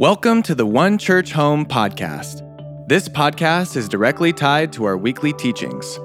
Welcome 0.00 0.42
to 0.44 0.54
the 0.54 0.64
One 0.64 0.96
Church 0.96 1.30
Home 1.32 1.66
podcast. 1.66 2.40
This 2.88 3.06
podcast 3.06 3.76
is 3.76 3.86
directly 3.86 4.32
tied 4.32 4.72
to 4.72 4.86
our 4.86 4.96
weekly 4.96 5.34
teachings. 5.34 5.98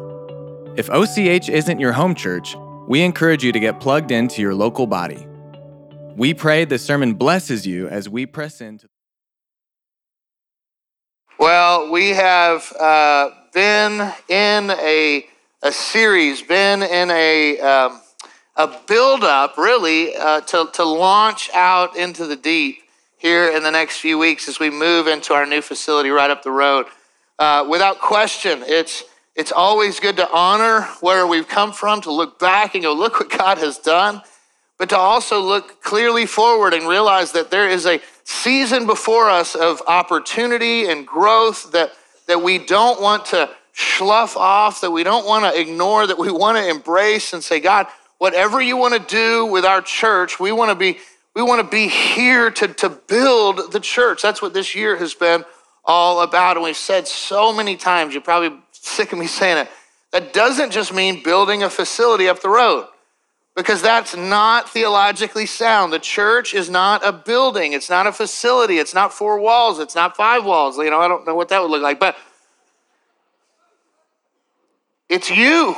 If 0.76 0.90
OCH 0.90 1.48
isn't 1.48 1.80
your 1.80 1.94
home 1.94 2.14
church, 2.14 2.58
we 2.90 3.04
encourage 3.04 3.42
you 3.42 3.54
to 3.54 3.60
get 3.62 3.80
plugged 3.80 4.12
into 4.12 4.42
your 4.42 4.54
local 4.54 4.86
body. 4.86 5.26
We 6.14 6.34
pray 6.34 6.66
the 6.66 6.78
sermon 6.78 7.14
blesses 7.14 7.66
you 7.66 7.88
as 7.88 8.10
we 8.10 8.26
press 8.26 8.60
into. 8.60 8.90
Well, 11.40 11.90
we 11.90 12.10
have 12.10 12.74
uh, 12.78 13.30
been 13.54 14.12
in 14.28 14.72
a, 14.72 15.26
a 15.64 15.72
series, 15.72 16.42
been 16.42 16.84
in 16.84 17.12
a, 17.12 17.60
um, 17.62 18.02
a 18.58 18.78
build 18.88 19.24
up, 19.24 19.58
really, 19.58 20.14
uh, 20.18 20.42
to, 20.42 20.68
to 20.74 20.84
launch 20.84 21.50
out 21.54 21.96
into 21.96 22.26
the 22.28 22.36
deep 22.36 22.80
here 23.26 23.50
in 23.50 23.64
the 23.64 23.72
next 23.72 23.98
few 23.98 24.20
weeks 24.20 24.48
as 24.48 24.60
we 24.60 24.70
move 24.70 25.08
into 25.08 25.34
our 25.34 25.48
new 25.48 25.60
facility 25.60 26.12
right 26.12 26.30
up 26.30 26.44
the 26.44 26.52
road. 26.52 26.86
Uh, 27.40 27.66
without 27.68 28.00
question, 28.00 28.62
it's, 28.68 29.04
it's 29.36 29.52
always 29.52 30.00
good 30.00 30.16
to 30.16 30.32
honor 30.32 30.82
where 31.02 31.26
we've 31.26 31.48
come 31.48 31.74
from, 31.74 32.02
to 32.02 32.12
look 32.12 32.38
back 32.38 32.76
and 32.76 32.84
go, 32.84 32.94
look 32.94 33.20
what 33.20 33.32
God 33.36 33.58
has 33.58 33.80
done, 33.80 34.22
but 34.78 34.90
to 34.90 34.98
also 34.98 35.42
look 35.42 35.82
clearly 35.82 36.28
forward 36.28 36.76
and 36.76 36.88
realize 36.88 37.32
that 37.32 37.50
there 37.50 37.68
is 37.68 37.88
a 37.88 38.00
season 38.26 38.86
before 38.86 39.28
us 39.28 39.56
of 39.56 39.82
opportunity 39.88 40.86
and 40.86 41.08
growth 41.08 41.72
that, 41.72 41.94
that 42.28 42.44
we 42.44 42.60
don't 42.60 43.02
want 43.02 43.26
to 43.26 43.50
slough 43.74 44.38
off, 44.38 44.82
that 44.82 44.92
we 44.92 45.04
don't 45.04 45.26
want 45.26 45.52
to 45.52 45.60
ignore, 45.60 46.06
that 46.06 46.20
we 46.20 46.30
want 46.30 46.60
to 46.60 46.70
embrace 46.70 47.34
and 47.34 47.44
say, 47.44 47.60
God, 47.60 47.88
whatever 48.20 48.62
you 48.62 48.78
want 48.78 48.94
to 48.94 49.00
do 49.00 49.48
with 49.48 49.66
our 49.66 49.82
church, 49.82 50.40
we 50.40 50.52
want 50.52 50.70
to 50.70 50.76
be 50.76 51.00
we 51.36 51.42
want 51.42 51.62
to 51.62 51.68
be 51.68 51.88
here 51.88 52.50
to, 52.50 52.68
to 52.70 52.90
build 52.90 53.72
the 53.72 53.80
church. 53.80 54.22
That's 54.22 54.42
what 54.42 54.54
this 54.54 54.74
year 54.74 54.96
has 54.98 55.14
been 55.14 55.44
all 55.84 56.22
about. 56.22 56.56
And 56.56 56.64
we've 56.64 56.78
said 56.78 57.08
so 57.08 57.54
many 57.54 57.76
times, 57.76 58.14
you're 58.14 58.24
probably 58.24 58.58
sick 58.72 59.12
of 59.12 59.20
me 59.20 59.28
saying 59.28 59.58
it. 59.58 59.70
That 60.12 60.32
doesn't 60.32 60.72
just 60.72 60.94
mean 60.94 61.22
building 61.24 61.62
a 61.62 61.70
facility 61.70 62.30
up 62.30 62.42
the 62.42 62.50
road, 62.50 62.88
because 63.54 63.82
that's 63.82 64.16
not 64.16 64.70
theologically 64.70 65.46
sound. 65.46 65.92
The 65.92 66.00
church 66.00 66.54
is 66.54 66.70
not 66.70 67.06
a 67.06 67.12
building, 67.12 67.74
it's 67.74 67.90
not 67.90 68.08
a 68.08 68.14
facility, 68.14 68.78
it's 68.78 68.94
not 68.94 69.14
four 69.14 69.40
walls, 69.40 69.80
it's 69.80 69.96
not 69.96 70.16
five 70.16 70.46
walls. 70.46 70.78
You 70.78 70.90
know, 70.90 71.02
I 71.02 71.10
don't 71.10 71.28
know 71.28 71.36
what 71.36 71.50
that 71.50 71.62
would 71.62 71.72
look 71.72 71.82
like, 71.82 72.00
but 72.00 72.16
it's 75.10 75.30
you. 75.30 75.76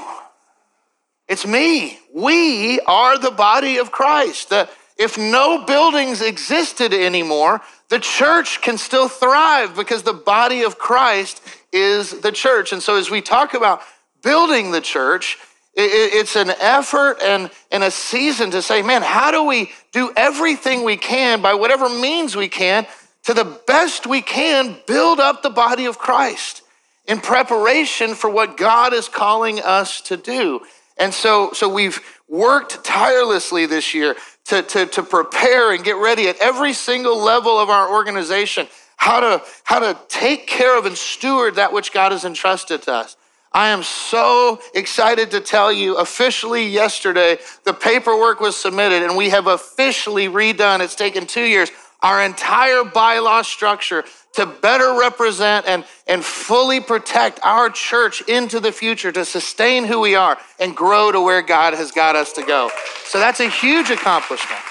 It's 1.28 1.46
me. 1.46 2.00
We 2.14 2.80
are 2.82 3.18
the 3.18 3.32
body 3.32 3.78
of 3.78 3.92
Christ. 3.92 4.50
The, 4.50 4.70
if 4.98 5.18
no 5.18 5.64
buildings 5.66 6.22
existed 6.22 6.94
anymore, 6.94 7.62
the 7.90 8.00
church 8.00 8.62
can 8.62 8.78
still 8.78 9.08
thrive 9.08 9.76
because 9.76 10.04
the 10.04 10.14
body 10.14 10.64
of 10.64 10.78
Christ 10.80 11.42
is 11.72 12.22
the 12.22 12.32
church. 12.32 12.74
And 12.74 12.82
so, 12.82 12.96
as 12.96 13.10
we 13.10 13.22
talk 13.22 13.54
about 13.54 13.82
building 14.24 14.72
the 14.72 14.82
church, 14.82 15.38
it's 15.80 16.36
an 16.36 16.50
effort 16.60 17.22
and, 17.22 17.52
a 17.72 17.92
season 17.92 18.50
to 18.52 18.64
say, 18.64 18.82
man, 18.82 19.04
how 19.04 19.30
do 19.30 19.44
we 19.44 19.72
do 19.92 20.12
everything 20.18 20.84
we 20.84 20.98
can 20.98 21.42
by 21.42 21.54
whatever 21.54 21.88
means 21.88 22.36
we 22.36 22.48
can 22.48 22.88
to 23.24 23.34
the 23.34 23.60
best 23.68 24.08
we 24.08 24.24
can 24.24 24.76
build 24.88 25.20
up 25.20 25.44
the 25.44 25.52
body 25.52 25.86
of 25.86 26.00
Christ 26.00 26.64
in 27.06 27.20
preparation 27.20 28.16
for 28.16 28.30
what 28.30 28.58
God 28.58 28.92
is 28.94 29.08
calling 29.08 29.62
us 29.62 30.02
to 30.02 30.18
do? 30.18 30.62
And 30.98 31.14
so, 31.14 31.52
so 31.54 31.70
we've 31.70 32.02
worked 32.28 32.84
tirelessly 32.84 33.68
this 33.68 33.94
year 33.94 34.16
to, 34.48 34.62
to, 34.62 34.86
to 34.86 35.04
prepare 35.04 35.74
and 35.74 35.84
get 35.84 35.98
ready 35.98 36.28
at 36.28 36.38
every 36.38 36.74
single 36.74 37.18
level 37.18 37.60
of 37.60 37.70
our 37.70 37.92
organization 37.92 38.68
how 38.98 39.20
to, 39.20 39.42
how 39.64 39.80
to 39.80 39.98
take 40.10 40.48
care 40.48 40.78
of 40.78 40.86
and 40.86 40.98
steward 40.98 41.56
that 41.56 41.72
which 41.72 41.94
God 41.94 42.12
has 42.12 42.26
entrusted 42.26 42.82
to 42.84 42.94
us. 42.94 43.16
I 43.54 43.70
am 43.70 43.84
so 43.84 44.60
excited 44.74 45.32
to 45.32 45.40
tell 45.40 45.72
you 45.72 45.96
officially 45.98 46.68
yesterday, 46.68 47.38
the 47.64 47.74
paperwork 47.74 48.40
was 48.40 48.58
submitted 48.58 49.04
and 49.04 49.16
we 49.16 49.30
have 49.30 49.48
officially 49.48 50.28
redone, 50.28 50.82
it's 50.82 50.96
taken 50.96 51.26
two 51.26 51.46
years, 51.46 51.72
our 52.02 52.24
entire 52.24 52.84
bylaw 52.84 53.44
structure 53.44 54.04
to 54.34 54.46
better 54.46 54.98
represent 55.00 55.66
and, 55.66 55.84
and 56.08 56.24
fully 56.24 56.80
protect 56.80 57.40
our 57.44 57.70
church 57.70 58.22
into 58.28 58.60
the 58.60 58.72
future, 58.72 59.12
to 59.12 59.26
sustain 59.26 59.84
who 59.84 60.00
we 60.00 60.16
are 60.16 60.38
and 60.60 60.76
grow 60.76 61.12
to 61.12 61.20
where 61.20 61.42
God 61.42 61.74
has 61.74 61.92
got 61.92 62.16
us 62.16 62.34
to 62.34 62.44
go. 62.44 62.70
So 63.06 63.20
that's 63.20 63.40
a 63.40 63.50
huge 63.50 63.90
accomplishment. 63.90 64.62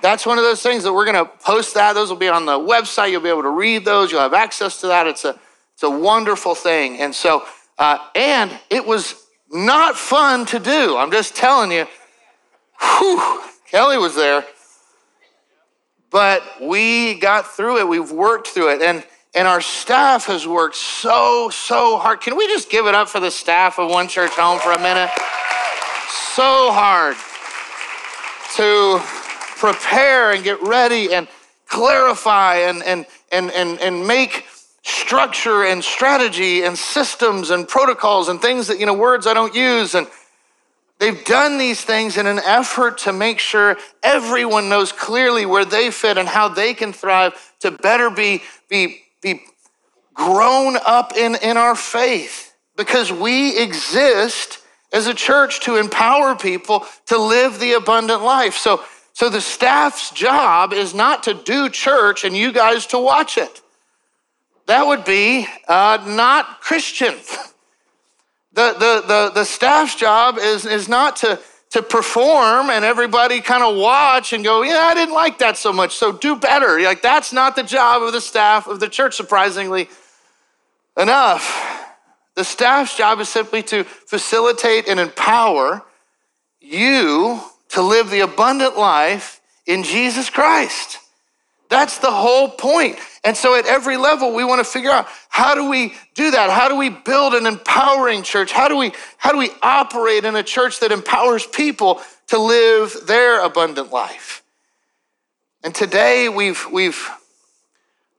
That's 0.00 0.26
one 0.26 0.38
of 0.38 0.44
those 0.44 0.62
things 0.62 0.82
that 0.84 0.92
we're 0.92 1.04
going 1.04 1.24
to 1.24 1.30
post 1.42 1.74
that. 1.74 1.94
Those 1.94 2.08
will 2.08 2.16
be 2.16 2.28
on 2.28 2.46
the 2.46 2.58
website. 2.58 3.10
You'll 3.10 3.22
be 3.22 3.28
able 3.28 3.42
to 3.42 3.50
read 3.50 3.84
those. 3.84 4.12
You'll 4.12 4.22
have 4.22 4.34
access 4.34 4.80
to 4.80 4.86
that. 4.88 5.06
It's 5.06 5.24
a, 5.24 5.38
it's 5.74 5.82
a 5.82 5.90
wonderful 5.90 6.54
thing. 6.54 7.00
And 7.00 7.14
so, 7.14 7.44
uh, 7.78 7.98
and 8.14 8.50
it 8.70 8.86
was 8.86 9.14
not 9.50 9.96
fun 9.96 10.46
to 10.46 10.58
do. 10.58 10.96
I'm 10.96 11.10
just 11.10 11.34
telling 11.34 11.70
you. 11.70 11.86
Whew, 12.80 13.42
Kelly 13.70 13.98
was 13.98 14.14
there 14.14 14.44
but 16.14 16.44
we 16.60 17.14
got 17.14 17.44
through 17.56 17.78
it. 17.78 17.88
We've 17.88 18.12
worked 18.12 18.46
through 18.46 18.74
it. 18.74 18.82
And, 18.82 19.04
and 19.34 19.48
our 19.48 19.60
staff 19.60 20.26
has 20.26 20.46
worked 20.46 20.76
so, 20.76 21.50
so 21.50 21.98
hard. 21.98 22.20
Can 22.20 22.36
we 22.36 22.46
just 22.46 22.70
give 22.70 22.86
it 22.86 22.94
up 22.94 23.08
for 23.08 23.18
the 23.18 23.32
staff 23.32 23.80
of 23.80 23.90
One 23.90 24.06
Church 24.06 24.30
Home 24.34 24.60
for 24.60 24.70
a 24.70 24.78
minute? 24.78 25.10
So 26.36 26.70
hard 26.70 27.16
to 28.54 29.00
prepare 29.58 30.30
and 30.30 30.44
get 30.44 30.62
ready 30.62 31.12
and 31.12 31.26
clarify 31.66 32.58
and, 32.58 32.84
and, 32.84 33.06
and, 33.32 33.50
and, 33.50 33.80
and 33.80 34.06
make 34.06 34.46
structure 34.82 35.64
and 35.64 35.82
strategy 35.82 36.62
and 36.62 36.78
systems 36.78 37.50
and 37.50 37.66
protocols 37.66 38.28
and 38.28 38.40
things 38.40 38.68
that, 38.68 38.78
you 38.78 38.86
know, 38.86 38.94
words 38.94 39.26
I 39.26 39.34
don't 39.34 39.52
use 39.52 39.96
and 39.96 40.06
They've 41.04 41.24
done 41.26 41.58
these 41.58 41.82
things 41.82 42.16
in 42.16 42.26
an 42.26 42.38
effort 42.38 42.96
to 43.00 43.12
make 43.12 43.38
sure 43.38 43.76
everyone 44.02 44.70
knows 44.70 44.90
clearly 44.90 45.44
where 45.44 45.66
they 45.66 45.90
fit 45.90 46.16
and 46.16 46.26
how 46.26 46.48
they 46.48 46.72
can 46.72 46.94
thrive 46.94 47.34
to 47.60 47.72
better 47.72 48.08
be, 48.08 48.40
be, 48.70 49.02
be 49.20 49.42
grown 50.14 50.78
up 50.78 51.14
in, 51.14 51.34
in 51.42 51.58
our 51.58 51.74
faith. 51.74 52.54
Because 52.74 53.12
we 53.12 53.54
exist 53.58 54.60
as 54.94 55.06
a 55.06 55.12
church 55.12 55.60
to 55.64 55.76
empower 55.76 56.36
people 56.36 56.86
to 57.08 57.18
live 57.18 57.60
the 57.60 57.74
abundant 57.74 58.22
life. 58.22 58.56
So, 58.56 58.82
so 59.12 59.28
the 59.28 59.42
staff's 59.42 60.10
job 60.10 60.72
is 60.72 60.94
not 60.94 61.24
to 61.24 61.34
do 61.34 61.68
church 61.68 62.24
and 62.24 62.34
you 62.34 62.50
guys 62.50 62.86
to 62.86 62.98
watch 62.98 63.36
it. 63.36 63.60
That 64.68 64.86
would 64.86 65.04
be 65.04 65.46
uh, 65.68 66.02
not 66.06 66.62
Christian. 66.62 67.14
The, 68.54 68.72
the, 68.72 69.06
the, 69.06 69.30
the 69.34 69.44
staff's 69.44 69.96
job 69.96 70.38
is, 70.38 70.64
is 70.64 70.88
not 70.88 71.16
to, 71.16 71.40
to 71.70 71.82
perform 71.82 72.70
and 72.70 72.84
everybody 72.84 73.40
kind 73.40 73.64
of 73.64 73.76
watch 73.76 74.32
and 74.32 74.44
go, 74.44 74.62
yeah, 74.62 74.78
I 74.78 74.94
didn't 74.94 75.14
like 75.14 75.38
that 75.38 75.56
so 75.56 75.72
much, 75.72 75.96
so 75.96 76.12
do 76.12 76.36
better. 76.36 76.80
Like, 76.80 77.02
that's 77.02 77.32
not 77.32 77.56
the 77.56 77.64
job 77.64 78.02
of 78.02 78.12
the 78.12 78.20
staff 78.20 78.68
of 78.68 78.78
the 78.78 78.88
church, 78.88 79.16
surprisingly 79.16 79.88
enough. 80.96 81.84
The 82.36 82.44
staff's 82.44 82.96
job 82.96 83.18
is 83.18 83.28
simply 83.28 83.62
to 83.64 83.82
facilitate 83.82 84.88
and 84.88 85.00
empower 85.00 85.82
you 86.60 87.40
to 87.70 87.82
live 87.82 88.10
the 88.10 88.20
abundant 88.20 88.78
life 88.78 89.40
in 89.66 89.82
Jesus 89.82 90.30
Christ. 90.30 90.98
That's 91.74 91.98
the 91.98 92.12
whole 92.12 92.48
point. 92.50 93.00
And 93.24 93.36
so 93.36 93.56
at 93.58 93.66
every 93.66 93.96
level, 93.96 94.32
we 94.32 94.44
want 94.44 94.64
to 94.64 94.64
figure 94.64 94.92
out 94.92 95.08
how 95.28 95.56
do 95.56 95.68
we 95.68 95.92
do 96.14 96.30
that? 96.30 96.48
How 96.48 96.68
do 96.68 96.76
we 96.76 96.88
build 96.88 97.34
an 97.34 97.46
empowering 97.46 98.22
church? 98.22 98.52
How 98.52 98.68
do 98.68 98.76
we, 98.76 98.92
how 99.16 99.32
do 99.32 99.38
we 99.38 99.50
operate 99.60 100.24
in 100.24 100.36
a 100.36 100.44
church 100.44 100.78
that 100.78 100.92
empowers 100.92 101.44
people 101.44 102.00
to 102.28 102.38
live 102.38 102.96
their 103.08 103.44
abundant 103.44 103.90
life? 103.90 104.44
And 105.64 105.74
today 105.74 106.28
we've, 106.28 106.64
we've 106.70 107.10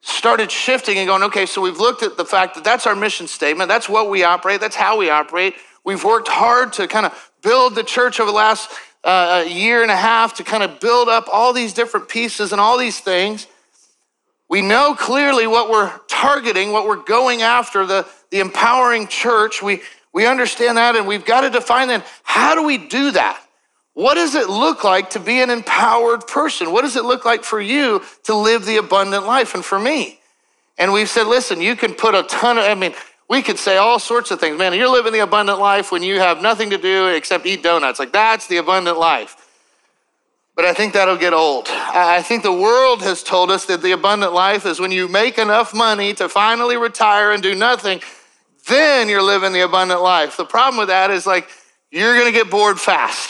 started 0.01 0.51
shifting 0.51 0.97
and 0.97 1.07
going, 1.07 1.23
okay, 1.23 1.45
so 1.45 1.61
we've 1.61 1.79
looked 1.79 2.03
at 2.03 2.17
the 2.17 2.25
fact 2.25 2.55
that 2.55 2.65
that's 2.65 2.85
our 2.85 2.95
mission 2.95 3.25
statement. 3.25 3.69
That's 3.69 3.87
what 3.87 4.09
we 4.09 4.25
operate. 4.25 4.59
That's 4.59 4.75
how 4.75 4.97
we 4.97 5.09
operate. 5.09 5.53
We've 5.85 6.03
worked 6.03 6.27
hard 6.27 6.73
to 6.73 6.89
kind 6.89 7.05
of 7.05 7.31
build 7.41 7.75
the 7.75 7.83
church 7.83 8.19
over 8.19 8.31
the 8.31 8.35
last 8.35 8.69
uh, 9.05 9.45
year 9.47 9.81
and 9.81 9.91
a 9.91 9.95
half 9.95 10.33
to 10.33 10.43
kind 10.43 10.63
of 10.63 10.81
build 10.81 11.07
up 11.07 11.29
all 11.31 11.53
these 11.53 11.71
different 11.71 12.09
pieces 12.09 12.51
and 12.51 12.59
all 12.59 12.77
these 12.77 12.99
things. 12.99 13.47
We 14.49 14.61
know 14.61 14.95
clearly 14.95 15.47
what 15.47 15.69
we're 15.69 15.91
targeting, 16.07 16.71
what 16.71 16.85
we're 16.85 17.03
going 17.03 17.41
after, 17.41 17.85
the, 17.85 18.07
the 18.29 18.39
empowering 18.39 19.07
church. 19.07 19.61
We, 19.61 19.81
we 20.13 20.27
understand 20.27 20.77
that, 20.77 20.95
and 20.95 21.07
we've 21.07 21.25
got 21.25 21.41
to 21.41 21.49
define 21.49 21.87
then 21.87 22.03
how 22.23 22.55
do 22.55 22.63
we 22.63 22.77
do 22.77 23.11
that? 23.11 23.41
What 23.93 24.15
does 24.15 24.35
it 24.35 24.49
look 24.49 24.83
like 24.83 25.11
to 25.11 25.19
be 25.19 25.41
an 25.41 25.49
empowered 25.49 26.27
person? 26.27 26.71
What 26.71 26.81
does 26.81 26.95
it 26.97 27.05
look 27.05 27.25
like 27.25 27.43
for 27.43 27.61
you 27.61 28.03
to 28.25 28.35
live 28.35 28.65
the 28.65 28.77
abundant 28.77 29.25
life 29.25 29.55
and 29.55 29.63
for 29.63 29.79
me? 29.79 30.19
And 30.77 30.91
we've 30.91 31.09
said, 31.09 31.27
listen, 31.27 31.61
you 31.61 31.75
can 31.75 31.93
put 31.93 32.13
a 32.13 32.23
ton 32.23 32.57
of, 32.57 32.65
I 32.65 32.75
mean, 32.75 32.93
we 33.29 33.41
could 33.41 33.57
say 33.57 33.77
all 33.77 33.97
sorts 33.97 34.31
of 34.31 34.39
things. 34.39 34.57
Man, 34.57 34.73
you're 34.73 34.89
living 34.89 35.13
the 35.13 35.19
abundant 35.19 35.59
life 35.59 35.91
when 35.91 36.03
you 36.03 36.19
have 36.19 36.41
nothing 36.41 36.69
to 36.71 36.77
do 36.77 37.07
except 37.07 37.45
eat 37.45 37.63
donuts. 37.63 37.97
Like, 37.97 38.11
that's 38.11 38.47
the 38.47 38.57
abundant 38.57 38.99
life. 38.99 39.44
But 40.55 40.65
I 40.65 40.73
think 40.73 40.93
that'll 40.93 41.17
get 41.17 41.33
old. 41.33 41.67
I 41.69 42.21
think 42.21 42.43
the 42.43 42.53
world 42.53 43.01
has 43.03 43.23
told 43.23 43.51
us 43.51 43.65
that 43.65 43.81
the 43.81 43.91
abundant 43.91 44.33
life 44.33 44.65
is 44.65 44.79
when 44.79 44.91
you 44.91 45.07
make 45.07 45.37
enough 45.37 45.73
money 45.73 46.13
to 46.13 46.29
finally 46.29 46.77
retire 46.77 47.31
and 47.31 47.43
do 47.43 47.53
nothing, 47.53 48.01
then 48.67 49.09
you're 49.09 49.21
living 49.21 49.53
the 49.53 49.61
abundant 49.61 50.01
life. 50.01 50.37
The 50.37 50.45
problem 50.45 50.77
with 50.79 50.87
that 50.87 51.11
is 51.11 51.27
like 51.27 51.49
you're 51.91 52.23
to 52.23 52.31
get 52.31 52.49
bored 52.49 52.79
fast 52.79 53.29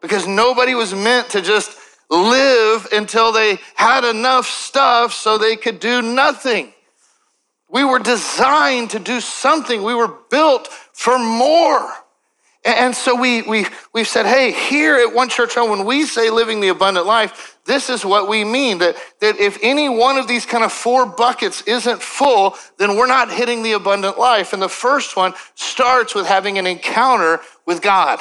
because 0.00 0.26
nobody 0.26 0.74
was 0.74 0.94
meant 0.94 1.30
to 1.30 1.42
just 1.42 1.76
live 2.10 2.88
until 2.92 3.32
they 3.32 3.58
had 3.74 4.04
enough 4.04 4.46
stuff 4.46 5.12
so 5.12 5.38
they 5.38 5.56
could 5.56 5.80
do 5.80 6.02
nothing. 6.02 6.72
We 7.68 7.84
were 7.84 8.00
designed 8.00 8.90
to 8.90 8.98
do 8.98 9.20
something. 9.20 9.82
We 9.82 9.94
were 9.94 10.12
built 10.30 10.66
for 10.92 11.18
more. 11.18 11.88
And 12.62 12.94
so 12.94 13.18
we, 13.18 13.40
we, 13.42 13.66
we've 13.94 14.06
said, 14.06 14.26
hey, 14.26 14.52
here 14.52 14.96
at 14.96 15.14
One 15.14 15.30
Church 15.30 15.54
Home, 15.54 15.70
when 15.70 15.86
we 15.86 16.04
say 16.04 16.28
living 16.28 16.60
the 16.60 16.68
abundant 16.68 17.06
life, 17.06 17.58
this 17.64 17.88
is 17.88 18.04
what 18.04 18.28
we 18.28 18.44
mean 18.44 18.78
that, 18.78 18.96
that 19.20 19.38
if 19.38 19.58
any 19.62 19.88
one 19.88 20.18
of 20.18 20.28
these 20.28 20.44
kind 20.44 20.62
of 20.62 20.70
four 20.70 21.06
buckets 21.06 21.62
isn't 21.62 22.02
full, 22.02 22.54
then 22.76 22.96
we're 22.96 23.06
not 23.06 23.32
hitting 23.32 23.62
the 23.62 23.72
abundant 23.72 24.18
life. 24.18 24.52
And 24.52 24.60
the 24.60 24.68
first 24.68 25.16
one 25.16 25.32
starts 25.54 26.14
with 26.14 26.26
having 26.26 26.58
an 26.58 26.66
encounter 26.66 27.40
with 27.64 27.80
God. 27.80 28.20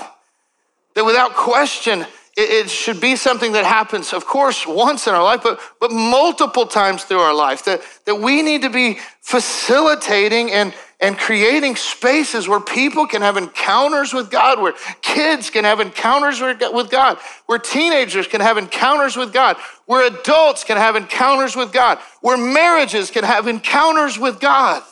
That 0.96 1.04
without 1.04 1.34
question, 1.34 2.06
it, 2.38 2.70
should 2.70 3.02
be 3.02 3.18
something 3.18 3.52
that 3.52 3.66
happens, 3.66 4.14
of 4.14 4.26
course, 4.26 4.66
once 4.66 5.08
in 5.08 5.14
our 5.14 5.24
life, 5.24 5.42
but, 5.44 5.60
but 5.82 5.92
multiple 5.92 6.66
times 6.66 7.04
through 7.04 7.20
our 7.20 7.34
life. 7.34 7.66
That, 7.66 7.82
that 8.06 8.16
we 8.16 8.42
need 8.42 8.62
to 8.62 8.70
be 8.70 9.00
facilitating 9.20 10.52
and, 10.52 10.74
and 11.00 11.18
creating 11.18 11.78
spaces 11.78 12.48
where 12.48 12.60
people 12.60 13.08
can 13.08 13.22
have 13.22 13.38
encounters 13.38 14.14
with 14.14 14.30
God, 14.30 14.62
where 14.62 14.74
kids 15.02 15.50
can 15.50 15.64
have 15.64 15.80
encounters 15.80 16.42
with 16.42 16.60
God, 16.90 17.18
where 17.46 17.58
teenagers 17.58 18.28
can 18.28 18.42
have 18.42 18.58
encounters 18.58 19.16
with 19.16 19.32
God, 19.32 19.56
where 19.86 20.06
adults 20.06 20.66
can 20.66 20.76
have 20.76 20.98
encounters 20.98 21.56
with 21.56 21.72
God, 21.72 22.00
where 22.22 22.38
marriages 22.38 23.12
can 23.12 23.24
have 23.24 23.48
encounters 23.48 24.20
with 24.20 24.42
God. 24.42 24.84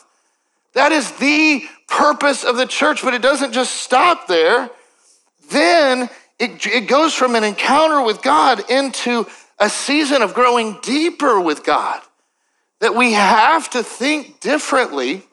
That 0.72 0.92
is 0.92 1.12
the 1.12 1.62
purpose 1.88 2.42
of 2.42 2.56
the 2.56 2.66
church, 2.66 3.02
but 3.02 3.12
it 3.12 3.20
doesn't 3.20 3.52
just 3.52 3.74
stop 3.76 4.28
there. 4.28 4.70
Then 5.50 6.08
it, 6.38 6.66
it 6.66 6.88
goes 6.88 7.12
from 7.12 7.34
an 7.34 7.44
encounter 7.44 8.02
with 8.02 8.22
God 8.22 8.70
into 8.70 9.26
a 9.58 9.68
season 9.68 10.22
of 10.22 10.34
growing 10.34 10.78
deeper 10.82 11.38
with 11.40 11.64
God. 11.64 12.00
That 12.80 12.94
we 12.94 13.12
have 13.12 13.68
to 13.70 13.82
think 13.82 14.40
differently 14.40 15.27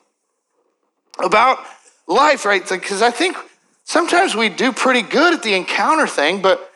about 1.23 1.59
life, 2.07 2.45
right? 2.45 2.67
Because 2.67 3.01
I 3.01 3.11
think 3.11 3.37
sometimes 3.83 4.35
we 4.35 4.49
do 4.49 4.71
pretty 4.71 5.01
good 5.01 5.33
at 5.33 5.43
the 5.43 5.53
encounter 5.53 6.07
thing, 6.07 6.41
but 6.41 6.71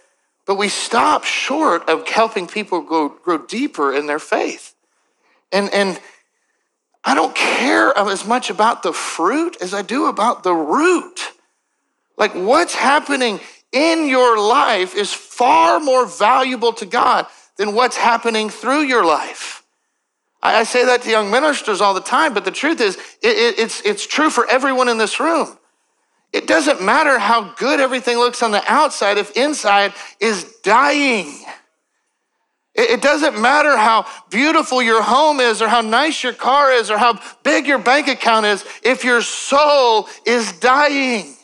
but 0.45 0.55
we 0.55 0.67
stop 0.67 1.25
short 1.25 1.87
of 1.87 2.07
helping 2.07 2.47
people 2.47 2.81
go, 2.81 3.09
grow 3.09 3.37
deeper 3.37 3.93
in 3.93 4.07
their 4.07 4.19
faith. 4.19 4.73
And 5.51 5.71
and 5.73 5.99
I 7.03 7.13
don't 7.13 7.35
care 7.35 7.95
as 7.97 8.25
much 8.25 8.49
about 8.49 8.83
the 8.83 8.93
fruit 8.93 9.57
as 9.61 9.73
I 9.73 9.83
do 9.83 10.07
about 10.07 10.43
the 10.43 10.53
root. 10.53 11.19
Like 12.17 12.33
what's 12.33 12.75
happening 12.75 13.39
in 13.71 14.07
your 14.09 14.39
life 14.39 14.95
is 14.95 15.13
far 15.13 15.79
more 15.79 16.05
valuable 16.05 16.73
to 16.73 16.85
God 16.85 17.27
than 17.57 17.75
what's 17.75 17.97
happening 17.97 18.49
through 18.49 18.81
your 18.81 19.05
life. 19.05 19.58
I 20.41 20.63
say 20.63 20.85
that 20.85 21.01
to 21.01 21.09
young 21.09 21.31
ministers 21.31 21.81
all 21.81 21.93
the 21.93 22.01
time, 22.01 22.33
but 22.33 22.45
the 22.45 22.51
truth 22.51 22.79
is, 22.79 22.95
it, 23.21 23.37
it, 23.37 23.59
it's, 23.59 23.81
it's 23.81 24.07
true 24.07 24.29
for 24.29 24.49
everyone 24.49 24.87
in 24.87 24.97
this 24.97 25.19
room. 25.19 25.57
It 26.31 26.47
doesn't 26.47 26.81
matter 26.81 27.19
how 27.19 27.53
good 27.55 27.79
everything 27.79 28.17
looks 28.17 28.41
on 28.41 28.51
the 28.51 28.63
outside 28.71 29.17
if 29.17 29.35
inside 29.35 29.93
is 30.19 30.45
dying. 30.63 31.43
It, 32.75 32.91
it 32.91 33.01
doesn't 33.01 33.41
matter 33.41 33.75
how 33.75 34.05
beautiful 34.29 34.81
your 34.81 35.01
home 35.01 35.39
is 35.39 35.61
or 35.61 35.67
how 35.67 35.81
nice 35.81 36.23
your 36.23 36.33
car 36.33 36.71
is 36.71 36.89
or 36.89 36.97
how 36.97 37.19
big 37.43 37.67
your 37.67 37.79
bank 37.79 38.07
account 38.07 38.45
is 38.45 38.63
if 38.83 39.03
your 39.03 39.21
soul 39.21 40.07
is 40.25 40.53
dying. 40.53 41.35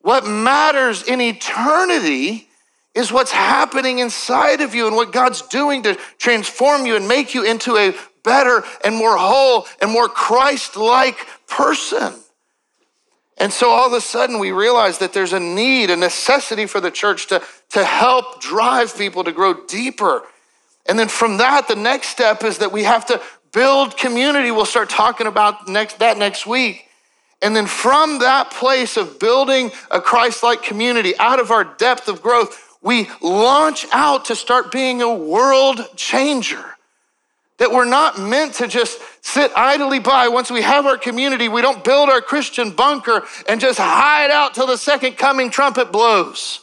What 0.00 0.26
matters 0.26 1.02
in 1.04 1.20
eternity 1.22 2.48
is 2.94 3.10
what's 3.10 3.32
happening 3.32 3.98
inside 3.98 4.60
of 4.60 4.74
you 4.74 4.86
and 4.86 4.94
what 4.94 5.12
God's 5.12 5.42
doing 5.42 5.82
to 5.82 5.96
transform 6.18 6.86
you 6.86 6.96
and 6.96 7.08
make 7.08 7.34
you 7.34 7.44
into 7.44 7.76
a 7.76 7.94
better 8.22 8.62
and 8.84 8.94
more 8.94 9.16
whole 9.16 9.66
and 9.80 9.90
more 9.90 10.08
Christ 10.08 10.76
like 10.76 11.18
person. 11.48 12.14
And 13.36 13.52
so 13.52 13.70
all 13.70 13.88
of 13.88 13.92
a 13.92 14.00
sudden, 14.00 14.38
we 14.38 14.52
realize 14.52 14.98
that 14.98 15.12
there's 15.12 15.32
a 15.32 15.40
need, 15.40 15.90
a 15.90 15.96
necessity 15.96 16.66
for 16.66 16.80
the 16.80 16.90
church 16.90 17.26
to, 17.28 17.42
to 17.70 17.84
help 17.84 18.40
drive 18.40 18.96
people 18.96 19.24
to 19.24 19.32
grow 19.32 19.66
deeper. 19.66 20.22
And 20.86 20.98
then 20.98 21.08
from 21.08 21.38
that, 21.38 21.66
the 21.66 21.74
next 21.74 22.08
step 22.08 22.44
is 22.44 22.58
that 22.58 22.70
we 22.70 22.84
have 22.84 23.06
to 23.06 23.20
build 23.52 23.96
community. 23.96 24.52
We'll 24.52 24.66
start 24.66 24.88
talking 24.88 25.26
about 25.26 25.66
next, 25.66 25.98
that 25.98 26.16
next 26.16 26.46
week. 26.46 26.84
And 27.42 27.54
then 27.54 27.66
from 27.66 28.20
that 28.20 28.52
place 28.52 28.96
of 28.96 29.18
building 29.18 29.72
a 29.90 30.00
Christ 30.00 30.42
like 30.42 30.62
community, 30.62 31.14
out 31.18 31.40
of 31.40 31.50
our 31.50 31.64
depth 31.64 32.08
of 32.08 32.22
growth, 32.22 32.63
we 32.84 33.08
launch 33.22 33.86
out 33.92 34.26
to 34.26 34.36
start 34.36 34.70
being 34.70 35.00
a 35.00 35.12
world 35.12 35.80
changer. 35.96 36.62
That 37.56 37.72
we're 37.72 37.86
not 37.86 38.20
meant 38.20 38.54
to 38.54 38.68
just 38.68 39.00
sit 39.24 39.50
idly 39.56 40.00
by. 40.00 40.28
Once 40.28 40.50
we 40.50 40.60
have 40.60 40.84
our 40.84 40.98
community, 40.98 41.48
we 41.48 41.62
don't 41.62 41.82
build 41.82 42.10
our 42.10 42.20
Christian 42.20 42.72
bunker 42.72 43.22
and 43.48 43.60
just 43.60 43.78
hide 43.78 44.30
out 44.30 44.54
till 44.54 44.66
the 44.66 44.76
second 44.76 45.16
coming 45.16 45.50
trumpet 45.50 45.92
blows. 45.92 46.60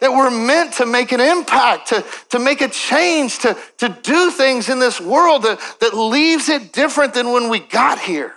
That 0.00 0.10
we're 0.10 0.30
meant 0.30 0.74
to 0.74 0.86
make 0.86 1.12
an 1.12 1.20
impact, 1.20 1.88
to, 1.88 2.04
to 2.30 2.40
make 2.40 2.60
a 2.60 2.68
change, 2.68 3.38
to, 3.40 3.56
to 3.78 3.96
do 4.02 4.32
things 4.32 4.68
in 4.68 4.80
this 4.80 5.00
world 5.00 5.44
that, 5.44 5.60
that 5.80 5.94
leaves 5.94 6.48
it 6.48 6.72
different 6.72 7.14
than 7.14 7.30
when 7.30 7.48
we 7.48 7.60
got 7.60 8.00
here. 8.00 8.34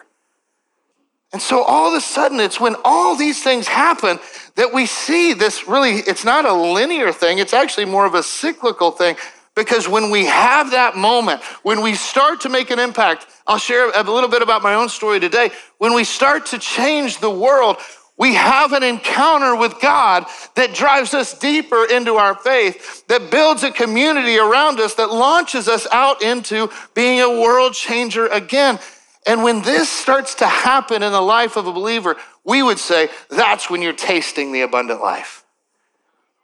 And 1.35 1.41
so 1.41 1.63
all 1.63 1.89
of 1.89 1.93
a 1.93 1.99
sudden, 1.99 2.39
it's 2.39 2.61
when 2.61 2.77
all 2.85 3.17
these 3.17 3.43
things 3.43 3.67
happen 3.67 4.19
that 4.55 4.73
we 4.73 4.85
see 4.85 5.33
this 5.33 5.67
really, 5.67 5.95
it's 5.95 6.23
not 6.23 6.45
a 6.45 6.53
linear 6.53 7.11
thing, 7.11 7.39
it's 7.39 7.51
actually 7.51 7.83
more 7.83 8.05
of 8.05 8.13
a 8.13 8.23
cyclical 8.23 8.89
thing. 8.89 9.17
Because 9.53 9.85
when 9.85 10.11
we 10.11 10.27
have 10.27 10.71
that 10.71 10.95
moment, 10.95 11.43
when 11.63 11.81
we 11.81 11.93
start 11.93 12.39
to 12.41 12.49
make 12.49 12.71
an 12.71 12.79
impact, 12.79 13.27
I'll 13.45 13.57
share 13.57 13.91
a 13.93 14.03
little 14.03 14.29
bit 14.29 14.43
about 14.43 14.63
my 14.63 14.75
own 14.75 14.87
story 14.87 15.19
today. 15.19 15.49
When 15.77 15.93
we 15.93 16.05
start 16.05 16.45
to 16.47 16.57
change 16.57 17.17
the 17.17 17.29
world, 17.29 17.79
we 18.17 18.35
have 18.35 18.71
an 18.71 18.83
encounter 18.83 19.57
with 19.57 19.81
God 19.81 20.25
that 20.55 20.73
drives 20.73 21.13
us 21.13 21.37
deeper 21.37 21.85
into 21.91 22.15
our 22.15 22.35
faith, 22.35 23.05
that 23.07 23.29
builds 23.29 23.63
a 23.63 23.71
community 23.71 24.37
around 24.37 24.79
us, 24.79 24.93
that 24.93 25.11
launches 25.11 25.67
us 25.67 25.85
out 25.91 26.21
into 26.21 26.71
being 26.93 27.19
a 27.19 27.41
world 27.41 27.73
changer 27.73 28.27
again. 28.27 28.79
And 29.25 29.41
when 29.41 29.63
this 29.63 29.89
starts 29.89 30.35
to 30.35 30.47
happen 30.47 31.01
in 31.01 31.11
the 31.11 31.21
life 31.21 31.55
of 31.55 31.65
a 31.65 31.71
believer, 31.71 32.15
we 32.43 32.61
would 32.61 32.77
say 32.77 33.09
that's 33.29 33.69
when 33.69 33.81
you're 33.81 33.93
tasting 33.93 34.51
the 34.51 34.61
abundant 34.61 35.01
life. 35.01 35.43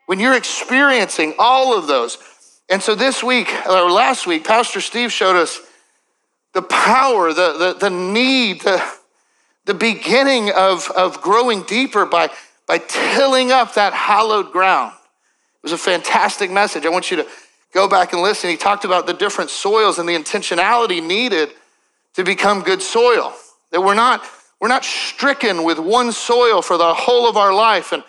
When 0.07 0.19
you're 0.19 0.35
experiencing 0.35 1.35
all 1.37 1.77
of 1.77 1.87
those. 1.87 2.17
And 2.69 2.81
so 2.81 2.95
this 2.95 3.23
week, 3.23 3.53
or 3.67 3.91
last 3.91 4.25
week, 4.25 4.45
Pastor 4.45 4.81
Steve 4.81 5.11
showed 5.11 5.35
us 5.35 5.61
the 6.53 6.63
power, 6.63 7.33
the, 7.33 7.53
the, 7.57 7.73
the 7.79 7.89
need, 7.89 8.61
the, 8.61 8.83
the 9.65 9.73
beginning 9.73 10.51
of, 10.51 10.89
of 10.91 11.21
growing 11.21 11.63
deeper 11.63 12.05
by, 12.05 12.29
by 12.65 12.79
tilling 12.79 13.51
up 13.51 13.75
that 13.75 13.93
hallowed 13.93 14.51
ground. 14.51 14.93
It 14.93 15.63
was 15.63 15.71
a 15.71 15.77
fantastic 15.77 16.49
message. 16.49 16.85
I 16.85 16.89
want 16.89 17.11
you 17.11 17.17
to 17.17 17.27
go 17.73 17.87
back 17.87 18.11
and 18.11 18.21
listen. 18.23 18.49
He 18.49 18.57
talked 18.57 18.85
about 18.85 19.05
the 19.05 19.13
different 19.13 19.51
soils 19.51 19.99
and 19.99 20.09
the 20.09 20.15
intentionality 20.15 21.05
needed 21.05 21.51
to 22.15 22.23
become 22.23 22.61
good 22.61 22.81
soil. 22.81 23.33
That 23.71 23.81
we're 23.81 23.95
not, 23.95 24.23
we're 24.59 24.67
not 24.67 24.83
stricken 24.83 25.63
with 25.63 25.79
one 25.79 26.11
soil 26.11 26.61
for 26.61 26.77
the 26.77 26.93
whole 26.93 27.29
of 27.29 27.37
our 27.37 27.53
life. 27.53 27.91
And, 27.91 28.03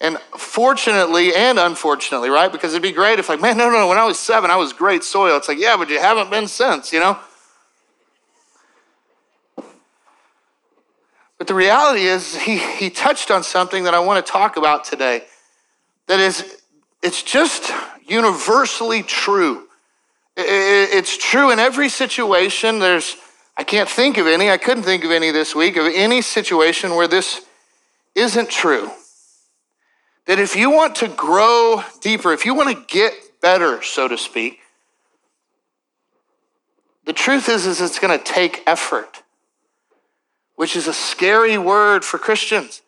and 0.00 0.18
fortunately 0.36 1.34
and 1.34 1.58
unfortunately, 1.58 2.30
right? 2.30 2.52
Because 2.52 2.72
it'd 2.72 2.82
be 2.82 2.92
great 2.92 3.18
if, 3.18 3.28
like, 3.28 3.40
man, 3.40 3.56
no, 3.56 3.68
no, 3.68 3.78
no, 3.78 3.88
when 3.88 3.98
I 3.98 4.04
was 4.04 4.18
seven, 4.18 4.50
I 4.50 4.56
was 4.56 4.72
great 4.72 5.02
soil. 5.02 5.36
It's 5.36 5.48
like, 5.48 5.58
yeah, 5.58 5.76
but 5.76 5.90
you 5.90 5.98
haven't 5.98 6.30
been 6.30 6.46
since, 6.46 6.92
you 6.92 7.00
know? 7.00 7.18
But 11.36 11.46
the 11.46 11.54
reality 11.54 12.02
is, 12.02 12.36
he, 12.36 12.58
he 12.58 12.90
touched 12.90 13.30
on 13.30 13.44
something 13.44 13.84
that 13.84 13.94
I 13.94 14.00
want 14.00 14.24
to 14.24 14.32
talk 14.32 14.56
about 14.56 14.84
today 14.84 15.22
that 16.08 16.18
is, 16.18 16.62
it's 17.02 17.22
just 17.22 17.72
universally 18.06 19.02
true. 19.02 19.68
It's 20.36 21.16
true 21.16 21.50
in 21.50 21.58
every 21.58 21.88
situation. 21.88 22.78
There's, 22.80 23.16
I 23.58 23.64
can't 23.64 23.88
think 23.88 24.18
of 24.18 24.28
any, 24.28 24.50
I 24.50 24.56
couldn't 24.56 24.84
think 24.84 25.02
of 25.02 25.10
any 25.10 25.32
this 25.32 25.52
week, 25.52 25.76
of 25.76 25.86
any 25.92 26.22
situation 26.22 26.94
where 26.94 27.08
this 27.08 27.44
isn't 28.14 28.48
true. 28.48 28.88
That 30.26 30.38
if 30.38 30.54
you 30.54 30.70
want 30.70 30.94
to 30.96 31.08
grow 31.08 31.82
deeper, 32.00 32.32
if 32.32 32.46
you 32.46 32.54
want 32.54 32.68
to 32.68 32.94
get 32.94 33.12
better, 33.40 33.82
so 33.82 34.06
to 34.06 34.16
speak, 34.16 34.60
the 37.04 37.12
truth 37.12 37.48
is, 37.48 37.66
is 37.66 37.80
it's 37.80 37.98
going 37.98 38.16
to 38.16 38.24
take 38.24 38.62
effort, 38.64 39.22
which 40.54 40.76
is 40.76 40.86
a 40.86 40.92
scary 40.92 41.58
word 41.58 42.04
for 42.04 42.18
Christians. 42.18 42.82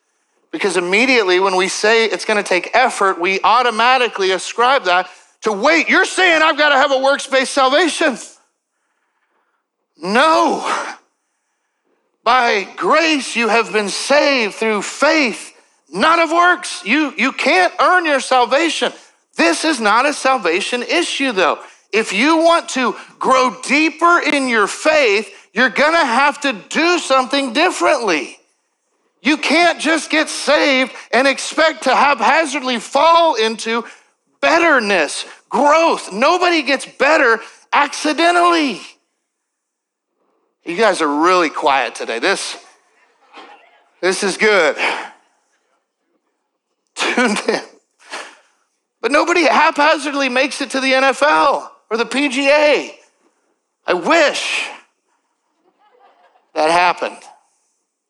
Because 0.52 0.76
immediately 0.76 1.40
when 1.40 1.56
we 1.56 1.68
say 1.68 2.04
it's 2.04 2.24
going 2.24 2.36
to 2.36 2.48
take 2.48 2.70
effort, 2.74 3.20
we 3.20 3.40
automatically 3.42 4.30
ascribe 4.30 4.84
that 4.84 5.08
to 5.42 5.52
wait, 5.52 5.88
you're 5.88 6.04
saying 6.04 6.42
I've 6.42 6.58
got 6.58 6.68
to 6.68 6.76
have 6.76 6.92
a 6.92 6.98
works 6.98 7.26
based 7.26 7.52
salvation. 7.52 8.18
No. 10.02 10.97
By 12.23 12.69
grace, 12.76 13.35
you 13.35 13.49
have 13.49 13.73
been 13.73 13.88
saved 13.88 14.54
through 14.54 14.83
faith, 14.83 15.54
not 15.92 16.19
of 16.19 16.30
works. 16.30 16.85
You, 16.85 17.12
you 17.16 17.33
can't 17.33 17.73
earn 17.80 18.04
your 18.04 18.21
salvation. 18.21 18.92
This 19.37 19.64
is 19.64 19.80
not 19.80 20.07
a 20.07 20.12
salvation 20.12 20.83
issue, 20.83 21.33
though. 21.33 21.59
If 21.92 22.12
you 22.12 22.38
want 22.38 22.69
to 22.71 22.95
grow 23.19 23.57
deeper 23.62 24.21
in 24.21 24.49
your 24.49 24.66
faith, 24.66 25.35
you're 25.52 25.71
going 25.71 25.95
to 25.95 26.04
have 26.04 26.40
to 26.42 26.52
do 26.69 26.99
something 26.99 27.52
differently. 27.52 28.38
You 29.23 29.37
can't 29.37 29.80
just 29.80 30.11
get 30.11 30.28
saved 30.28 30.92
and 31.12 31.26
expect 31.26 31.85
to 31.85 31.95
haphazardly 31.95 32.78
fall 32.78 33.35
into 33.35 33.85
betterness, 34.40 35.26
growth. 35.49 36.12
Nobody 36.12 36.62
gets 36.62 36.87
better 36.87 37.40
accidentally. 37.73 38.80
You 40.64 40.76
guys 40.76 41.00
are 41.00 41.22
really 41.22 41.50
quiet 41.50 41.94
today. 41.94 42.18
This, 42.18 42.56
this 44.00 44.22
is 44.22 44.36
good. 44.36 44.76
Tuned 46.94 47.40
in. 47.48 47.60
But 49.00 49.10
nobody 49.10 49.44
haphazardly 49.44 50.28
makes 50.28 50.60
it 50.60 50.70
to 50.70 50.80
the 50.80 50.92
NFL 50.92 51.70
or 51.90 51.96
the 51.96 52.04
PGA. 52.04 52.92
I 53.86 53.94
wish 53.94 54.68
that 56.54 56.70
happened. 56.70 57.18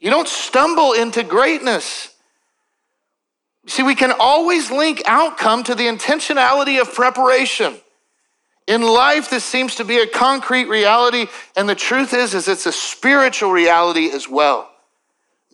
You 0.01 0.11
don't 0.11 0.29
stumble 0.29 0.93
into 0.93 1.23
greatness. 1.23 2.15
See, 3.67 3.83
we 3.83 3.95
can 3.95 4.13
always 4.19 4.71
link 4.71 5.03
outcome 5.07 5.63
to 5.65 5.75
the 5.75 5.85
intentionality 5.87 6.81
of 6.81 6.93
preparation. 6.93 7.77
In 8.71 8.83
life, 8.83 9.31
this 9.31 9.45
seems 9.45 9.75
to 9.75 9.85
be 9.85 9.99
a 9.99 10.07
concrete 10.07 10.67
reality, 10.67 11.27
and 11.57 11.69
the 11.69 11.75
truth 11.75 12.15
is, 12.15 12.35
is 12.35 12.47
it's 12.47 12.67
a 12.67 12.73
spiritual 12.73 13.51
reality 13.51 14.09
as 14.13 14.29
well. 14.29 14.71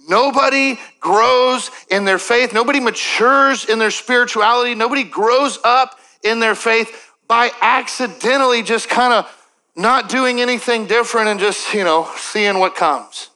Nobody 0.06 0.78
grows 1.00 1.70
in 1.90 2.04
their 2.04 2.18
faith. 2.18 2.52
Nobody 2.52 2.78
matures 2.78 3.64
in 3.64 3.78
their 3.78 3.90
spirituality. 3.90 4.74
Nobody 4.74 5.02
grows 5.02 5.58
up 5.64 5.98
in 6.22 6.40
their 6.40 6.54
faith 6.54 7.14
by 7.26 7.50
accidentally 7.62 8.62
just 8.62 8.90
kind 8.90 9.14
of 9.14 9.48
not 9.74 10.10
doing 10.10 10.42
anything 10.42 10.86
different 10.86 11.28
and 11.28 11.40
just, 11.40 11.72
you 11.72 11.84
know, 11.84 12.10
seeing 12.18 12.58
what 12.58 12.74
comes. 12.74 13.30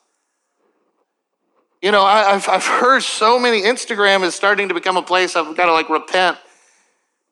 You 1.81 1.91
know, 1.91 2.03
I, 2.03 2.33
have 2.33 2.47
I've 2.51 2.67
heard 2.67 3.03
so 3.03 3.39
many, 3.39 3.63
Instagram 3.63 4.25
is 4.25 4.35
starting 4.35 4.69
to 4.69 4.75
become 4.75 4.99
a 4.99 5.03
place 5.03 5.37
I've 5.37 5.57
got 5.57 5.67
to 5.67 5.73
like 5.73 5.89
repent. 5.89 6.37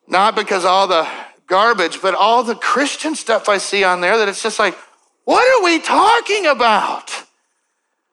Not 0.07 0.35
because 0.35 0.65
all 0.65 0.87
the 0.87 1.07
garbage, 1.49 2.01
but 2.01 2.15
all 2.15 2.43
the 2.43 2.55
Christian 2.55 3.15
stuff 3.15 3.49
I 3.49 3.57
see 3.57 3.83
on 3.83 4.01
there 4.01 4.17
that 4.19 4.29
it's 4.29 4.41
just 4.41 4.59
like, 4.59 4.77
what 5.25 5.45
are 5.59 5.65
we 5.65 5.79
talking 5.79 6.45
about? 6.45 7.11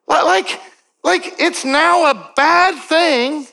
Like, 0.08 0.60
like 1.04 1.34
it's 1.38 1.64
now 1.64 2.10
a 2.10 2.32
bad 2.36 2.82
thing 2.82 3.46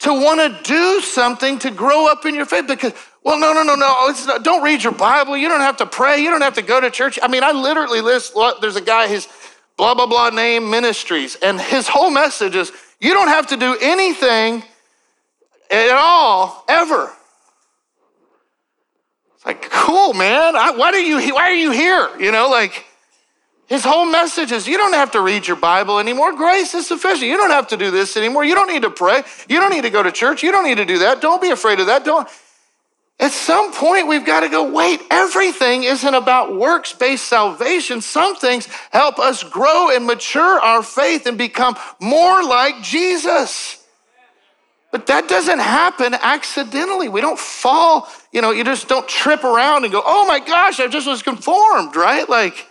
to 0.00 0.12
want 0.12 0.40
to 0.40 0.62
do 0.62 1.00
something 1.00 1.58
to 1.60 1.70
grow 1.70 2.10
up 2.10 2.24
in 2.24 2.34
your 2.34 2.46
faith 2.46 2.66
because, 2.66 2.92
well, 3.22 3.38
no, 3.38 3.52
no, 3.52 3.62
no, 3.62 3.74
no. 3.74 3.86
Oh, 3.86 4.24
not, 4.26 4.42
don't 4.44 4.62
read 4.62 4.82
your 4.82 4.92
Bible. 4.92 5.36
You 5.36 5.48
don't 5.48 5.60
have 5.60 5.76
to 5.78 5.86
pray. 5.86 6.22
You 6.22 6.30
don't 6.30 6.40
have 6.40 6.54
to 6.54 6.62
go 6.62 6.80
to 6.80 6.90
church. 6.90 7.18
I 7.22 7.28
mean, 7.28 7.42
I 7.42 7.52
literally 7.52 8.00
list, 8.00 8.34
there's 8.60 8.76
a 8.76 8.80
guy, 8.80 9.08
his 9.08 9.28
blah, 9.76 9.94
blah, 9.94 10.06
blah 10.06 10.30
name 10.30 10.70
ministries. 10.70 11.36
And 11.36 11.60
his 11.60 11.86
whole 11.86 12.10
message 12.10 12.54
is 12.54 12.72
you 13.00 13.12
don't 13.12 13.28
have 13.28 13.48
to 13.48 13.56
do 13.56 13.76
anything 13.80 14.62
at 15.70 15.90
all, 15.92 16.64
ever. 16.68 17.12
It's 19.40 19.46
like, 19.46 19.70
cool, 19.70 20.12
man. 20.12 20.54
I, 20.54 20.72
why, 20.76 20.90
are 20.90 20.98
you, 20.98 21.34
why 21.34 21.44
are 21.44 21.54
you 21.54 21.70
here? 21.70 22.10
You 22.18 22.30
know, 22.30 22.50
like, 22.50 22.84
his 23.68 23.82
whole 23.84 24.04
message 24.04 24.52
is 24.52 24.68
you 24.68 24.76
don't 24.76 24.92
have 24.92 25.12
to 25.12 25.20
read 25.22 25.46
your 25.46 25.56
Bible 25.56 25.98
anymore. 25.98 26.36
Grace 26.36 26.74
is 26.74 26.86
sufficient. 26.86 27.22
You 27.22 27.38
don't 27.38 27.52
have 27.52 27.68
to 27.68 27.78
do 27.78 27.90
this 27.90 28.18
anymore. 28.18 28.44
You 28.44 28.54
don't 28.54 28.68
need 28.68 28.82
to 28.82 28.90
pray. 28.90 29.22
You 29.48 29.60
don't 29.60 29.70
need 29.70 29.84
to 29.84 29.90
go 29.90 30.02
to 30.02 30.12
church. 30.12 30.42
You 30.42 30.52
don't 30.52 30.64
need 30.64 30.76
to 30.76 30.84
do 30.84 30.98
that. 30.98 31.22
Don't 31.22 31.40
be 31.40 31.48
afraid 31.48 31.80
of 31.80 31.86
that. 31.86 32.04
Don't. 32.04 32.28
At 33.18 33.32
some 33.32 33.72
point, 33.72 34.08
we've 34.08 34.26
got 34.26 34.40
to 34.40 34.50
go, 34.50 34.70
wait, 34.70 35.00
everything 35.10 35.84
isn't 35.84 36.14
about 36.14 36.54
works 36.54 36.92
based 36.92 37.26
salvation. 37.26 38.02
Some 38.02 38.36
things 38.36 38.66
help 38.90 39.18
us 39.18 39.42
grow 39.42 39.94
and 39.94 40.06
mature 40.06 40.60
our 40.60 40.82
faith 40.82 41.26
and 41.26 41.38
become 41.38 41.76
more 41.98 42.42
like 42.42 42.82
Jesus. 42.82 43.79
But 44.90 45.06
that 45.06 45.28
doesn't 45.28 45.60
happen 45.60 46.14
accidentally. 46.14 47.08
We 47.08 47.20
don't 47.20 47.38
fall, 47.38 48.08
you 48.32 48.42
know, 48.42 48.50
you 48.50 48.64
just 48.64 48.88
don't 48.88 49.08
trip 49.08 49.44
around 49.44 49.84
and 49.84 49.92
go, 49.92 50.02
oh 50.04 50.26
my 50.26 50.40
gosh, 50.40 50.80
I 50.80 50.88
just 50.88 51.06
was 51.06 51.22
conformed, 51.22 51.94
right? 51.94 52.28
Like, 52.28 52.66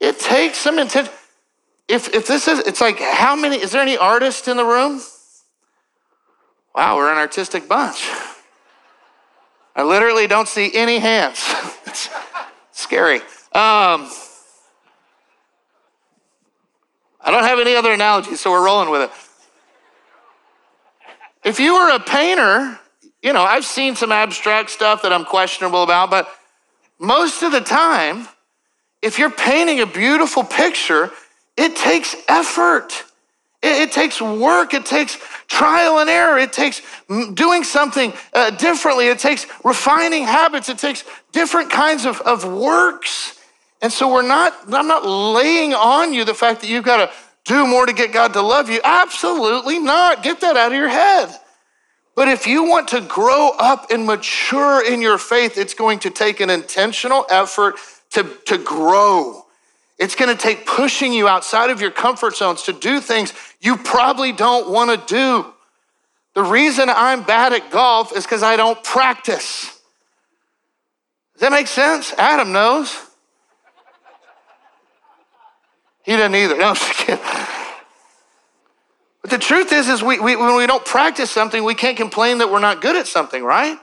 it 0.00 0.18
takes 0.18 0.58
some 0.58 0.78
intent. 0.78 1.10
If, 1.86 2.14
if 2.14 2.26
this 2.26 2.48
is, 2.48 2.60
it's 2.60 2.80
like, 2.80 2.98
how 2.98 3.36
many, 3.36 3.56
is 3.56 3.72
there 3.72 3.82
any 3.82 3.98
artists 3.98 4.48
in 4.48 4.56
the 4.56 4.64
room? 4.64 5.02
Wow, 6.74 6.96
we're 6.96 7.12
an 7.12 7.18
artistic 7.18 7.68
bunch. 7.68 8.08
I 9.76 9.82
literally 9.82 10.26
don't 10.26 10.48
see 10.48 10.74
any 10.74 10.98
hands. 10.98 11.44
it's 11.86 12.08
scary. 12.72 13.18
Um, 13.52 14.08
I 17.20 17.30
don't 17.30 17.44
have 17.44 17.58
any 17.58 17.74
other 17.74 17.92
analogies, 17.92 18.40
so 18.40 18.50
we're 18.50 18.64
rolling 18.64 18.90
with 18.90 19.02
it. 19.02 19.10
If 21.44 21.60
you 21.60 21.74
were 21.74 21.94
a 21.94 22.00
painter, 22.00 22.78
you 23.22 23.32
know, 23.32 23.42
I've 23.42 23.66
seen 23.66 23.96
some 23.96 24.12
abstract 24.12 24.70
stuff 24.70 25.02
that 25.02 25.12
I'm 25.12 25.24
questionable 25.24 25.82
about, 25.82 26.10
but 26.10 26.28
most 26.98 27.42
of 27.42 27.52
the 27.52 27.60
time, 27.60 28.26
if 29.02 29.18
you're 29.18 29.30
painting 29.30 29.80
a 29.80 29.86
beautiful 29.86 30.42
picture, 30.42 31.10
it 31.56 31.76
takes 31.76 32.16
effort. 32.28 33.04
It, 33.62 33.92
takes 33.92 34.20
work. 34.20 34.74
It 34.74 34.84
takes 34.84 35.18
trial 35.46 35.98
and 35.98 36.10
error. 36.10 36.38
It 36.38 36.52
takes 36.52 36.82
doing 37.32 37.64
something 37.64 38.12
uh, 38.34 38.50
differently. 38.50 39.08
It 39.08 39.18
takes 39.18 39.46
refining 39.64 40.24
habits. 40.24 40.68
It 40.68 40.76
takes 40.76 41.04
different 41.32 41.70
kinds 41.70 42.04
of, 42.04 42.20
of 42.22 42.44
works. 42.44 43.40
And 43.80 43.90
so 43.90 44.12
we're 44.12 44.26
not, 44.26 44.54
I'm 44.72 44.86
not 44.86 45.06
laying 45.06 45.72
on 45.72 46.12
you 46.12 46.24
the 46.24 46.34
fact 46.34 46.60
that 46.60 46.68
you've 46.68 46.84
got 46.84 47.06
to 47.06 47.12
do 47.44 47.66
more 47.66 47.86
to 47.86 47.92
get 47.92 48.12
God 48.12 48.32
to 48.32 48.40
love 48.40 48.70
you. 48.70 48.80
Absolutely 48.82 49.78
not. 49.78 50.22
Get 50.22 50.40
that 50.40 50.56
out 50.56 50.72
of 50.72 50.78
your 50.78 50.88
head. 50.88 51.30
But 52.14 52.28
if 52.28 52.46
you 52.46 52.64
want 52.64 52.88
to 52.88 53.00
grow 53.00 53.50
up 53.58 53.90
and 53.90 54.06
mature 54.06 54.84
in 54.84 55.02
your 55.02 55.18
faith, 55.18 55.58
it's 55.58 55.74
going 55.74 55.98
to 56.00 56.10
take 56.10 56.40
an 56.40 56.48
intentional 56.48 57.26
effort 57.28 57.74
to, 58.10 58.24
to 58.46 58.56
grow. 58.58 59.44
It's 59.98 60.14
going 60.14 60.34
to 60.34 60.40
take 60.40 60.66
pushing 60.66 61.12
you 61.12 61.28
outside 61.28 61.70
of 61.70 61.80
your 61.80 61.90
comfort 61.90 62.36
zones 62.36 62.62
to 62.62 62.72
do 62.72 63.00
things 63.00 63.32
you 63.60 63.76
probably 63.76 64.32
don't 64.32 64.70
want 64.70 64.90
to 64.90 65.14
do. 65.14 65.46
The 66.34 66.42
reason 66.42 66.88
I'm 66.88 67.22
bad 67.22 67.52
at 67.52 67.70
golf 67.70 68.16
is 68.16 68.24
because 68.24 68.42
I 68.42 68.56
don't 68.56 68.82
practice. 68.82 69.66
Does 71.34 71.40
that 71.40 71.52
make 71.52 71.66
sense? 71.66 72.12
Adam 72.16 72.52
knows. 72.52 72.96
He 76.04 76.12
doesn't 76.12 76.34
either. 76.34 76.56
No, 76.58 76.68
I'm 76.68 76.74
just 76.74 76.94
kidding. 76.94 77.24
But 79.22 79.30
the 79.30 79.38
truth 79.38 79.72
is, 79.72 79.88
is 79.88 80.02
we, 80.02 80.20
we, 80.20 80.36
when 80.36 80.54
we 80.54 80.66
don't 80.66 80.84
practice 80.84 81.30
something, 81.30 81.64
we 81.64 81.74
can't 81.74 81.96
complain 81.96 82.38
that 82.38 82.52
we're 82.52 82.60
not 82.60 82.82
good 82.82 82.94
at 82.94 83.06
something, 83.06 83.42
right? 83.42 83.78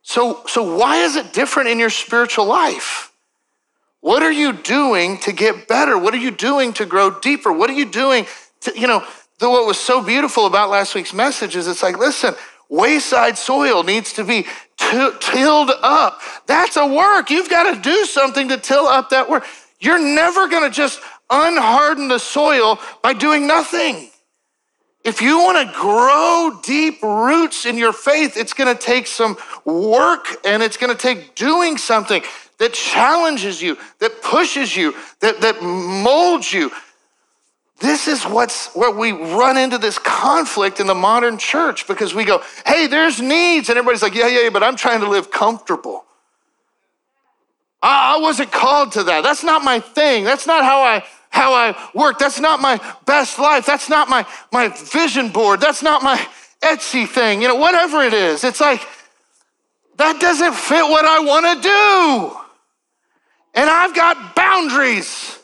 So, 0.00 0.42
so 0.46 0.76
why 0.76 1.04
is 1.04 1.16
it 1.16 1.34
different 1.34 1.68
in 1.68 1.78
your 1.78 1.90
spiritual 1.90 2.46
life? 2.46 3.12
What 4.00 4.22
are 4.22 4.32
you 4.32 4.52
doing 4.54 5.18
to 5.18 5.32
get 5.32 5.68
better? 5.68 5.98
What 5.98 6.14
are 6.14 6.18
you 6.18 6.30
doing 6.30 6.72
to 6.74 6.86
grow 6.86 7.10
deeper? 7.10 7.52
What 7.52 7.68
are 7.68 7.74
you 7.74 7.84
doing 7.84 8.26
to, 8.60 8.78
you 8.78 8.86
know, 8.86 9.04
the, 9.40 9.50
what 9.50 9.66
was 9.66 9.78
so 9.78 10.02
beautiful 10.02 10.46
about 10.46 10.70
last 10.70 10.94
week's 10.94 11.12
message 11.12 11.56
is 11.56 11.66
it's 11.66 11.82
like, 11.82 11.98
listen, 11.98 12.34
wayside 12.70 13.36
soil 13.36 13.82
needs 13.82 14.14
to 14.14 14.24
be 14.24 14.44
t- 14.78 15.10
tilled 15.20 15.70
up. 15.82 16.20
That's 16.46 16.76
a 16.76 16.86
work. 16.86 17.28
You've 17.30 17.50
got 17.50 17.74
to 17.74 17.80
do 17.80 18.04
something 18.06 18.48
to 18.48 18.56
till 18.56 18.86
up 18.86 19.10
that 19.10 19.28
work. 19.28 19.44
You're 19.80 19.98
never 19.98 20.48
going 20.48 20.62
to 20.62 20.74
just 20.74 21.00
unharden 21.30 22.08
the 22.08 22.18
soil 22.18 22.78
by 23.02 23.12
doing 23.12 23.46
nothing. 23.46 24.10
If 25.04 25.22
you 25.22 25.38
want 25.38 25.68
to 25.68 25.72
grow 25.72 26.58
deep 26.64 27.00
roots 27.02 27.64
in 27.64 27.78
your 27.78 27.92
faith, 27.92 28.36
it's 28.36 28.52
going 28.52 28.74
to 28.74 28.82
take 28.82 29.06
some 29.06 29.36
work 29.64 30.26
and 30.44 30.64
it's 30.64 30.76
going 30.76 30.94
to 30.94 31.00
take 31.00 31.36
doing 31.36 31.78
something 31.78 32.22
that 32.58 32.72
challenges 32.72 33.62
you, 33.62 33.78
that 34.00 34.22
pushes 34.22 34.76
you, 34.76 34.94
that, 35.20 35.40
that 35.42 35.62
molds 35.62 36.52
you. 36.52 36.72
This 37.78 38.08
is 38.08 38.24
what's 38.24 38.74
where 38.74 38.90
we 38.90 39.12
run 39.12 39.58
into 39.58 39.76
this 39.78 39.98
conflict 39.98 40.80
in 40.80 40.86
the 40.86 40.94
modern 40.94 41.36
church 41.36 41.86
because 41.86 42.14
we 42.14 42.24
go, 42.24 42.42
hey, 42.64 42.86
there's 42.86 43.20
needs. 43.20 43.68
And 43.68 43.78
everybody's 43.78 44.02
like, 44.02 44.14
yeah, 44.14 44.28
yeah, 44.28 44.44
yeah, 44.44 44.50
but 44.50 44.62
I'm 44.62 44.76
trying 44.76 45.00
to 45.00 45.08
live 45.08 45.30
comfortable. 45.30 46.05
I, 47.82 48.16
I 48.16 48.20
wasn't 48.20 48.52
called 48.52 48.92
to 48.92 49.04
that. 49.04 49.22
That's 49.22 49.44
not 49.44 49.62
my 49.62 49.80
thing. 49.80 50.24
That's 50.24 50.46
not 50.46 50.64
how 50.64 50.82
I 50.82 51.04
how 51.36 51.52
I 51.52 51.76
work. 51.94 52.18
That's 52.18 52.40
not 52.40 52.60
my 52.60 52.80
best 53.04 53.38
life. 53.38 53.66
That's 53.66 53.88
not 53.88 54.08
my, 54.08 54.26
my 54.52 54.68
vision 54.68 55.28
board. 55.28 55.60
That's 55.60 55.82
not 55.82 56.02
my 56.02 56.16
Etsy 56.62 57.06
thing. 57.06 57.42
You 57.42 57.48
know, 57.48 57.56
whatever 57.56 58.02
it 58.02 58.14
is. 58.14 58.42
It's 58.42 58.60
like, 58.60 58.80
that 59.98 60.18
doesn't 60.20 60.54
fit 60.54 60.82
what 60.84 61.04
I 61.04 61.20
want 61.20 61.62
to 61.62 61.68
do. 61.68 62.38
And 63.54 63.68
I've 63.68 63.94
got 63.94 64.34
boundaries. 64.34 65.38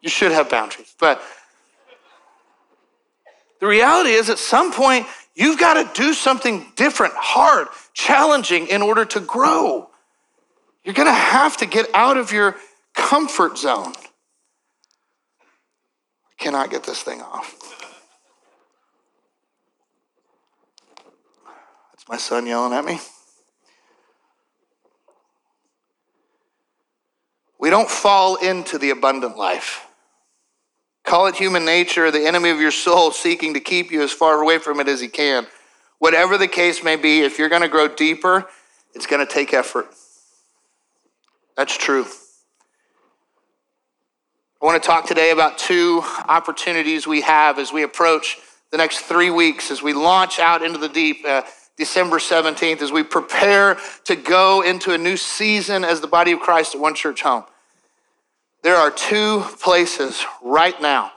You 0.00 0.08
should 0.08 0.32
have 0.32 0.48
boundaries. 0.48 0.94
But 0.98 1.20
the 3.60 3.66
reality 3.66 4.10
is, 4.10 4.30
at 4.30 4.38
some 4.38 4.72
point, 4.72 5.06
you've 5.34 5.58
got 5.58 5.74
to 5.74 6.00
do 6.00 6.12
something 6.12 6.66
different, 6.76 7.14
hard, 7.16 7.68
challenging 7.96 8.66
in 8.68 8.82
order 8.82 9.06
to 9.06 9.20
grow. 9.20 9.88
You're 10.84 10.94
going 10.94 11.08
to 11.08 11.12
have 11.12 11.56
to 11.56 11.66
get 11.66 11.86
out 11.94 12.18
of 12.18 12.30
your 12.30 12.54
comfort 12.94 13.56
zone. 13.58 13.94
I 16.30 16.34
cannot 16.38 16.70
get 16.70 16.84
this 16.84 17.02
thing 17.02 17.22
off. 17.22 17.56
That's 21.92 22.06
my 22.08 22.18
son 22.18 22.46
yelling 22.46 22.74
at 22.74 22.84
me. 22.84 23.00
We 27.58 27.70
don't 27.70 27.88
fall 27.88 28.36
into 28.36 28.76
the 28.76 28.90
abundant 28.90 29.38
life. 29.38 29.86
Call 31.02 31.28
it 31.28 31.36
human 31.36 31.64
nature, 31.64 32.10
the 32.10 32.26
enemy 32.26 32.50
of 32.50 32.60
your 32.60 32.70
soul 32.70 33.10
seeking 33.10 33.54
to 33.54 33.60
keep 33.60 33.90
you 33.90 34.02
as 34.02 34.12
far 34.12 34.42
away 34.42 34.58
from 34.58 34.80
it 34.80 34.88
as 34.88 35.00
he 35.00 35.08
can. 35.08 35.46
Whatever 35.98 36.36
the 36.36 36.48
case 36.48 36.84
may 36.84 36.96
be, 36.96 37.20
if 37.20 37.38
you're 37.38 37.48
going 37.48 37.62
to 37.62 37.68
grow 37.68 37.88
deeper, 37.88 38.46
it's 38.94 39.06
going 39.06 39.24
to 39.24 39.32
take 39.32 39.54
effort. 39.54 39.86
That's 41.56 41.76
true. 41.76 42.04
I 44.60 44.64
want 44.64 44.82
to 44.82 44.86
talk 44.86 45.06
today 45.06 45.30
about 45.30 45.58
two 45.58 46.02
opportunities 46.28 47.06
we 47.06 47.22
have 47.22 47.58
as 47.58 47.72
we 47.72 47.82
approach 47.82 48.38
the 48.70 48.76
next 48.76 49.00
three 49.00 49.30
weeks, 49.30 49.70
as 49.70 49.82
we 49.82 49.92
launch 49.92 50.38
out 50.38 50.62
into 50.62 50.78
the 50.78 50.88
deep, 50.88 51.24
uh, 51.26 51.42
December 51.76 52.18
17th, 52.18 52.82
as 52.82 52.90
we 52.90 53.02
prepare 53.02 53.78
to 54.04 54.16
go 54.16 54.62
into 54.62 54.92
a 54.92 54.98
new 54.98 55.16
season 55.16 55.84
as 55.84 56.00
the 56.00 56.06
body 56.06 56.32
of 56.32 56.40
Christ 56.40 56.74
at 56.74 56.80
One 56.80 56.94
Church 56.94 57.22
Home. 57.22 57.44
There 58.62 58.76
are 58.76 58.90
two 58.90 59.44
places 59.62 60.24
right 60.42 60.80
now 60.80 61.12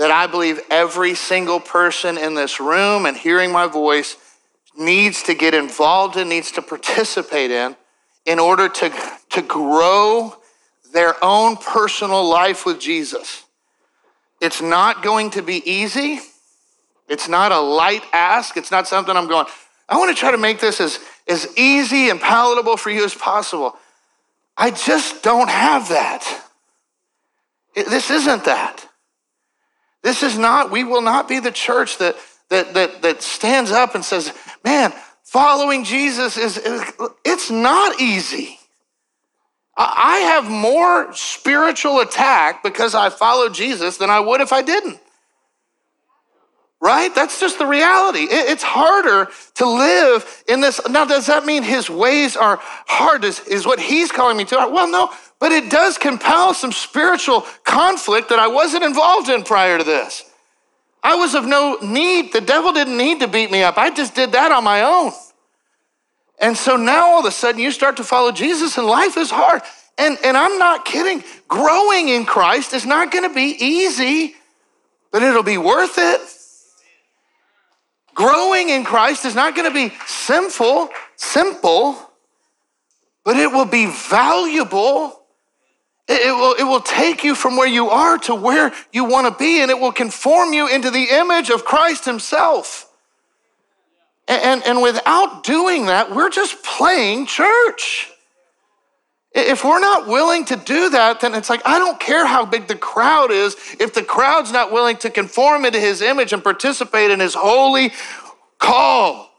that 0.00 0.10
I 0.10 0.26
believe 0.26 0.58
every 0.70 1.14
single 1.14 1.60
person 1.60 2.16
in 2.16 2.34
this 2.34 2.58
room 2.58 3.04
and 3.04 3.14
hearing 3.14 3.52
my 3.52 3.66
voice 3.66 4.16
needs 4.74 5.22
to 5.24 5.34
get 5.34 5.52
involved 5.52 6.16
in, 6.16 6.30
needs 6.30 6.52
to 6.52 6.62
participate 6.62 7.50
in, 7.50 7.76
in 8.24 8.38
order 8.38 8.70
to, 8.70 8.90
to 9.28 9.42
grow 9.42 10.34
their 10.94 11.22
own 11.22 11.54
personal 11.58 12.26
life 12.26 12.64
with 12.64 12.80
Jesus. 12.80 13.44
It's 14.40 14.62
not 14.62 15.02
going 15.02 15.32
to 15.32 15.42
be 15.42 15.62
easy. 15.70 16.20
It's 17.06 17.28
not 17.28 17.52
a 17.52 17.60
light 17.60 18.02
ask. 18.14 18.56
It's 18.56 18.70
not 18.70 18.88
something 18.88 19.14
I'm 19.14 19.28
going, 19.28 19.44
I 19.86 19.98
want 19.98 20.16
to 20.16 20.18
try 20.18 20.30
to 20.30 20.38
make 20.38 20.60
this 20.60 20.80
as, 20.80 20.98
as 21.28 21.46
easy 21.58 22.08
and 22.08 22.18
palatable 22.18 22.78
for 22.78 22.88
you 22.88 23.04
as 23.04 23.14
possible. 23.14 23.76
I 24.56 24.70
just 24.70 25.22
don't 25.22 25.50
have 25.50 25.90
that. 25.90 26.42
It, 27.74 27.84
this 27.88 28.10
isn't 28.10 28.46
that. 28.46 28.86
This 30.02 30.22
is 30.22 30.38
not, 30.38 30.70
we 30.70 30.84
will 30.84 31.02
not 31.02 31.28
be 31.28 31.40
the 31.40 31.50
church 31.50 31.98
that, 31.98 32.16
that, 32.48 32.74
that, 32.74 33.02
that 33.02 33.22
stands 33.22 33.70
up 33.70 33.94
and 33.94 34.04
says, 34.04 34.32
man, 34.64 34.92
following 35.24 35.84
Jesus 35.84 36.36
is, 36.36 36.60
it's 37.24 37.50
not 37.50 38.00
easy. 38.00 38.58
I 39.76 40.18
have 40.34 40.50
more 40.50 41.14
spiritual 41.14 42.00
attack 42.00 42.62
because 42.62 42.94
I 42.94 43.08
follow 43.08 43.48
Jesus 43.48 43.96
than 43.96 44.10
I 44.10 44.20
would 44.20 44.40
if 44.40 44.52
I 44.52 44.62
didn't. 44.62 44.98
Right? 46.82 47.14
That's 47.14 47.38
just 47.38 47.58
the 47.58 47.66
reality. 47.66 48.26
It's 48.30 48.62
harder 48.62 49.30
to 49.56 49.66
live 49.66 50.44
in 50.48 50.62
this. 50.62 50.80
Now, 50.88 51.04
does 51.04 51.26
that 51.26 51.44
mean 51.44 51.62
his 51.62 51.90
ways 51.90 52.36
are 52.36 52.58
hard? 52.62 53.24
Is, 53.24 53.40
is 53.40 53.66
what 53.66 53.78
he's 53.78 54.10
calling 54.10 54.38
me 54.38 54.44
to? 54.46 54.56
Well, 54.56 54.90
no, 54.90 55.10
but 55.40 55.52
it 55.52 55.70
does 55.70 55.98
compel 55.98 56.54
some 56.54 56.70
spiritual 56.70 57.40
conflict 57.64 58.28
that 58.28 58.38
I 58.38 58.46
wasn't 58.46 58.84
involved 58.84 59.28
in 59.28 59.42
prior 59.42 59.78
to 59.78 59.84
this. 59.84 60.24
I 61.02 61.14
was 61.16 61.34
of 61.34 61.46
no 61.46 61.78
need. 61.82 62.32
The 62.32 62.42
devil 62.42 62.72
didn't 62.72 62.98
need 62.98 63.20
to 63.20 63.28
beat 63.28 63.50
me 63.50 63.62
up. 63.62 63.78
I 63.78 63.90
just 63.90 64.14
did 64.14 64.32
that 64.32 64.52
on 64.52 64.62
my 64.62 64.82
own. 64.82 65.12
And 66.38 66.56
so 66.56 66.76
now 66.76 67.06
all 67.06 67.20
of 67.20 67.24
a 67.24 67.30
sudden 67.30 67.60
you 67.60 67.70
start 67.70 67.96
to 67.96 68.04
follow 68.04 68.32
Jesus 68.32 68.76
and 68.76 68.86
life 68.86 69.16
is 69.16 69.30
hard. 69.30 69.62
And, 69.96 70.18
and 70.24 70.36
I'm 70.36 70.58
not 70.58 70.84
kidding. 70.84 71.24
Growing 71.48 72.08
in 72.08 72.26
Christ 72.26 72.74
is 72.74 72.86
not 72.86 73.10
going 73.10 73.28
to 73.28 73.34
be 73.34 73.56
easy, 73.58 74.34
but 75.10 75.22
it'll 75.22 75.42
be 75.42 75.58
worth 75.58 75.96
it. 75.96 76.20
Growing 78.14 78.68
in 78.68 78.84
Christ 78.84 79.24
is 79.24 79.34
not 79.34 79.54
going 79.54 79.68
to 79.68 79.74
be 79.74 79.94
simple, 80.06 80.90
simple, 81.16 81.96
but 83.24 83.36
it 83.36 83.50
will 83.50 83.66
be 83.66 83.86
valuable. 83.86 85.19
It 86.12 86.34
will, 86.34 86.54
it 86.54 86.64
will 86.64 86.80
take 86.80 87.22
you 87.22 87.36
from 87.36 87.56
where 87.56 87.68
you 87.68 87.88
are 87.88 88.18
to 88.18 88.34
where 88.34 88.72
you 88.92 89.04
want 89.04 89.28
to 89.28 89.38
be, 89.38 89.62
and 89.62 89.70
it 89.70 89.78
will 89.78 89.92
conform 89.92 90.52
you 90.52 90.66
into 90.66 90.90
the 90.90 91.04
image 91.04 91.50
of 91.50 91.64
Christ 91.64 92.04
Himself. 92.04 92.90
And, 94.26 94.64
and 94.66 94.82
without 94.82 95.44
doing 95.44 95.86
that, 95.86 96.10
we're 96.12 96.30
just 96.30 96.64
playing 96.64 97.26
church. 97.26 98.10
If 99.32 99.64
we're 99.64 99.78
not 99.78 100.08
willing 100.08 100.44
to 100.46 100.56
do 100.56 100.90
that, 100.90 101.20
then 101.20 101.36
it's 101.36 101.48
like, 101.48 101.62
I 101.64 101.78
don't 101.78 102.00
care 102.00 102.26
how 102.26 102.44
big 102.44 102.66
the 102.66 102.74
crowd 102.74 103.30
is. 103.30 103.56
If 103.78 103.94
the 103.94 104.02
crowd's 104.02 104.50
not 104.50 104.72
willing 104.72 104.96
to 104.98 105.10
conform 105.10 105.64
into 105.64 105.78
his 105.78 106.02
image 106.02 106.32
and 106.32 106.42
participate 106.42 107.12
in 107.12 107.20
his 107.20 107.34
holy 107.34 107.92
call, 108.58 109.30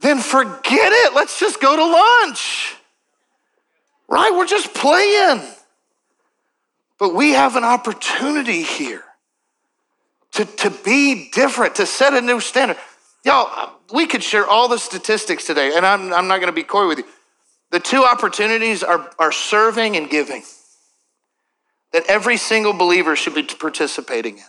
then 0.00 0.18
forget 0.18 0.92
it. 0.92 1.14
Let's 1.14 1.40
just 1.40 1.62
go 1.62 1.74
to 1.74 1.84
lunch. 1.84 2.75
Right? 4.08 4.30
We're 4.32 4.46
just 4.46 4.74
playing. 4.74 5.42
But 6.98 7.14
we 7.14 7.32
have 7.32 7.56
an 7.56 7.64
opportunity 7.64 8.62
here 8.62 9.04
to, 10.32 10.44
to 10.44 10.70
be 10.70 11.30
different, 11.32 11.76
to 11.76 11.86
set 11.86 12.14
a 12.14 12.20
new 12.20 12.40
standard. 12.40 12.76
Y'all, 13.24 13.72
we 13.92 14.06
could 14.06 14.22
share 14.22 14.46
all 14.46 14.68
the 14.68 14.78
statistics 14.78 15.46
today, 15.46 15.72
and 15.76 15.84
I'm, 15.84 16.12
I'm 16.12 16.28
not 16.28 16.36
going 16.36 16.48
to 16.48 16.52
be 16.52 16.62
coy 16.62 16.86
with 16.86 16.98
you. 16.98 17.04
The 17.70 17.80
two 17.80 18.04
opportunities 18.04 18.82
are, 18.82 19.10
are 19.18 19.32
serving 19.32 19.96
and 19.96 20.08
giving 20.08 20.42
that 21.92 22.04
every 22.08 22.36
single 22.36 22.72
believer 22.72 23.16
should 23.16 23.34
be 23.34 23.42
participating 23.42 24.38
in. 24.38 24.44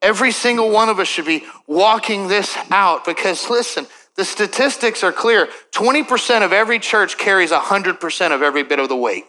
Every 0.00 0.32
single 0.32 0.70
one 0.70 0.88
of 0.88 0.98
us 0.98 1.06
should 1.06 1.26
be 1.26 1.44
walking 1.66 2.28
this 2.28 2.56
out 2.70 3.04
because, 3.04 3.48
listen, 3.48 3.86
the 4.16 4.24
statistics 4.24 5.02
are 5.02 5.12
clear 5.12 5.48
20% 5.72 6.44
of 6.44 6.52
every 6.52 6.78
church 6.78 7.16
carries 7.16 7.50
100% 7.50 8.34
of 8.34 8.42
every 8.42 8.62
bit 8.62 8.78
of 8.78 8.88
the 8.88 8.96
weight. 8.96 9.24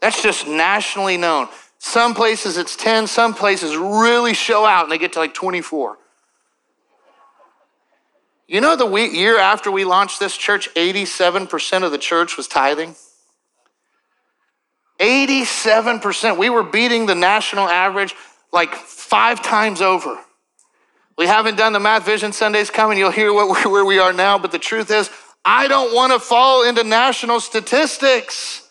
That's 0.00 0.22
just 0.22 0.46
nationally 0.46 1.16
known. 1.16 1.48
Some 1.78 2.14
places 2.14 2.56
it's 2.56 2.76
10, 2.76 3.06
some 3.06 3.34
places 3.34 3.76
really 3.76 4.34
show 4.34 4.64
out 4.64 4.84
and 4.84 4.92
they 4.92 4.98
get 4.98 5.14
to 5.14 5.18
like 5.18 5.34
24. 5.34 5.98
You 8.46 8.60
know, 8.60 8.76
the 8.76 8.86
week, 8.86 9.14
year 9.14 9.38
after 9.38 9.70
we 9.70 9.84
launched 9.84 10.20
this 10.20 10.36
church, 10.36 10.72
87% 10.74 11.82
of 11.82 11.90
the 11.90 11.98
church 11.98 12.36
was 12.36 12.46
tithing. 12.46 12.94
87%. 15.00 16.38
We 16.38 16.50
were 16.50 16.62
beating 16.62 17.06
the 17.06 17.14
national 17.14 17.68
average 17.68 18.14
like 18.52 18.74
five 18.74 19.42
times 19.42 19.80
over. 19.80 20.18
We 21.16 21.26
haven't 21.26 21.56
done 21.56 21.72
the 21.72 21.80
Math 21.80 22.04
Vision 22.04 22.32
Sundays 22.32 22.70
coming. 22.70 22.98
You'll 22.98 23.10
hear 23.10 23.32
what, 23.32 23.64
where 23.66 23.84
we 23.84 23.98
are 23.98 24.12
now. 24.12 24.38
But 24.38 24.52
the 24.52 24.58
truth 24.58 24.90
is, 24.90 25.10
I 25.44 25.68
don't 25.68 25.94
want 25.94 26.12
to 26.12 26.18
fall 26.18 26.66
into 26.66 26.82
national 26.82 27.40
statistics. 27.40 28.68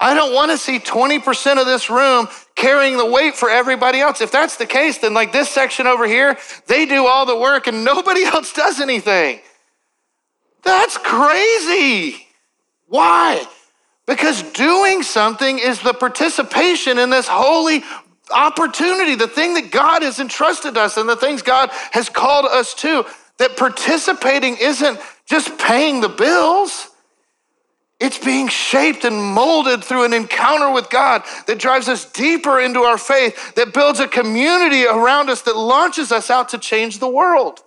I 0.00 0.14
don't 0.14 0.32
want 0.32 0.50
to 0.52 0.58
see 0.58 0.78
20% 0.78 1.60
of 1.60 1.66
this 1.66 1.90
room 1.90 2.28
carrying 2.54 2.96
the 2.96 3.06
weight 3.06 3.34
for 3.34 3.50
everybody 3.50 4.00
else. 4.00 4.20
If 4.20 4.30
that's 4.30 4.56
the 4.56 4.66
case, 4.66 4.98
then 4.98 5.12
like 5.12 5.32
this 5.32 5.48
section 5.48 5.86
over 5.86 6.06
here, 6.06 6.38
they 6.66 6.86
do 6.86 7.06
all 7.06 7.26
the 7.26 7.36
work 7.36 7.66
and 7.66 7.84
nobody 7.84 8.24
else 8.24 8.52
does 8.52 8.80
anything. 8.80 9.40
That's 10.62 10.96
crazy. 10.98 12.26
Why? 12.86 13.44
Because 14.06 14.42
doing 14.52 15.02
something 15.02 15.58
is 15.58 15.82
the 15.82 15.92
participation 15.92 16.98
in 16.98 17.10
this 17.10 17.28
holy 17.28 17.82
opportunity, 18.30 19.14
the 19.14 19.28
thing 19.28 19.54
that 19.54 19.70
God 19.70 20.02
has 20.02 20.18
entrusted 20.18 20.76
us 20.76 20.96
and 20.96 21.08
the 21.08 21.16
things 21.16 21.42
God 21.42 21.70
has 21.92 22.08
called 22.08 22.46
us 22.46 22.74
to. 22.74 23.04
That 23.38 23.56
participating 23.56 24.56
isn't 24.60 24.98
just 25.26 25.58
paying 25.58 26.00
the 26.00 26.08
bills. 26.08 26.88
It's 28.00 28.18
being 28.18 28.48
shaped 28.48 29.04
and 29.04 29.16
molded 29.16 29.82
through 29.82 30.04
an 30.04 30.12
encounter 30.12 30.72
with 30.72 30.90
God 30.90 31.22
that 31.46 31.58
drives 31.58 31.88
us 31.88 32.04
deeper 32.10 32.60
into 32.60 32.80
our 32.80 32.98
faith, 32.98 33.54
that 33.54 33.74
builds 33.74 34.00
a 34.00 34.08
community 34.08 34.86
around 34.86 35.30
us 35.30 35.42
that 35.42 35.56
launches 35.56 36.12
us 36.12 36.30
out 36.30 36.48
to 36.50 36.58
change 36.58 36.98
the 36.98 37.08
world. 37.08 37.60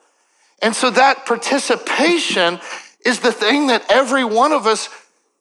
And 0.62 0.76
so 0.76 0.90
that 0.92 1.26
participation 1.26 2.60
is 3.06 3.20
the 3.20 3.32
thing 3.32 3.68
that 3.68 3.86
every 3.90 4.24
one 4.24 4.52
of 4.52 4.68
us 4.68 4.90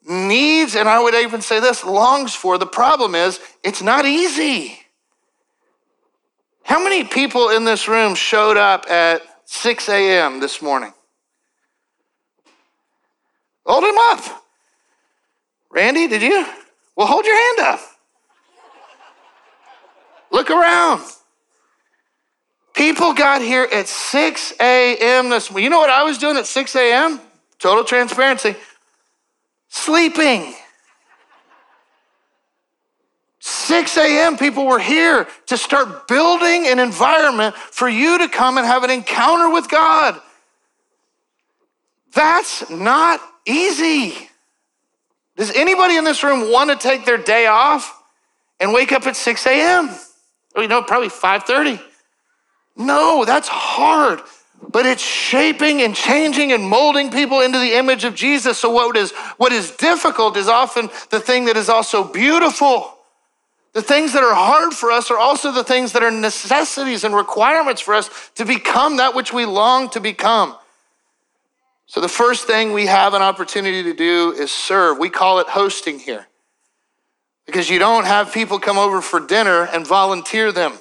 needs, 0.08 0.74
and 0.74 0.88
I 0.88 1.00
would 1.00 1.14
even 1.14 1.40
say 1.40 1.60
this, 1.60 1.84
longs 1.84 2.34
for. 2.34 2.58
The 2.58 2.66
problem 2.66 3.14
is, 3.14 3.38
it's 3.62 3.82
not 3.82 4.06
easy. 4.06 4.79
How 6.70 6.80
many 6.80 7.02
people 7.02 7.48
in 7.48 7.64
this 7.64 7.88
room 7.88 8.14
showed 8.14 8.56
up 8.56 8.88
at 8.88 9.22
6 9.44 9.88
a.m. 9.88 10.38
this 10.38 10.62
morning? 10.62 10.92
Hold 13.66 13.82
him 13.82 13.98
up. 13.98 14.44
Randy, 15.68 16.06
did 16.06 16.22
you? 16.22 16.46
Well, 16.94 17.08
hold 17.08 17.24
your 17.24 17.34
hand 17.34 17.74
up. 17.74 17.80
Look 20.30 20.48
around. 20.48 21.02
People 22.72 23.14
got 23.14 23.42
here 23.42 23.66
at 23.72 23.88
6 23.88 24.52
a.m. 24.60 25.28
this 25.28 25.50
morning. 25.50 25.64
You 25.64 25.70
know 25.70 25.80
what 25.80 25.90
I 25.90 26.04
was 26.04 26.18
doing 26.18 26.36
at 26.36 26.46
6 26.46 26.76
a.m.? 26.76 27.20
Total 27.58 27.82
transparency. 27.82 28.54
Sleeping. 29.70 30.54
6 33.70 33.96
a.m., 33.98 34.36
people 34.36 34.66
were 34.66 34.80
here 34.80 35.28
to 35.46 35.56
start 35.56 36.08
building 36.08 36.66
an 36.66 36.80
environment 36.80 37.54
for 37.54 37.88
you 37.88 38.18
to 38.18 38.28
come 38.28 38.58
and 38.58 38.66
have 38.66 38.82
an 38.82 38.90
encounter 38.90 39.48
with 39.48 39.68
God. 39.68 40.20
That's 42.12 42.68
not 42.68 43.20
easy. 43.46 44.28
Does 45.36 45.52
anybody 45.52 45.94
in 45.94 46.02
this 46.02 46.24
room 46.24 46.50
want 46.50 46.70
to 46.70 46.88
take 46.88 47.04
their 47.04 47.16
day 47.16 47.46
off 47.46 47.96
and 48.58 48.72
wake 48.72 48.90
up 48.90 49.06
at 49.06 49.14
6 49.14 49.46
a.m.? 49.46 49.88
Oh, 50.56 50.62
you 50.62 50.66
know, 50.66 50.82
probably 50.82 51.08
5:30. 51.08 51.80
No, 52.74 53.24
that's 53.24 53.46
hard. 53.46 54.20
But 54.68 54.84
it's 54.84 55.00
shaping 55.00 55.80
and 55.80 55.94
changing 55.94 56.50
and 56.50 56.68
molding 56.68 57.12
people 57.12 57.40
into 57.40 57.60
the 57.60 57.74
image 57.74 58.02
of 58.02 58.16
Jesus. 58.16 58.58
So 58.58 58.68
what 58.70 58.96
is 58.96 59.12
what 59.36 59.52
is 59.52 59.70
difficult 59.70 60.36
is 60.36 60.48
often 60.48 60.90
the 61.10 61.20
thing 61.20 61.44
that 61.44 61.56
is 61.56 61.68
also 61.68 62.02
beautiful. 62.02 62.96
The 63.72 63.82
things 63.82 64.12
that 64.14 64.22
are 64.24 64.34
hard 64.34 64.72
for 64.72 64.90
us 64.90 65.10
are 65.10 65.18
also 65.18 65.52
the 65.52 65.62
things 65.62 65.92
that 65.92 66.02
are 66.02 66.10
necessities 66.10 67.04
and 67.04 67.14
requirements 67.14 67.80
for 67.80 67.94
us 67.94 68.10
to 68.34 68.44
become 68.44 68.96
that 68.96 69.14
which 69.14 69.32
we 69.32 69.44
long 69.46 69.88
to 69.90 70.00
become. 70.00 70.56
So, 71.86 72.00
the 72.00 72.08
first 72.08 72.46
thing 72.46 72.72
we 72.72 72.86
have 72.86 73.14
an 73.14 73.22
opportunity 73.22 73.82
to 73.84 73.94
do 73.94 74.32
is 74.32 74.50
serve. 74.52 74.98
We 74.98 75.10
call 75.10 75.40
it 75.40 75.48
hosting 75.48 75.98
here 75.98 76.26
because 77.46 77.68
you 77.68 77.80
don't 77.80 78.06
have 78.06 78.32
people 78.32 78.60
come 78.60 78.78
over 78.78 79.00
for 79.00 79.18
dinner 79.18 79.64
and 79.64 79.86
volunteer 79.86 80.52
them. 80.52 80.78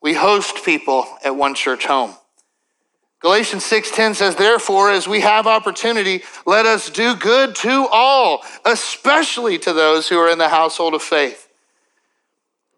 We 0.00 0.14
host 0.14 0.64
people 0.64 1.06
at 1.24 1.34
One 1.34 1.54
Church 1.54 1.86
Home. 1.86 2.14
Galatians 3.22 3.64
6:10 3.64 4.16
says 4.16 4.34
therefore 4.36 4.90
as 4.90 5.08
we 5.08 5.20
have 5.20 5.46
opportunity 5.46 6.22
let 6.44 6.66
us 6.66 6.90
do 6.90 7.14
good 7.14 7.54
to 7.56 7.88
all 7.90 8.44
especially 8.64 9.58
to 9.60 9.72
those 9.72 10.08
who 10.08 10.18
are 10.18 10.28
in 10.28 10.38
the 10.38 10.48
household 10.48 10.92
of 10.92 11.02
faith. 11.02 11.48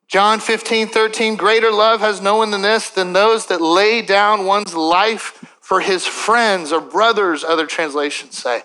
John 0.07 0.39
15, 0.39 0.89
13, 0.89 1.35
greater 1.37 1.73
love 1.73 2.01
has 2.01 2.21
no 2.21 2.37
one 2.37 2.51
than 2.51 2.63
this, 2.63 2.91
than 2.91 3.15
those 3.15 3.47
that 3.47 3.61
lay 3.61 4.03
down 4.03 4.45
one's 4.45 4.75
life 4.75 5.57
for 5.61 5.81
his 5.81 6.07
friends 6.07 6.73
or 6.73 6.81
brothers, 6.81 7.43
other 7.43 7.67
translations 7.67 8.37
say. 8.37 8.63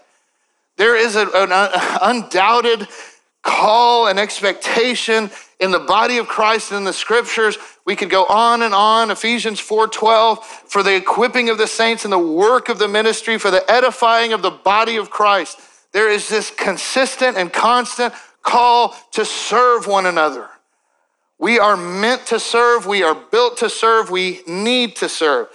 There 0.76 0.96
is 0.96 1.16
an 1.16 1.30
undoubted 1.34 2.88
call 3.44 4.08
and 4.08 4.20
expectation 4.20 5.32
in 5.60 5.72
the 5.72 5.80
body 5.80 6.18
of 6.18 6.28
Christ 6.28 6.72
and 6.72 6.80
in 6.80 6.84
the 6.84 6.94
scriptures. 6.94 7.58
We 7.86 7.96
could 7.96 8.10
go 8.10 8.26
on 8.26 8.62
and 8.62 8.74
on. 8.74 9.12
Ephesians 9.12 9.60
4:12 9.60 10.44
for 10.68 10.84
the 10.84 10.96
equipping 10.96 11.50
of 11.50 11.58
the 11.58 11.68
saints 11.68 12.04
and 12.04 12.14
the 12.14 12.18
work 12.18 12.70
of 12.70 12.80
the 12.80 12.88
ministry 12.88 13.38
for 13.38 13.52
the 13.52 13.70
edifying 13.70 14.34
of 14.34 14.42
the 14.42 14.52
body 14.52 14.98
of 14.98 15.10
Christ. 15.10 15.60
There 15.92 16.10
is 16.10 16.30
this 16.30 16.52
consistent 16.52 17.38
and 17.38 17.52
constant 17.52 18.14
call 18.44 18.96
to 19.12 19.26
serve 19.26 19.88
one 19.88 20.06
another. 20.06 20.50
We 21.38 21.58
are 21.58 21.78
meant 21.78 22.26
to 22.28 22.40
serve, 22.40 22.86
we 22.86 23.02
are 23.02 23.16
built 23.16 23.58
to 23.58 23.70
serve, 23.70 24.12
we 24.12 24.42
need 24.46 24.98
to 24.98 25.08
serve. 25.08 25.48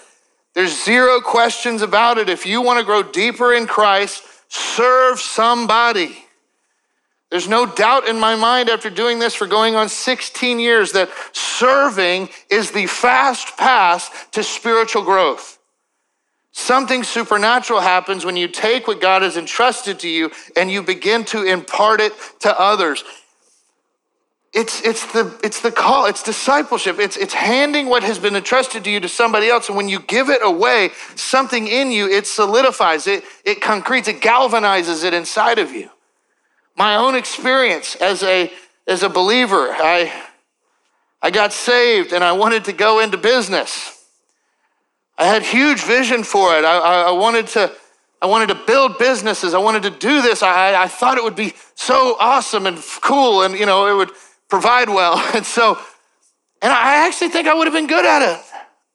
There's 0.55 0.85
zero 0.85 1.20
questions 1.20 1.83
about 1.83 2.16
it. 2.16 2.29
If 2.31 2.47
you 2.47 2.62
want 2.62 2.79
to 2.79 2.85
grow 2.85 3.03
deeper 3.03 3.53
in 3.53 3.66
Christ, 3.66 4.23
serve 4.49 5.20
somebody. 5.20 6.23
There's 7.35 7.49
no 7.49 7.66
doubt 7.66 8.07
in 8.07 8.20
my 8.20 8.37
mind 8.37 8.68
after 8.68 8.88
doing 8.88 9.18
this 9.18 9.35
for 9.35 9.49
going 9.49 9.75
on 9.75 9.88
16 9.88 10.61
years 10.61 10.92
that 10.92 11.11
serving 11.33 12.29
is 12.49 12.70
the 12.70 12.87
fast 12.87 13.57
pass 13.57 14.09
to 14.31 14.44
spiritual 14.44 15.03
growth. 15.03 15.59
Something 16.53 17.03
supernatural 17.03 17.81
happens 17.81 18.25
when 18.25 18.37
you 18.37 18.47
take 18.47 18.87
what 18.87 19.01
God 19.01 19.23
has 19.23 19.37
entrusted 19.37 19.99
to 19.99 20.09
you 20.09 20.31
and 20.57 20.70
you 20.70 20.81
begin 20.81 21.25
to 21.25 21.42
impart 21.42 22.01
it 22.01 22.12
to 22.42 22.57
others. 22.57 23.03
It's, 24.53 24.81
it's, 24.83 25.05
the, 25.12 25.37
it's 25.42 25.61
the 25.61 25.73
call, 25.73 26.07
it's 26.07 26.23
discipleship. 26.23 27.01
It's, 27.01 27.16
it's 27.16 27.35
handing 27.35 27.88
what 27.88 28.05
has 28.05 28.20
been 28.20 28.37
entrusted 28.37 28.85
to 28.85 28.90
you 28.92 29.01
to 29.01 29.09
somebody 29.09 29.49
else. 29.49 29.66
And 29.66 29.77
when 29.77 29.88
you 29.88 29.99
give 29.99 30.29
it 30.29 30.40
away, 30.40 30.90
something 31.16 31.66
in 31.66 31.90
you, 31.90 32.09
it 32.09 32.29
solidifies 32.29 33.09
it, 33.09 33.25
it 33.44 33.61
concretes, 33.61 34.07
it 34.07 34.20
galvanizes 34.20 35.03
it 35.03 35.12
inside 35.12 35.59
of 35.59 35.73
you. 35.73 35.90
My 36.76 36.96
own 36.96 37.14
experience 37.14 37.96
as 37.96 38.22
a, 38.22 38.52
as 38.87 39.02
a 39.02 39.08
believer, 39.08 39.68
I, 39.70 40.12
I 41.22 41.30
got 41.30 41.52
saved 41.52 42.12
and 42.12 42.24
I 42.24 42.32
wanted 42.32 42.64
to 42.66 42.72
go 42.72 43.00
into 43.00 43.16
business. 43.16 44.04
I 45.16 45.26
had 45.26 45.42
huge 45.42 45.82
vision 45.82 46.24
for 46.24 46.58
it. 46.58 46.64
I, 46.64 46.78
I, 46.78 47.00
I 47.08 47.10
wanted 47.12 47.46
to, 47.48 47.72
I 48.20 48.26
wanted 48.26 48.48
to 48.48 48.56
build 48.66 48.98
businesses. 48.98 49.54
I 49.54 49.58
wanted 49.58 49.84
to 49.84 49.90
do 49.90 50.22
this. 50.22 50.42
I, 50.42 50.82
I 50.82 50.88
thought 50.88 51.18
it 51.18 51.24
would 51.24 51.37
be 51.37 51.52
so 51.74 52.16
awesome 52.18 52.66
and 52.66 52.82
cool, 53.00 53.42
and 53.42 53.54
you 53.54 53.66
know, 53.66 53.87
it 53.87 53.96
would 53.96 54.10
provide 54.48 54.88
well. 54.88 55.16
And 55.34 55.44
so, 55.44 55.78
and 56.62 56.72
I 56.72 57.06
actually 57.06 57.28
think 57.28 57.46
I 57.46 57.54
would 57.54 57.66
have 57.66 57.74
been 57.74 57.87
good 57.87 58.04
at 58.04 58.22
it. 58.22 58.44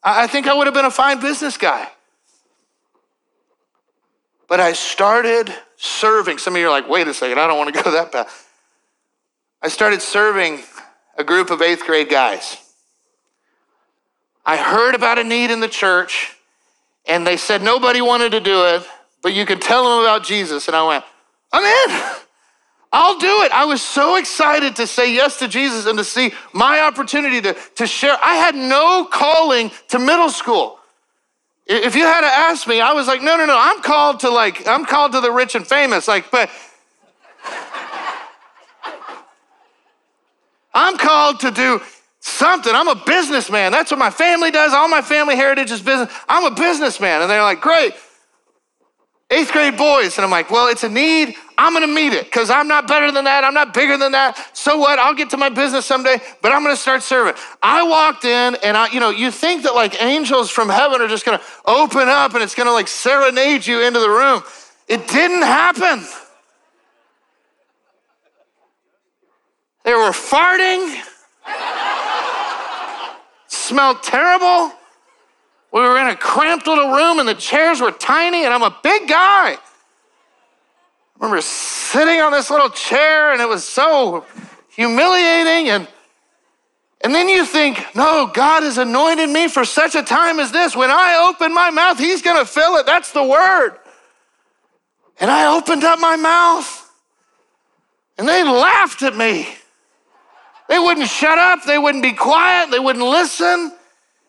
I 0.02 0.26
think 0.26 0.46
I 0.46 0.54
would 0.54 0.66
have 0.66 0.74
been 0.74 0.84
a 0.84 0.90
fine 0.90 1.20
business 1.20 1.56
guy. 1.56 1.88
But 4.50 4.58
I 4.58 4.72
started 4.72 5.54
serving. 5.76 6.38
Some 6.38 6.56
of 6.56 6.60
you 6.60 6.66
are 6.66 6.70
like, 6.70 6.88
wait 6.88 7.06
a 7.06 7.14
second, 7.14 7.38
I 7.38 7.46
don't 7.46 7.56
want 7.56 7.72
to 7.72 7.82
go 7.82 7.92
that 7.92 8.10
path. 8.10 8.48
I 9.62 9.68
started 9.68 10.02
serving 10.02 10.58
a 11.16 11.22
group 11.22 11.50
of 11.50 11.62
eighth 11.62 11.86
grade 11.86 12.08
guys. 12.08 12.56
I 14.44 14.56
heard 14.56 14.96
about 14.96 15.20
a 15.20 15.24
need 15.24 15.52
in 15.52 15.60
the 15.60 15.68
church, 15.68 16.34
and 17.06 17.24
they 17.24 17.36
said 17.36 17.62
nobody 17.62 18.00
wanted 18.00 18.32
to 18.32 18.40
do 18.40 18.64
it, 18.64 18.82
but 19.22 19.34
you 19.34 19.46
could 19.46 19.62
tell 19.62 19.84
them 19.84 20.00
about 20.00 20.24
Jesus. 20.24 20.66
And 20.66 20.76
I 20.76 20.84
went, 20.84 21.04
I'm 21.52 21.62
in. 21.62 22.16
I'll 22.92 23.20
do 23.20 23.42
it. 23.42 23.52
I 23.52 23.66
was 23.66 23.80
so 23.80 24.16
excited 24.16 24.74
to 24.76 24.86
say 24.88 25.14
yes 25.14 25.38
to 25.38 25.46
Jesus 25.46 25.86
and 25.86 25.96
to 25.96 26.02
see 26.02 26.32
my 26.52 26.80
opportunity 26.80 27.40
to, 27.42 27.56
to 27.76 27.86
share. 27.86 28.16
I 28.20 28.34
had 28.34 28.56
no 28.56 29.04
calling 29.04 29.70
to 29.90 30.00
middle 30.00 30.28
school. 30.28 30.79
If 31.72 31.94
you 31.94 32.02
had 32.02 32.22
to 32.22 32.26
ask 32.26 32.66
me, 32.66 32.80
I 32.80 32.92
was 32.94 33.06
like, 33.06 33.22
no, 33.22 33.36
no, 33.36 33.46
no, 33.46 33.56
I'm 33.56 33.80
called 33.80 34.20
to 34.20 34.28
like, 34.28 34.66
I'm 34.66 34.84
called 34.84 35.12
to 35.12 35.20
the 35.20 35.30
rich 35.30 35.54
and 35.54 35.64
famous. 35.64 36.08
Like, 36.08 36.28
but 36.32 36.50
I'm 40.74 40.98
called 40.98 41.38
to 41.40 41.52
do 41.52 41.80
something. 42.18 42.74
I'm 42.74 42.88
a 42.88 42.96
businessman. 43.06 43.70
That's 43.70 43.92
what 43.92 43.98
my 43.98 44.10
family 44.10 44.50
does. 44.50 44.72
All 44.72 44.88
my 44.88 45.00
family 45.00 45.36
heritage 45.36 45.70
is 45.70 45.80
business. 45.80 46.12
I'm 46.28 46.50
a 46.50 46.54
businessman. 46.56 47.22
And 47.22 47.30
they're 47.30 47.42
like, 47.42 47.60
great 47.60 47.94
eighth 49.30 49.52
grade 49.52 49.76
boys. 49.76 50.18
And 50.18 50.24
I'm 50.24 50.30
like, 50.30 50.50
well, 50.50 50.68
it's 50.68 50.82
a 50.82 50.88
need. 50.88 51.34
I'm 51.62 51.74
to 51.86 51.86
meet 51.86 52.14
it 52.14 52.24
because 52.24 52.48
I'm 52.48 52.68
not 52.68 52.88
better 52.88 53.12
than 53.12 53.24
that. 53.24 53.44
I'm 53.44 53.52
not 53.52 53.74
bigger 53.74 53.98
than 53.98 54.12
that. 54.12 54.56
So 54.56 54.78
what? 54.78 54.98
I'll 54.98 55.12
get 55.14 55.28
to 55.30 55.36
my 55.36 55.50
business 55.50 55.84
someday, 55.84 56.16
but 56.40 56.52
I'm 56.52 56.62
to 56.74 56.80
start 56.80 57.02
serving. 57.02 57.34
I 57.62 57.82
walked 57.86 58.24
in 58.24 58.56
and 58.64 58.78
I, 58.78 58.88
you 58.88 58.98
know, 58.98 59.10
you 59.10 59.30
think 59.30 59.64
that 59.64 59.74
like 59.74 60.02
angels 60.02 60.50
from 60.50 60.70
heaven 60.70 61.02
are 61.02 61.06
just 61.06 61.26
to 61.38 61.44
open 61.66 62.08
up 62.08 62.32
and 62.32 62.42
it's 62.42 62.54
to 62.66 62.72
like 62.72 62.88
serenade 62.88 63.66
you 63.66 63.86
into 63.86 64.00
the 64.00 64.08
room. 64.08 64.42
It 64.88 65.06
didn't 65.06 65.42
happen. 65.42 66.02
They 69.84 69.92
were 69.92 70.12
farting, 70.12 70.98
smelled 73.48 74.02
terrible. 74.02 74.72
We 75.74 75.80
were 75.80 75.98
in 75.98 76.06
a 76.06 76.16
cramped 76.16 76.66
little 76.66 76.90
room 76.90 77.18
and 77.18 77.28
the 77.28 77.34
chairs 77.34 77.82
were 77.82 77.92
tiny, 77.92 78.46
and 78.46 78.54
I'm 78.54 78.62
a 78.62 78.74
big 78.82 79.06
guy. 79.06 79.58
Remember 81.20 81.42
sitting 81.42 82.20
on 82.20 82.32
this 82.32 82.48
little 82.48 82.70
chair 82.70 83.32
and 83.32 83.42
it 83.42 83.48
was 83.48 83.62
so 83.62 84.24
humiliating. 84.70 85.68
And, 85.68 85.88
and 87.02 87.14
then 87.14 87.28
you 87.28 87.44
think, 87.44 87.84
no, 87.94 88.30
God 88.32 88.62
has 88.62 88.78
anointed 88.78 89.28
me 89.28 89.46
for 89.46 89.66
such 89.66 89.94
a 89.94 90.02
time 90.02 90.40
as 90.40 90.50
this. 90.50 90.74
When 90.74 90.90
I 90.90 91.28
open 91.28 91.52
my 91.52 91.68
mouth, 91.68 91.98
He's 91.98 92.22
going 92.22 92.38
to 92.38 92.50
fill 92.50 92.76
it. 92.76 92.86
That's 92.86 93.12
the 93.12 93.22
word. 93.22 93.76
And 95.20 95.30
I 95.30 95.54
opened 95.54 95.84
up 95.84 95.98
my 95.98 96.16
mouth 96.16 96.90
and 98.16 98.26
they 98.26 98.42
laughed 98.42 99.02
at 99.02 99.14
me. 99.14 99.46
They 100.70 100.78
wouldn't 100.78 101.08
shut 101.08 101.36
up, 101.36 101.64
they 101.64 101.78
wouldn't 101.78 102.02
be 102.02 102.12
quiet, 102.12 102.70
they 102.70 102.78
wouldn't 102.78 103.04
listen. 103.04 103.76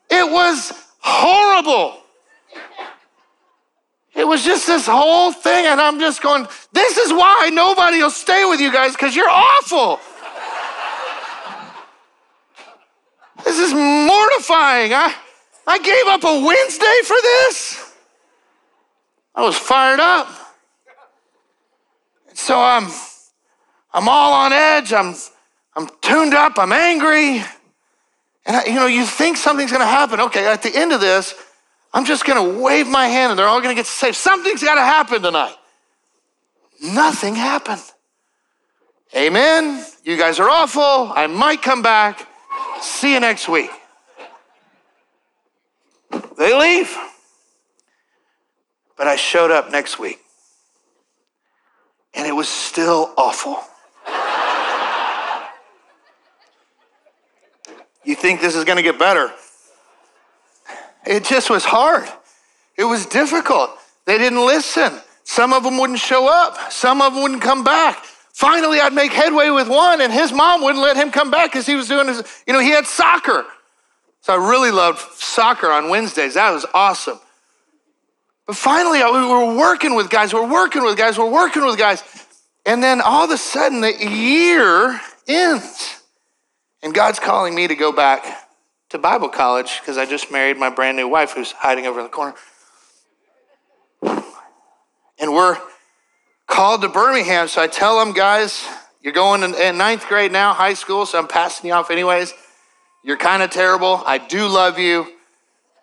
It 0.10 0.30
was 0.30 0.74
horrible. 1.00 2.01
It 4.22 4.28
was 4.28 4.44
just 4.44 4.68
this 4.68 4.86
whole 4.86 5.32
thing. 5.32 5.66
And 5.66 5.82
I'm 5.82 6.00
just 6.00 6.22
going, 6.22 6.46
this 6.74 6.96
is 6.96 7.12
why 7.12 7.50
nobody 7.52 7.98
will 8.04 8.12
stay 8.12 8.46
with 8.46 8.62
you 8.62 8.72
guys 8.72 8.92
because 8.92 9.16
you're 9.16 9.28
awful. 9.28 10.00
this 13.44 13.58
is 13.58 13.74
mortifying. 13.74 14.94
I, 14.94 15.12
I 15.66 15.80
gave 15.80 16.06
up 16.06 16.24
a 16.24 16.46
Wednesday 16.46 17.00
for 17.04 17.18
this. 17.20 17.94
I 19.34 19.42
was 19.42 19.58
fired 19.58 20.00
up. 20.00 20.28
So 22.36 22.62
I'm, 22.62 22.92
I'm 23.92 24.08
all 24.08 24.34
on 24.34 24.54
edge. 24.54 24.94
I'm, 24.94 25.16
I'm 25.76 25.90
tuned 26.00 26.36
up. 26.36 26.60
I'm 26.60 26.72
angry. 26.72 27.44
And 28.46 28.56
I, 28.56 28.66
you 28.66 28.76
know, 28.76 28.86
you 28.86 29.04
think 29.04 29.36
something's 29.38 29.72
going 29.72 29.82
to 29.82 29.88
happen. 29.88 30.20
Okay, 30.20 30.46
at 30.46 30.62
the 30.62 30.76
end 30.76 30.92
of 30.92 31.02
this, 31.02 31.34
I'm 31.94 32.06
just 32.06 32.26
going 32.26 32.54
to 32.54 32.60
wave 32.62 32.88
my 32.88 33.08
hand 33.08 33.32
and 33.32 33.40
they're 33.40 33.48
all 33.48 33.62
going 33.62 33.76
to 33.76 33.80
get 33.80 33.86
saved. 33.86 34.16
Something's 34.16 34.64
got 34.64 34.76
to 34.76 34.82
happen 34.82 35.22
tonight. 35.22 35.56
Nothing 36.82 37.36
happened. 37.36 37.84
Amen. 39.16 39.86
You 40.04 40.18
guys 40.18 40.40
are 40.40 40.50
awful. 40.50 41.12
I 41.14 41.28
might 41.28 41.62
come 41.62 41.82
back. 41.82 42.28
See 42.80 43.14
you 43.14 43.20
next 43.20 43.50
week. 43.50 43.70
They 46.38 46.58
leave. 46.58 46.96
But 48.98 49.08
I 49.08 49.16
showed 49.16 49.52
up 49.52 49.72
next 49.72 50.00
week 50.00 50.20
and 52.14 52.28
it 52.28 52.34
was 52.34 52.48
still 52.48 53.14
awful. 53.18 53.58
you 58.04 58.16
think 58.16 58.42
this 58.42 58.56
is 58.56 58.64
going 58.64 58.78
to 58.78 58.84
get 58.84 58.98
better? 58.98 59.32
It 61.06 61.24
just 61.24 61.50
was 61.50 61.66
hard. 61.66 62.08
It 62.78 62.84
was 62.84 63.06
difficult. 63.06 63.72
They 64.06 64.18
didn't 64.18 64.46
listen. 64.46 65.00
Some 65.24 65.54
of 65.54 65.64
them 65.64 65.78
wouldn't 65.78 66.00
show 66.00 66.28
up, 66.28 66.72
some 66.72 67.02
of 67.02 67.14
them 67.14 67.24
wouldn't 67.24 67.42
come 67.42 67.64
back. 67.64 68.04
Finally, 68.34 68.80
I'd 68.80 68.94
make 68.94 69.12
headway 69.12 69.50
with 69.50 69.70
one, 69.70 70.02
and 70.02 70.12
his 70.12 70.32
mom 70.32 70.64
wouldn't 70.64 70.84
let 70.84 70.98
him 70.98 71.12
come 71.12 71.30
back 71.30 71.52
because 71.52 71.66
he 71.66 71.76
was 71.76 71.88
doing 71.88 72.08
his, 72.08 72.24
you 72.48 72.54
know, 72.54 72.60
he 72.60 72.70
had 72.70 72.88
soccer. 72.88 73.46
So 74.22 74.34
I 74.34 74.50
really 74.50 74.72
loved 74.72 75.00
soccer 75.16 75.72
on 75.72 75.90
Wednesdays. 75.90 76.36
That 76.36 76.52
was 76.52 76.66
awesome. 76.74 77.20
But 78.48 78.56
finally, 78.56 79.00
we 79.00 79.28
were 79.28 79.56
working 79.56 79.96
with 79.96 80.10
guys, 80.10 80.34
we're 80.34 80.52
working 80.52 80.84
with 80.84 80.98
guys, 80.98 81.18
we're 81.18 81.30
working 81.30 81.66
with 81.66 81.78
guys. 81.78 82.04
And 82.66 82.82
then 82.82 83.02
all 83.02 83.26
of 83.26 83.32
a 83.32 83.38
sudden, 83.38 83.82
the 83.82 83.94
year 83.94 85.00
ends. 85.28 86.02
And 86.84 86.94
God's 86.94 87.20
calling 87.20 87.54
me 87.54 87.68
to 87.68 87.76
go 87.76 87.92
back 87.92 88.26
to 88.92 88.98
Bible 88.98 89.30
college 89.30 89.80
because 89.80 89.98
I 89.98 90.06
just 90.06 90.34
married 90.34 90.58
my 90.58 90.70
brand 90.70 90.98
new 90.98 91.08
wife 91.08 91.32
who's 91.32 91.54
hiding 91.54 91.88
over 91.88 92.02
in 92.02 92.06
the 92.06 92.12
corner. 92.12 92.36
And 95.18 95.32
we're 95.32 95.58
called 96.46 96.82
to 96.82 96.90
Birmingham. 96.90 97.48
So 97.48 97.62
I 97.62 97.68
tell 97.68 97.98
them, 97.98 98.14
guys, 98.14 98.68
you're 99.02 99.14
going 99.14 99.44
in, 99.44 99.54
in 99.56 99.78
ninth 99.78 100.08
grade 100.08 100.34
now, 100.34 100.54
high 100.54 100.74
school, 100.74 101.06
so 101.06 101.18
I'm 101.18 101.30
passing 101.30 101.70
you 101.70 101.74
off 101.74 101.90
anyways. 101.90 102.34
You're 103.02 103.18
kind 103.18 103.42
of 103.42 103.50
terrible. 103.50 104.04
I 104.06 104.18
do 104.18 104.48
love 104.48 104.78
you. 104.78 105.08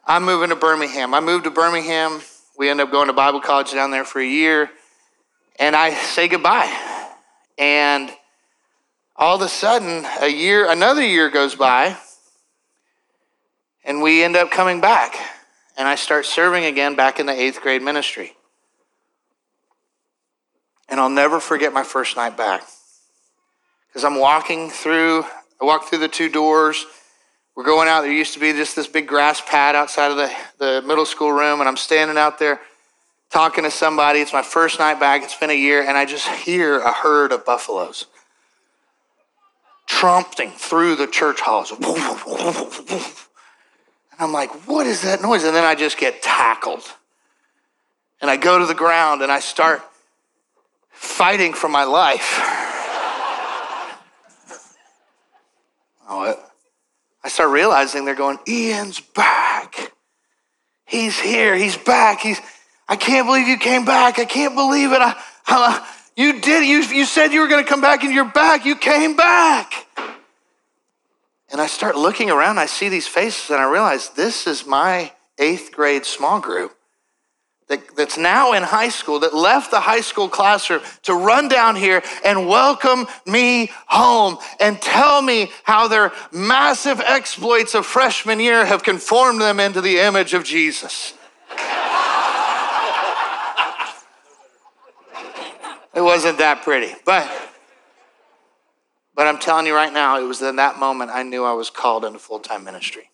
I'm 0.07 0.25
moving 0.25 0.51
to 0.51 0.57
Birmingham. 0.57 1.15
I 1.15 1.21
moved 1.21 1.45
to 1.45 1.51
Birmingham. 1.51 2.21
We 2.59 2.69
end 2.69 2.83
up 2.83 2.91
going 2.91 3.07
to 3.07 3.15
Bible 3.15 3.41
college 3.41 3.73
down 3.73 3.91
there 3.91 4.05
for 4.05 4.21
a 4.21 4.27
year. 4.27 4.69
And 5.59 5.75
I 5.75 5.95
say 5.95 6.29
goodbye. 6.29 6.71
And 7.57 8.11
all 9.17 9.37
of 9.37 9.43
a 9.43 9.49
sudden, 9.49 10.05
a 10.21 10.29
year, 10.29 10.71
another 10.71 11.05
year 11.05 11.31
goes 11.31 11.55
by 11.55 11.97
and 13.89 14.03
we 14.03 14.23
end 14.23 14.37
up 14.37 14.51
coming 14.51 14.81
back. 14.81 15.17
And 15.77 15.89
I 15.89 15.95
start 15.95 16.27
serving 16.27 16.65
again 16.67 16.95
back 16.95 17.19
in 17.19 17.27
the 17.27 17.33
eighth 17.33 17.61
grade 17.63 17.83
ministry. 17.83 18.37
And 20.89 21.01
I'll 21.01 21.09
never 21.09 21.41
forget 21.41 21.73
my 21.73 21.83
first 21.83 22.17
night 22.17 22.37
back. 22.37 22.63
Because 23.89 24.05
I'm 24.05 24.21
walking 24.21 24.69
through, 24.69 25.25
I 25.61 25.65
walk 25.65 25.89
through 25.89 26.01
the 26.01 26.09
two 26.09 26.29
doors. 26.29 26.85
We're 27.57 27.65
going 27.65 27.89
out. 27.89 28.03
There 28.03 28.13
used 28.13 28.35
to 28.35 28.41
be 28.41 28.53
just 28.53 28.77
this 28.77 28.87
big 28.87 29.09
grass 29.09 29.41
pad 29.41 29.75
outside 29.75 30.11
of 30.11 30.17
the, 30.17 30.31
the 30.59 30.83
middle 30.87 31.07
school 31.07 31.33
room, 31.33 31.61
and 31.61 31.69
I'm 31.69 31.77
standing 31.77 32.19
out 32.19 32.39
there 32.39 32.61
talking 33.31 33.65
to 33.65 33.71
somebody. 33.71 34.21
It's 34.21 34.33
my 34.33 34.43
first 34.43 34.79
night 34.79 35.01
back. 35.01 35.23
It's 35.23 35.37
been 35.37 35.51
a 35.51 35.55
year, 35.55 35.83
and 35.83 35.97
I 35.97 36.05
just 36.05 36.29
hear 36.29 36.81
a 36.81 36.93
herd 36.93 37.33
of 37.33 37.45
buffaloes 37.45 38.07
trumpeting 39.87 40.51
through 40.51 40.97
the 40.97 41.07
church 41.07 41.41
halls. 41.41 41.73
And 44.19 44.27
I'm 44.27 44.33
like, 44.33 44.51
what 44.67 44.87
is 44.87 45.03
that 45.03 45.23
noise? 45.23 45.45
And 45.45 45.55
then 45.55 45.65
I 45.65 45.77
just 45.77 45.97
get 45.97 46.23
tackled. 46.23 46.83
And 48.21 48.29
I 48.31 48.37
go 48.37 48.59
to 48.59 48.67
the 48.67 48.75
ground 48.75 49.23
and 49.23 49.31
I 49.31 49.39
start 49.39 49.81
fighting 50.91 51.53
for 51.53 51.69
my 51.69 51.85
life. 51.85 52.35
oh, 56.09 56.35
I 57.23 57.29
start 57.29 57.51
realizing 57.51 58.05
they're 58.05 58.17
going, 58.17 58.39
Ian's 58.49 59.01
back. 59.01 59.93
He's 60.85 61.21
here. 61.21 61.55
He's 61.55 61.77
back. 61.77 62.21
He's, 62.21 62.41
I 62.89 62.97
can't 62.97 63.27
believe 63.27 63.47
you 63.47 63.59
came 63.59 63.85
back. 63.85 64.19
I 64.19 64.25
can't 64.25 64.57
believe 64.57 64.91
it. 64.91 65.01
I, 65.01 65.15
I, 65.47 65.87
you 66.17 66.41
did. 66.41 66.67
You, 66.67 66.83
you 66.97 67.05
said 67.05 67.33
you 67.33 67.41
were 67.41 67.49
going 67.49 67.63
to 67.63 67.69
come 67.69 67.81
back 67.81 68.03
and 68.03 68.13
you're 68.13 68.25
back. 68.25 68.65
You 68.65 68.75
came 68.75 69.15
back. 69.15 69.87
And 71.51 71.61
I 71.61 71.67
start 71.67 71.97
looking 71.97 72.31
around, 72.31 72.59
I 72.59 72.67
see 72.67 72.89
these 72.89 73.07
faces, 73.07 73.51
and 73.51 73.59
I 73.59 73.71
realize 73.71 74.11
this 74.11 74.47
is 74.47 74.67
my 74.67 75.13
eighth 75.39 75.73
grade 75.73 76.05
small 76.05 76.41
group 76.41 76.79
that, 77.69 77.97
that's 77.97 78.19
now 78.19 78.53
in 78.53 78.63
high 78.63 78.89
school, 78.89 79.21
that 79.21 79.35
left 79.35 79.71
the 79.71 79.81
high 79.81 80.01
school 80.01 80.29
classroom 80.29 80.81
to 81.03 81.15
run 81.15 81.49
down 81.49 81.77
here 81.77 82.03
and 82.25 82.47
welcome 82.49 83.07
me 83.27 83.71
home 83.87 84.39
and 84.59 84.81
tell 84.81 85.23
me 85.23 85.51
how 85.65 85.89
their 85.89 86.13
massive 86.33 87.01
exploits 87.01 87.75
of 87.75 87.87
freshman 87.87 88.41
year 88.41 88.65
have 88.65 88.83
conformed 88.83 89.41
them 89.41 89.61
into 89.61 89.81
the 89.81 89.99
image 89.99 90.35
of 90.35 90.45
Jesus. 90.45 91.15
it 95.95 96.01
wasn't 96.01 96.39
that 96.39 96.63
pretty, 96.63 96.95
but 97.05 97.48
but 99.19 99.27
I'm 99.27 99.39
telling 99.41 99.67
you 99.67 99.75
right 99.75 99.93
now, 99.93 100.17
it 100.17 100.23
was 100.23 100.41
in 100.43 100.55
that 100.57 100.79
moment 100.79 101.11
I 101.13 101.25
knew 101.25 101.45
I 101.45 101.53
was 101.53 101.71
called 101.71 102.05
into 102.05 102.21
full 102.21 102.39
time 102.39 102.63
ministry. 102.63 103.11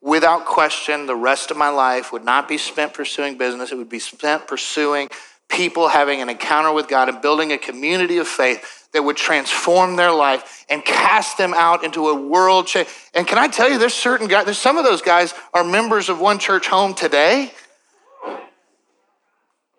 Without 0.00 0.46
question, 0.46 1.06
the 1.06 1.16
rest 1.16 1.50
of 1.50 1.56
my 1.56 1.70
life 1.70 2.12
would 2.12 2.24
not 2.24 2.46
be 2.46 2.56
spent 2.56 2.94
pursuing 2.94 3.36
business, 3.36 3.72
it 3.72 3.74
would 3.74 3.88
be 3.88 3.98
spent 3.98 4.46
pursuing 4.46 5.08
people 5.48 5.88
having 5.88 6.22
an 6.22 6.28
encounter 6.28 6.72
with 6.72 6.86
God 6.86 7.08
and 7.08 7.20
building 7.20 7.50
a 7.50 7.58
community 7.58 8.18
of 8.18 8.28
faith 8.28 8.88
that 8.92 9.02
would 9.02 9.16
transform 9.16 9.96
their 9.96 10.12
life 10.12 10.64
and 10.70 10.84
cast 10.84 11.36
them 11.36 11.52
out 11.52 11.82
into 11.82 12.08
a 12.08 12.14
world 12.14 12.68
change. 12.68 12.86
And 13.12 13.26
can 13.26 13.38
I 13.38 13.48
tell 13.48 13.68
you, 13.68 13.80
there's 13.80 13.92
certain 13.92 14.28
guys, 14.28 14.44
there's 14.44 14.56
some 14.56 14.78
of 14.78 14.84
those 14.84 15.02
guys 15.02 15.34
are 15.52 15.64
members 15.64 16.08
of 16.08 16.20
one 16.20 16.38
church 16.38 16.68
home 16.68 16.94
today 16.94 17.50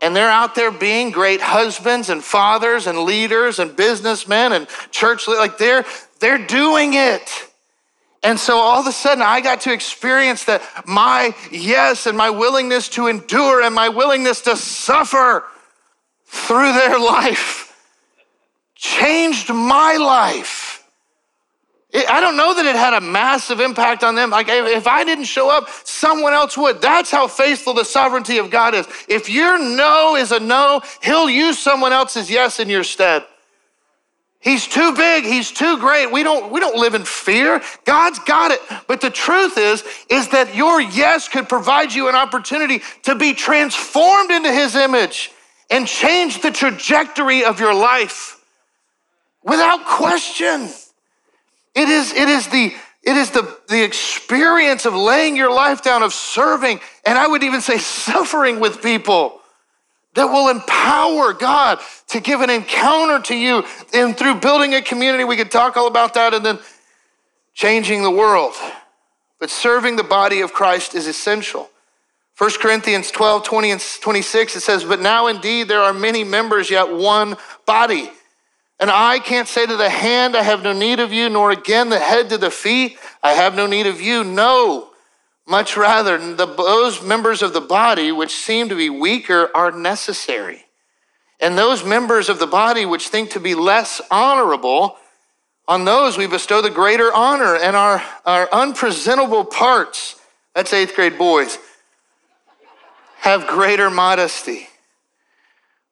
and 0.02 0.16
they're 0.16 0.30
out 0.30 0.56
there 0.56 0.72
being 0.72 1.12
great 1.12 1.42
husbands 1.42 2.10
and 2.10 2.24
fathers 2.24 2.88
and 2.88 3.00
leaders 3.00 3.60
and 3.60 3.76
businessmen 3.76 4.54
and 4.54 4.68
church 4.92 5.28
like 5.28 5.58
they're 5.58 5.86
they're 6.20 6.46
doing 6.46 6.94
it. 6.94 7.30
And 8.24 8.40
so 8.40 8.58
all 8.58 8.80
of 8.82 8.88
a 8.88 8.92
sudden 8.92 9.24
i 9.24 9.42
got 9.42 9.62
to 9.62 9.74
experience 9.74 10.46
that 10.46 10.62
my 10.86 11.34
yes 11.52 12.06
and 12.06 12.18
my 12.18 12.30
willingness 12.30 12.90
to 12.90 13.08
endure 13.08 13.62
and 13.62 13.74
my 13.74 13.90
willingness 13.90 14.42
to 14.42 14.56
suffer 14.56 15.44
through 16.26 16.74
their 16.74 17.00
life 17.16 17.64
changed 18.76 19.50
my 19.50 19.96
life 19.96 20.77
I 22.06 22.20
don't 22.20 22.38
know 22.38 22.54
that 22.54 22.66
it 22.66 22.76
had 22.76 22.94
a 22.94 23.02
massive 23.02 23.60
impact 23.60 24.04
on 24.04 24.16
them. 24.16 24.30
Like 24.30 24.48
if 24.50 24.88
I 24.88 25.04
didn't 25.04 25.26
show 25.26 25.50
up, 25.50 25.70
someone 25.84 26.34
else 26.34 26.58
would. 26.58 26.82
That's 26.82 27.10
how 27.10 27.28
faithful 27.28 27.74
the 27.74 27.86
sovereignty 27.86 28.38
of 28.38 28.50
God 28.50 28.76
is. 28.76 28.88
If 29.08 29.30
your 29.30 29.58
no 29.58 30.16
is 30.16 30.32
a 30.32 30.40
no, 30.40 30.82
he'll 31.02 31.30
use 31.30 31.58
someone 31.58 31.94
else's 31.94 32.30
yes 32.30 32.60
in 32.60 32.70
your 32.70 32.84
stead. 32.84 33.26
He's 34.40 34.68
too 34.68 34.94
big, 34.94 35.26
he's 35.26 35.52
too 35.52 35.78
great. 35.80 36.12
We 36.12 36.24
don't 36.24 36.52
we 36.52 36.60
don't 36.60 36.78
live 36.78 36.94
in 36.94 37.04
fear. 37.06 37.62
God's 37.86 38.20
got 38.20 38.52
it. 38.52 38.62
But 38.88 39.02
the 39.02 39.10
truth 39.10 39.58
is 39.58 39.84
is 40.10 40.30
that 40.30 40.56
your 40.56 40.80
yes 40.80 41.28
could 41.28 41.50
provide 41.50 41.94
you 41.94 42.08
an 42.08 42.16
opportunity 42.16 42.82
to 43.04 43.16
be 43.16 43.34
transformed 43.34 44.32
into 44.32 44.52
his 44.52 44.76
image 44.76 45.32
and 45.70 45.88
change 45.88 46.42
the 46.42 46.52
trajectory 46.52 47.44
of 47.44 47.60
your 47.60 47.74
life 47.74 48.40
without 49.44 49.86
question. 49.86 50.70
It 51.78 51.90
is, 51.90 52.12
it 52.12 52.28
is 52.28 52.48
the 52.48 52.74
it 53.04 53.16
is 53.16 53.32
the, 53.32 53.58
the 53.70 53.84
experience 53.84 54.86
of 54.86 54.94
laying 54.94 55.38
your 55.38 55.50
life 55.50 55.82
down, 55.82 56.04
of 56.04 56.12
serving, 56.14 56.82
and 57.06 57.18
I 57.18 57.26
would 57.26 57.42
even 57.42 57.62
say 57.62 57.78
suffering 57.78 58.60
with 58.60 58.82
people 58.82 59.40
that 60.16 60.26
will 60.26 60.50
empower 60.50 61.32
God 61.32 61.80
to 62.10 62.20
give 62.20 62.42
an 62.42 62.50
encounter 62.50 63.22
to 63.28 63.36
you. 63.36 63.64
And 63.94 64.18
through 64.18 64.42
building 64.42 64.74
a 64.74 64.82
community, 64.82 65.24
we 65.24 65.38
could 65.38 65.52
talk 65.52 65.78
all 65.78 65.88
about 65.88 66.16
that 66.16 66.34
and 66.34 66.46
then 66.46 66.60
changing 67.54 68.04
the 68.04 68.12
world. 68.12 68.54
But 69.40 69.52
serving 69.52 69.96
the 69.96 70.04
body 70.04 70.42
of 70.42 70.52
Christ 70.52 70.94
is 70.94 71.08
essential 71.08 71.70
1 72.38 72.52
Corinthians 72.60 73.10
12, 73.10 73.44
20 73.44 73.72
and 73.72 73.82
26, 74.02 74.56
it 74.58 74.60
says, 74.62 74.84
But 74.84 75.00
now 75.00 75.26
indeed 75.26 75.68
there 75.68 75.82
are 75.82 75.94
many 75.94 76.24
members, 76.24 76.70
yet 76.70 76.92
one 76.92 77.36
body. 77.66 78.12
And 78.80 78.92
eye 78.92 79.20
can't 79.20 79.48
say 79.48 79.66
to 79.66 79.76
the 79.76 79.90
hand, 79.90 80.36
I 80.36 80.44
have 80.44 80.62
no 80.62 80.72
need 80.72 81.00
of 81.00 81.12
you, 81.12 81.30
nor 81.30 81.52
again 81.52 81.90
the 81.90 82.00
head 82.00 82.30
to 82.30 82.38
the 82.38 82.52
feet, 82.52 82.98
I 83.24 83.34
have 83.34 83.56
no 83.56 83.66
need 83.66 83.88
of 83.88 84.00
you. 84.00 84.24
No, 84.24 84.92
much 85.48 85.76
rather, 85.76 86.18
the, 86.18 86.46
those 86.46 87.02
members 87.02 87.42
of 87.42 87.54
the 87.54 87.62
body 87.62 88.12
which 88.12 88.36
seem 88.36 88.70
to 88.70 88.76
be 88.76 88.90
weaker 88.90 89.50
are 89.56 89.72
necessary. 89.72 90.66
And 91.40 91.58
those 91.58 91.84
members 91.84 92.30
of 92.30 92.40
the 92.40 92.48
body 92.48 92.86
which 92.86 93.08
think 93.08 93.32
to 93.32 93.40
be 93.40 93.56
less 93.56 94.02
honorable, 94.12 94.98
on 95.68 95.86
those 95.86 96.18
we 96.18 96.28
bestow 96.28 96.62
the 96.62 96.70
greater 96.70 97.14
honor, 97.14 97.56
and 97.56 97.76
our, 97.76 98.04
our 98.26 98.48
unpresentable 98.52 99.46
parts, 99.46 100.20
that's 100.54 100.74
eighth 100.74 100.96
grade 100.96 101.18
boys, 101.18 101.58
have 103.20 103.48
greater 103.48 103.90
modesty. 103.90 104.68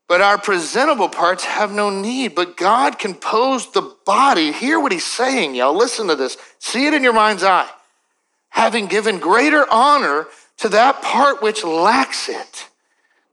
But 0.07 0.21
our 0.21 0.37
presentable 0.37 1.09
parts 1.09 1.45
have 1.45 1.71
no 1.71 1.89
need. 1.89 2.35
But 2.35 2.57
God 2.57 2.99
composed 2.99 3.73
the 3.73 3.95
body. 4.05 4.51
Hear 4.51 4.79
what 4.79 4.91
he's 4.91 5.05
saying, 5.05 5.55
y'all. 5.55 5.75
Listen 5.75 6.07
to 6.07 6.15
this. 6.15 6.37
See 6.59 6.85
it 6.85 6.93
in 6.93 7.03
your 7.03 7.13
mind's 7.13 7.43
eye. 7.43 7.69
Having 8.49 8.87
given 8.87 9.19
greater 9.19 9.65
honor 9.71 10.27
to 10.57 10.69
that 10.69 11.01
part 11.01 11.41
which 11.41 11.63
lacks 11.63 12.29
it, 12.29 12.69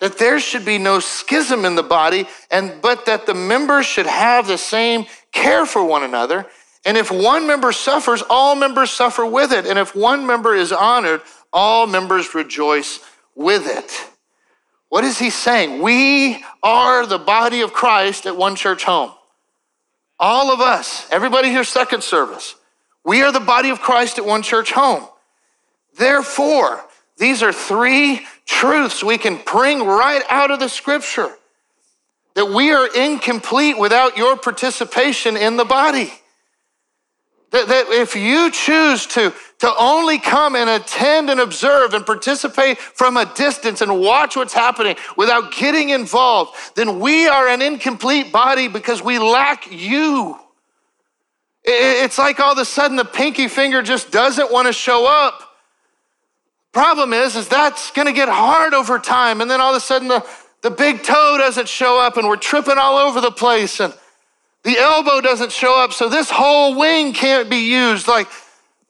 that 0.01 0.19
there 0.19 0.41
should 0.41 0.65
be 0.65 0.79
no 0.79 0.99
schism 0.99 1.65
in 1.65 1.77
the 1.77 1.83
body, 1.83 2.27
and 2.51 2.83
but 2.83 3.07
that 3.07 3.27
the 3.27 3.35
members 3.35 3.87
should 3.87 4.07
have 4.07 4.49
the 4.49 4.59
same 4.59 5.07
care 5.31 5.65
for 5.65 5.85
one 5.85 6.03
another. 6.03 6.47
And 6.85 6.97
if 6.97 7.13
one 7.13 7.47
member 7.47 7.71
suffers, 7.71 8.23
all 8.29 8.57
members 8.57 8.91
suffer 8.91 9.25
with 9.25 9.53
it. 9.53 9.67
And 9.67 9.79
if 9.79 9.95
one 9.95 10.27
member 10.27 10.57
is 10.57 10.73
honored, 10.73 11.21
all 11.53 11.87
members 11.87 12.35
rejoice 12.35 12.99
with 13.37 13.69
it. 13.69 14.12
What 14.93 15.05
is 15.05 15.19
he 15.19 15.31
saying? 15.31 15.81
We 15.81 16.45
are 16.63 17.07
the 17.07 17.17
body 17.17 17.63
of 17.63 17.73
Christ 17.73 18.27
at 18.27 18.37
One 18.37 18.57
Church 18.57 18.85
Home. 18.85 19.11
All 20.21 20.53
of 20.53 20.61
us, 20.61 21.09
everybody 21.11 21.49
here, 21.49 21.65
second 21.65 22.03
service, 22.03 22.57
we 23.03 23.23
are 23.23 23.33
the 23.33 23.41
body 23.41 23.71
of 23.71 23.81
Christ 23.81 24.19
at 24.19 24.27
One 24.27 24.43
Church 24.43 24.71
Home. 24.73 25.09
Therefore, 25.97 26.85
these 27.17 27.43
are 27.43 27.55
three 27.55 28.27
truths 28.45 29.03
we 29.03 29.17
can 29.17 29.41
bring 29.51 29.83
right 29.83 30.23
out 30.29 30.51
of 30.51 30.61
the 30.61 30.69
scripture 30.69 31.31
that 32.35 32.51
we 32.51 32.71
are 32.73 32.87
incomplete 32.95 33.79
without 33.79 34.19
your 34.19 34.37
participation 34.37 35.39
in 35.39 35.57
the 35.57 35.65
body. 35.65 36.13
That, 37.53 37.67
that 37.69 37.87
if 37.89 38.15
you 38.15 38.51
choose 38.51 39.07
to, 39.07 39.33
to 39.63 39.73
only 39.79 40.19
come 40.19 40.57
and 40.57 40.69
attend 40.69 41.31
and 41.31 41.39
observe 41.39 41.95
and 41.95 42.05
participate 42.05 42.79
from 42.79 43.17
a 43.17 43.33
distance 43.37 43.81
and 43.81 44.01
watch 44.01 44.35
what's 44.35 44.53
happening 44.53 44.97
without 45.17 45.53
getting 45.53 45.91
involved, 45.91 46.51
then 46.75 46.99
we 46.99 47.29
are 47.29 47.47
an 47.47 47.63
incomplete 47.63 48.33
body 48.33 48.67
because 48.67 49.05
we 49.05 49.21
lack 49.21 49.71
you. 49.71 50.37
It's 51.63 52.19
like 52.19 52.41
all 52.41 52.55
of 52.55 52.59
a 52.59 52.65
sudden 52.65 52.97
the 52.97 53.05
pinky 53.05 53.47
finger 53.47 53.83
just 53.83 54.11
doesn't 54.11 54.51
want 54.51 54.67
to 54.67 54.73
show 54.73 55.07
up. 55.07 55.41
Problem 56.73 57.13
is, 57.13 57.37
is 57.37 57.47
that's 57.47 57.93
going 57.93 58.09
to 58.09 58.13
get 58.13 58.29
hard 58.29 58.75
over 58.75 58.99
time. 58.99 59.41
And 59.41 59.49
then 59.49 59.61
all 59.61 59.71
of 59.71 59.77
a 59.77 59.81
sudden 59.81 60.09
the, 60.09 60.27
the 60.63 60.73
big 60.73 61.05
toe 61.05 61.37
doesn't 61.39 61.69
show 61.69 62.01
up 62.01 62.17
and 62.17 62.27
we're 62.27 62.35
tripping 62.35 62.79
all 62.79 62.99
over 62.99 63.21
the 63.21 63.31
place. 63.31 63.79
And 63.79 63.95
the 64.65 64.77
elbow 64.77 65.21
doesn't 65.21 65.53
show 65.53 65.77
up, 65.77 65.93
so 65.93 66.09
this 66.09 66.31
whole 66.31 66.77
wing 66.77 67.13
can't 67.13 67.49
be 67.49 67.71
used. 67.71 68.09
Like, 68.09 68.29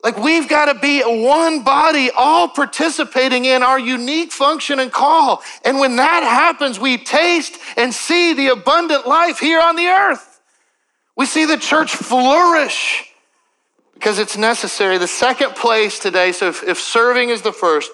like 0.02 0.16
we've 0.16 0.48
got 0.48 0.72
to 0.72 0.78
be 0.78 1.00
one 1.02 1.62
body, 1.62 2.10
all 2.16 2.48
participating 2.48 3.44
in 3.44 3.62
our 3.62 3.78
unique 3.78 4.32
function 4.32 4.80
and 4.80 4.90
call. 4.90 5.42
And 5.64 5.78
when 5.78 5.96
that 5.96 6.24
happens, 6.24 6.80
we 6.80 6.98
taste 6.98 7.56
and 7.76 7.94
see 7.94 8.34
the 8.34 8.48
abundant 8.48 9.06
life 9.06 9.38
here 9.38 9.60
on 9.60 9.76
the 9.76 9.86
earth. 9.86 10.40
We 11.16 11.26
see 11.26 11.44
the 11.44 11.56
church 11.56 11.94
flourish 11.94 13.12
because 13.94 14.18
it's 14.18 14.36
necessary. 14.36 14.98
The 14.98 15.06
second 15.06 15.54
place 15.54 16.00
today, 16.00 16.32
so 16.32 16.48
if, 16.48 16.64
if 16.64 16.80
serving 16.80 17.28
is 17.28 17.42
the 17.42 17.52
first, 17.52 17.92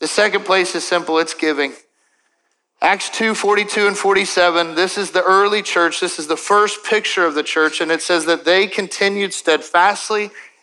the 0.00 0.08
second 0.08 0.44
place 0.44 0.74
is 0.74 0.86
simple 0.86 1.18
it's 1.18 1.34
giving. 1.34 1.72
Acts 2.80 3.08
2 3.10 3.34
42 3.34 3.88
and 3.88 3.96
47, 3.96 4.74
this 4.74 4.98
is 4.98 5.10
the 5.10 5.22
early 5.22 5.62
church. 5.62 5.98
This 5.98 6.18
is 6.18 6.26
the 6.28 6.36
first 6.36 6.84
picture 6.84 7.24
of 7.24 7.34
the 7.34 7.42
church. 7.42 7.80
And 7.80 7.90
it 7.90 8.02
says 8.02 8.26
that 8.26 8.44
they 8.44 8.66
continued 8.66 9.32
steadfastly 9.32 10.30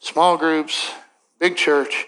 small 0.00 0.36
groups, 0.36 0.92
big 1.38 1.56
church, 1.56 2.06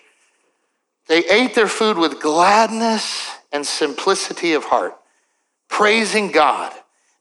they 1.09 1.25
ate 1.29 1.55
their 1.55 1.69
food 1.69 1.99
with 1.99 2.21
gladness 2.21 3.31
and 3.53 3.67
simplicity 3.67 4.53
of 4.53 4.65
heart, 4.65 4.97
praising 5.69 6.31
God 6.31 6.73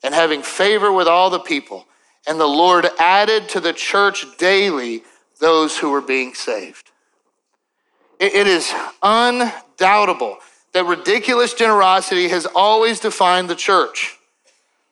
and 0.04 0.14
having 0.14 0.44
favor 0.44 0.92
with 0.92 1.08
all 1.08 1.30
the 1.30 1.40
people. 1.40 1.86
And 2.28 2.40
the 2.40 2.48
Lord 2.48 2.88
added 3.00 3.50
to 3.50 3.60
the 3.60 3.74
church 3.74 4.26
daily 4.38 5.04
those 5.40 5.78
who 5.78 5.90
were 5.90 6.02
being 6.02 6.34
saved. 6.34 6.92
It 8.20 8.48
is 8.48 8.74
undoubtable 9.02 10.38
that 10.74 10.86
ridiculous 10.86 11.54
generosity 11.54 12.28
has 12.28 12.46
always 12.46 13.00
defined 13.00 13.50
the 13.50 13.56
church. 13.56 14.18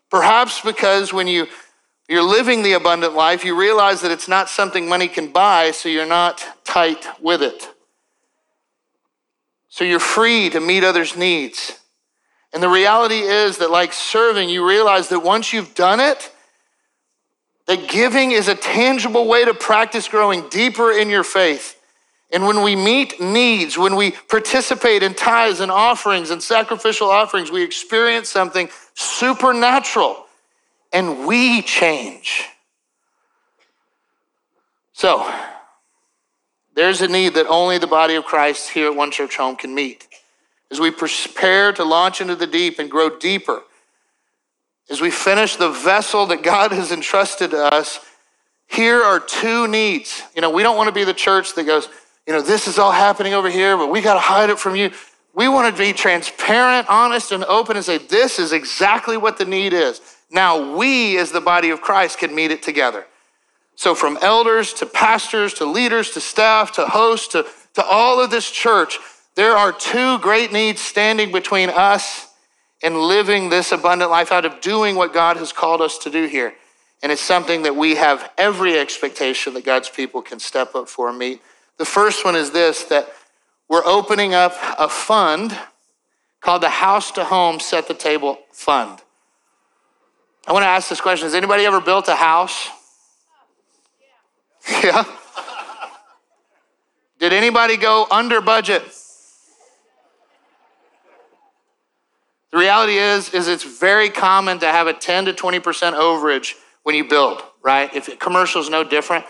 Perhaps 0.09 0.61
because 0.61 1.11
when 1.11 1.27
you, 1.27 1.47
you're 2.07 2.23
living 2.23 2.63
the 2.63 2.73
abundant 2.73 3.13
life, 3.13 3.43
you 3.43 3.59
realize 3.59 4.01
that 4.01 4.11
it's 4.11 4.27
not 4.27 4.49
something 4.49 4.87
money 4.87 5.07
can 5.07 5.31
buy, 5.31 5.71
so 5.71 5.89
you're 5.89 6.05
not 6.05 6.43
tight 6.63 7.05
with 7.21 7.41
it. 7.41 7.67
So 9.67 9.83
you're 9.83 9.99
free 9.99 10.49
to 10.51 10.61
meet 10.61 10.83
others' 10.83 11.17
needs. 11.17 11.79
And 12.53 12.63
the 12.63 12.69
reality 12.69 13.19
is 13.19 13.57
that, 13.57 13.69
like 13.69 13.91
serving, 13.91 14.49
you 14.49 14.67
realize 14.67 15.09
that 15.09 15.19
once 15.19 15.51
you've 15.51 15.75
done 15.75 15.99
it, 15.99 16.31
that 17.67 17.89
giving 17.89 18.31
is 18.31 18.47
a 18.47 18.55
tangible 18.55 19.27
way 19.27 19.43
to 19.43 19.53
practice 19.53 20.07
growing 20.07 20.47
deeper 20.49 20.91
in 20.91 21.09
your 21.09 21.25
faith. 21.25 21.77
And 22.31 22.45
when 22.45 22.63
we 22.63 22.75
meet 22.75 23.19
needs, 23.19 23.77
when 23.77 23.97
we 23.97 24.11
participate 24.11 25.03
in 25.03 25.13
tithes 25.13 25.59
and 25.59 25.69
offerings 25.69 26.29
and 26.29 26.41
sacrificial 26.41 27.09
offerings, 27.09 27.51
we 27.51 27.63
experience 27.63 28.29
something 28.29 28.69
supernatural 28.95 30.25
and 30.91 31.27
we 31.27 31.61
change. 31.61 32.45
So, 34.93 35.31
there's 36.75 37.01
a 37.01 37.07
need 37.07 37.33
that 37.35 37.47
only 37.47 37.77
the 37.77 37.87
body 37.87 38.15
of 38.15 38.25
Christ 38.25 38.69
here 38.69 38.87
at 38.87 38.95
One 38.95 39.11
Church 39.11 39.37
Home 39.37 39.55
can 39.55 39.73
meet. 39.73 40.07
As 40.69 40.79
we 40.79 40.91
prepare 40.91 41.71
to 41.73 41.83
launch 41.83 42.21
into 42.21 42.35
the 42.35 42.47
deep 42.47 42.79
and 42.79 42.89
grow 42.89 43.17
deeper, 43.17 43.63
as 44.89 45.01
we 45.01 45.11
finish 45.11 45.55
the 45.55 45.69
vessel 45.69 46.25
that 46.27 46.43
God 46.43 46.71
has 46.71 46.91
entrusted 46.91 47.51
to 47.51 47.65
us, 47.65 47.99
here 48.67 49.01
are 49.01 49.19
two 49.19 49.67
needs. 49.67 50.21
You 50.35 50.41
know, 50.41 50.49
we 50.49 50.63
don't 50.63 50.77
want 50.77 50.87
to 50.87 50.93
be 50.93 51.03
the 51.03 51.13
church 51.13 51.55
that 51.55 51.65
goes, 51.65 51.89
you 52.25 52.33
know, 52.33 52.41
this 52.41 52.67
is 52.67 52.77
all 52.77 52.91
happening 52.91 53.33
over 53.33 53.49
here, 53.49 53.77
but 53.77 53.89
we 53.89 54.01
got 54.01 54.15
to 54.15 54.19
hide 54.19 54.49
it 54.49 54.59
from 54.59 54.75
you. 54.75 54.91
We 55.33 55.47
want 55.47 55.73
to 55.73 55.81
be 55.81 55.93
transparent, 55.93 56.87
honest, 56.89 57.31
and 57.31 57.43
open 57.45 57.75
and 57.75 57.85
say, 57.85 57.97
this 57.97 58.39
is 58.39 58.51
exactly 58.51 59.17
what 59.17 59.37
the 59.37 59.45
need 59.45 59.73
is. 59.73 60.01
Now, 60.29 60.75
we 60.75 61.17
as 61.17 61.31
the 61.31 61.41
body 61.41 61.69
of 61.69 61.81
Christ 61.81 62.19
can 62.19 62.35
meet 62.35 62.51
it 62.51 62.61
together. 62.61 63.05
So, 63.75 63.95
from 63.95 64.17
elders 64.21 64.73
to 64.73 64.85
pastors 64.85 65.53
to 65.55 65.65
leaders 65.65 66.11
to 66.11 66.19
staff 66.19 66.71
to 66.73 66.87
hosts 66.87 67.29
to, 67.29 67.45
to 67.75 67.85
all 67.85 68.21
of 68.21 68.31
this 68.31 68.49
church, 68.49 68.99
there 69.35 69.55
are 69.55 69.71
two 69.71 70.17
great 70.19 70.51
needs 70.51 70.81
standing 70.81 71.31
between 71.31 71.69
us 71.69 72.27
and 72.83 72.97
living 72.97 73.49
this 73.49 73.71
abundant 73.71 74.11
life 74.11 74.31
out 74.31 74.45
of 74.45 74.61
doing 74.61 74.95
what 74.95 75.13
God 75.13 75.37
has 75.37 75.53
called 75.53 75.81
us 75.81 75.97
to 75.99 76.09
do 76.09 76.25
here. 76.25 76.53
And 77.03 77.11
it's 77.11 77.21
something 77.21 77.63
that 77.63 77.75
we 77.75 77.95
have 77.95 78.31
every 78.37 78.77
expectation 78.77 79.53
that 79.53 79.63
God's 79.63 79.89
people 79.89 80.21
can 80.21 80.39
step 80.39 80.73
up 80.73 80.89
for 80.89 81.09
and 81.09 81.17
meet. 81.17 81.41
The 81.77 81.85
first 81.85 82.25
one 82.25 82.35
is 82.35 82.51
this 82.51 82.83
that 82.85 83.07
we're 83.69 83.85
opening 83.85 84.33
up 84.33 84.53
a 84.79 84.89
fund 84.89 85.57
called 86.41 86.63
the 86.63 86.69
House 86.69 87.11
to 87.11 87.25
Home 87.25 87.59
Set 87.59 87.87
the 87.87 87.93
Table 87.93 88.39
Fund. 88.51 89.01
I 90.47 90.53
want 90.53 90.63
to 90.63 90.67
ask 90.67 90.87
this 90.87 91.01
question 91.01 91.25
Has 91.25 91.35
anybody 91.35 91.65
ever 91.65 91.81
built 91.81 92.07
a 92.07 92.15
house? 92.15 92.69
Yeah. 94.83 95.05
Did 97.19 97.31
anybody 97.33 97.77
go 97.77 98.05
under 98.11 98.41
budget? 98.41 98.83
The 102.51 102.57
reality 102.57 102.97
is, 102.97 103.33
is 103.33 103.47
it's 103.47 103.63
very 103.63 104.09
common 104.09 104.59
to 104.59 104.67
have 104.67 104.87
a 104.87 104.93
10 104.93 105.25
to 105.25 105.33
20% 105.33 105.61
overage 105.93 106.53
when 106.83 106.95
you 106.95 107.05
build, 107.05 107.41
right? 107.63 107.93
If 107.95 108.19
commercial 108.19 108.61
is 108.61 108.69
no 108.69 108.83
different. 108.83 109.25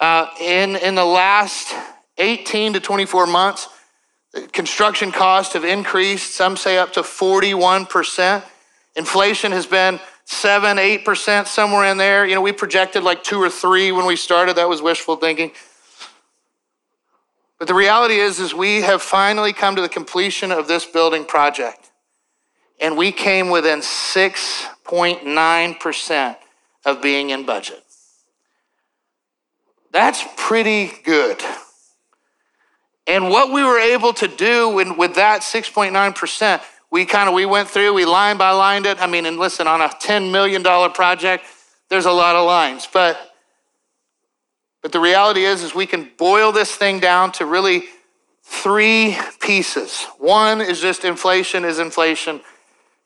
Uh, 0.00 0.26
in, 0.40 0.76
in 0.76 0.94
the 0.94 1.04
last 1.04 1.74
18 2.18 2.74
to 2.74 2.80
24 2.80 3.26
months, 3.26 3.68
construction 4.52 5.12
costs 5.12 5.54
have 5.54 5.64
increased, 5.64 6.34
some 6.34 6.56
say 6.56 6.76
up 6.76 6.92
to 6.94 7.02
41%. 7.02 8.42
Inflation 8.96 9.52
has 9.52 9.66
been 9.66 10.00
7 10.24 10.76
8%, 10.76 11.46
somewhere 11.46 11.90
in 11.90 11.98
there. 11.98 12.26
You 12.26 12.34
know, 12.34 12.40
we 12.40 12.52
projected 12.52 13.02
like 13.02 13.22
two 13.22 13.38
or 13.38 13.50
three 13.50 13.92
when 13.92 14.06
we 14.06 14.16
started. 14.16 14.56
That 14.56 14.68
was 14.68 14.82
wishful 14.82 15.16
thinking. 15.16 15.52
But 17.58 17.68
the 17.68 17.74
reality 17.74 18.16
is, 18.16 18.40
is 18.40 18.54
we 18.54 18.80
have 18.82 19.02
finally 19.02 19.52
come 19.52 19.76
to 19.76 19.82
the 19.82 19.88
completion 19.88 20.50
of 20.50 20.66
this 20.66 20.84
building 20.84 21.24
project. 21.24 21.92
And 22.80 22.96
we 22.96 23.12
came 23.12 23.50
within 23.50 23.78
6.9% 23.80 26.36
of 26.84 27.00
being 27.00 27.30
in 27.30 27.46
budget. 27.46 27.84
That's 29.92 30.24
pretty 30.36 30.90
good. 31.04 31.40
And 33.06 33.30
what 33.30 33.52
we 33.52 33.62
were 33.62 33.78
able 33.78 34.12
to 34.14 34.26
do 34.26 34.68
with 34.68 35.14
that 35.14 35.42
6.9%, 35.42 36.60
we 36.92 37.06
kind 37.06 37.28
of 37.28 37.34
we 37.34 37.46
went 37.46 37.68
through, 37.68 37.94
we 37.94 38.04
line 38.04 38.36
by 38.36 38.50
lined 38.50 38.84
it. 38.84 39.00
I 39.00 39.06
mean, 39.06 39.24
and 39.24 39.38
listen, 39.38 39.66
on 39.66 39.80
a 39.80 39.88
$10 39.88 40.30
million 40.30 40.62
project, 40.62 41.44
there's 41.88 42.04
a 42.04 42.12
lot 42.12 42.36
of 42.36 42.46
lines. 42.46 42.86
But 42.92 43.18
but 44.82 44.92
the 44.92 45.00
reality 45.00 45.44
is, 45.44 45.62
is 45.62 45.74
we 45.74 45.86
can 45.86 46.10
boil 46.18 46.52
this 46.52 46.74
thing 46.74 46.98
down 46.98 47.32
to 47.32 47.46
really 47.46 47.84
three 48.42 49.16
pieces. 49.40 50.04
One 50.18 50.60
is 50.60 50.80
just 50.80 51.04
inflation 51.04 51.64
is 51.64 51.78
inflation. 51.78 52.40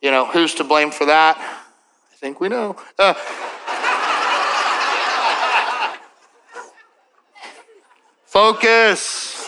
You 0.01 0.11
know, 0.11 0.27
who's 0.27 0.55
to 0.55 0.65
blame 0.65 0.91
for 0.91 1.05
that? 1.07 1.37
I 1.39 2.17
think 2.17 2.41
we 2.41 2.49
know. 2.49 2.77
Uh, 2.99 3.13
focus. 8.25 9.47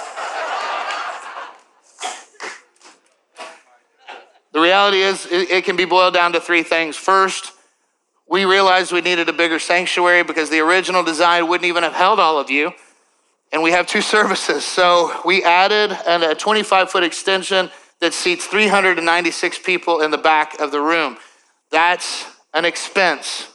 The 4.52 4.60
reality 4.78 5.00
is, 5.00 5.26
it 5.28 5.64
can 5.64 5.74
be 5.74 5.84
boiled 5.84 6.14
down 6.14 6.32
to 6.32 6.40
three 6.40 6.62
things. 6.62 6.96
First, 6.96 7.52
we 8.30 8.44
realized 8.44 8.92
we 8.92 9.00
needed 9.00 9.28
a 9.28 9.32
bigger 9.32 9.58
sanctuary 9.58 10.22
because 10.22 10.50
the 10.50 10.60
original 10.60 11.02
design 11.02 11.48
wouldn't 11.48 11.66
even 11.66 11.82
have 11.82 11.94
held 11.94 12.20
all 12.20 12.38
of 12.38 12.48
you. 12.48 12.70
And 13.50 13.60
we 13.60 13.72
have 13.72 13.88
two 13.88 14.00
services. 14.16 14.64
So 14.64 15.20
we 15.24 15.42
added 15.42 15.90
a 16.06 16.32
25 16.32 16.92
foot 16.92 17.02
extension 17.02 17.70
that 18.00 18.14
seats 18.14 18.46
396 18.46 19.58
people 19.58 20.00
in 20.00 20.12
the 20.12 20.18
back 20.18 20.60
of 20.60 20.70
the 20.70 20.80
room. 20.80 21.16
That's 21.72 22.24
an 22.54 22.64
expense. 22.64 23.48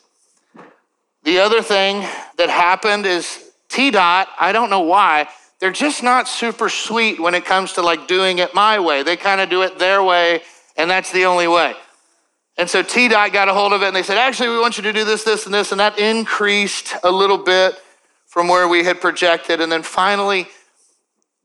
The 1.23 1.39
other 1.39 1.61
thing 1.61 2.01
that 2.37 2.49
happened 2.49 3.05
is 3.05 3.51
TDOT, 3.69 4.27
I 4.37 4.51
don't 4.51 4.69
know 4.69 4.81
why, 4.81 5.29
they're 5.61 5.71
just 5.71 6.03
not 6.03 6.27
super 6.27 6.67
sweet 6.67 7.21
when 7.21 7.33
it 7.33 7.45
comes 7.45 7.73
to 7.73 7.81
like 7.81 8.09
doing 8.09 8.39
it 8.39 8.53
my 8.53 8.81
way. 8.81 9.03
They 9.03 9.15
kind 9.15 9.39
of 9.39 9.49
do 9.49 9.61
it 9.61 9.79
their 9.79 10.03
way 10.03 10.41
and 10.75 10.89
that's 10.89 11.11
the 11.11 11.25
only 11.25 11.47
way. 11.47 11.75
And 12.57 12.69
so 12.69 12.83
TDOT 12.83 13.33
got 13.33 13.49
a 13.49 13.53
hold 13.53 13.73
of 13.73 13.81
it 13.81 13.87
and 13.87 13.95
they 13.95 14.03
said, 14.03 14.17
actually, 14.17 14.49
we 14.49 14.59
want 14.59 14.77
you 14.77 14.83
to 14.83 14.93
do 14.93 15.03
this, 15.03 15.23
this, 15.23 15.45
and 15.45 15.53
this. 15.53 15.71
And 15.71 15.79
that 15.79 15.97
increased 15.97 16.93
a 17.03 17.11
little 17.11 17.37
bit 17.37 17.75
from 18.27 18.47
where 18.47 18.67
we 18.67 18.83
had 18.83 19.01
projected. 19.01 19.59
And 19.59 19.71
then 19.71 19.81
finally, 19.81 20.47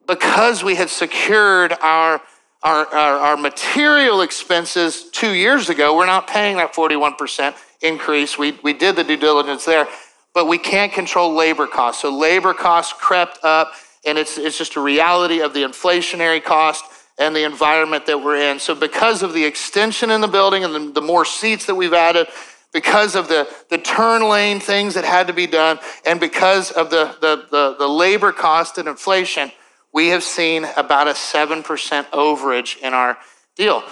because 0.07 0.63
we 0.63 0.75
had 0.75 0.91
secured 0.91 1.73
our, 1.81 2.21
our, 2.63 2.87
our, 2.87 3.19
our 3.19 3.37
material 3.37 4.21
expenses 4.21 5.09
two 5.11 5.33
years 5.33 5.71
ago, 5.71 5.97
we're 5.97 6.07
not 6.07 6.27
paying 6.27 6.59
that 6.59 6.75
41% 6.75 7.55
increase. 7.81 8.39
We, 8.39 8.59
we 8.63 8.73
did 8.75 8.97
the 8.97 9.05
due 9.05 9.17
diligence 9.17 9.65
there, 9.65 9.87
but 10.35 10.47
we 10.47 10.59
can't 10.59 10.93
control 10.93 11.35
labor 11.35 11.67
costs. 11.67 12.03
So 12.03 12.15
labor 12.15 12.53
costs 12.53 12.95
crept 12.99 13.39
up, 13.45 13.73
and 14.05 14.19
it's, 14.19 14.37
it's 14.37 14.59
just 14.59 14.77
a 14.77 14.81
reality 14.81 15.41
of 15.41 15.55
the 15.55 15.63
inflationary 15.63 16.43
cost 16.43 16.85
and 17.19 17.35
the 17.35 17.45
environment 17.45 18.07
that 18.07 18.23
we're 18.23 18.37
in. 18.37 18.59
So, 18.59 18.75
because 18.75 19.23
of 19.23 19.33
the 19.33 19.45
extension 19.45 20.11
in 20.11 20.21
the 20.21 20.29
building 20.29 20.65
and 20.65 20.75
the, 20.75 21.01
the, 21.01 21.01
more 21.01 21.25
seats 21.25 21.67
that 21.67 21.75
we've 21.75 21.93
added, 21.93 22.29
because 22.73 23.17
of 23.17 23.29
the, 23.29 23.49
the 23.71 23.79
turn 23.79 24.29
lane 24.29 24.61
things 24.61 24.95
that 24.95 25.05
had 25.05 25.27
to 25.27 25.33
be 25.33 25.47
done, 25.47 25.79
and 26.07 26.21
because 26.21 26.71
of 26.71 26.91
the, 26.91 27.17
the, 27.21 27.47
the, 27.51 27.77
the 27.79 27.89
labor 27.89 28.33
cost 28.33 28.79
and 28.79 28.89
inflation, 28.89 29.51
we 29.93 30.09
have 30.09 30.23
seen 30.23 30.67
about 30.77 31.09
a 31.09 31.13
7% 31.13 31.63
overage 32.11 32.79
in 32.79 32.95
our 32.95 33.19
deal. 33.57 33.83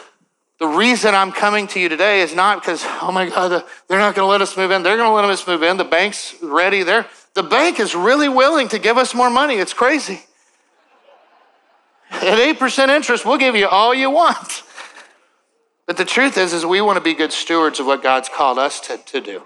The 0.59 0.67
reason 0.67 1.15
I'm 1.15 1.33
coming 1.33 1.67
to 1.69 1.81
you 1.81 1.89
today 1.89 2.23
is 2.23 2.35
not 2.35 2.63
because, 2.63 2.83
oh 3.03 3.11
my 3.13 3.29
God, 3.29 3.65
they're 3.89 3.99
not 3.99 4.15
going 4.15 4.27
to 4.27 4.31
let 4.31 4.41
us 4.41 4.57
move 4.57 4.71
in. 4.71 4.83
They're 4.83 4.97
going 4.97 5.11
to 5.11 5.15
let 5.15 5.25
us 5.25 5.47
move 5.47 5.63
in. 5.63 5.77
The 5.77 5.85
bank's 5.85 6.35
ready. 6.43 6.83
They're, 6.83 7.07
the 7.35 7.43
bank 7.43 7.79
is 7.79 7.95
really 7.95 8.29
willing 8.29 8.69
to 8.69 8.79
give 8.79 8.97
us 8.97 9.15
more 9.15 9.29
money. 9.29 9.57
It's 9.57 9.75
crazy. 9.75 10.23
At 12.11 12.39
8% 12.39 12.89
interest, 12.89 13.25
we'll 13.25 13.39
give 13.39 13.57
you 13.57 13.69
all 13.69 13.95
you 13.95 14.11
want. 14.11 14.63
But 15.87 15.97
the 15.97 16.05
truth 16.05 16.37
is, 16.37 16.53
is 16.53 16.67
we 16.67 16.81
want 16.81 16.97
to 16.97 17.03
be 17.03 17.15
good 17.15 17.33
stewards 17.33 17.79
of 17.79 17.87
what 17.87 18.03
God's 18.03 18.29
called 18.29 18.59
us 18.59 18.81
to, 18.81 18.99
to 18.99 19.21
do. 19.21 19.43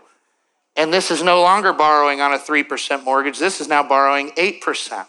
And 0.76 0.92
this 0.92 1.10
is 1.10 1.22
no 1.22 1.42
longer 1.42 1.72
borrowing 1.72 2.20
on 2.20 2.32
a 2.32 2.38
3% 2.38 3.04
mortgage. 3.04 3.38
This 3.38 3.60
is 3.60 3.68
now 3.68 3.82
borrowing 3.82 4.30
8%. 4.30 5.06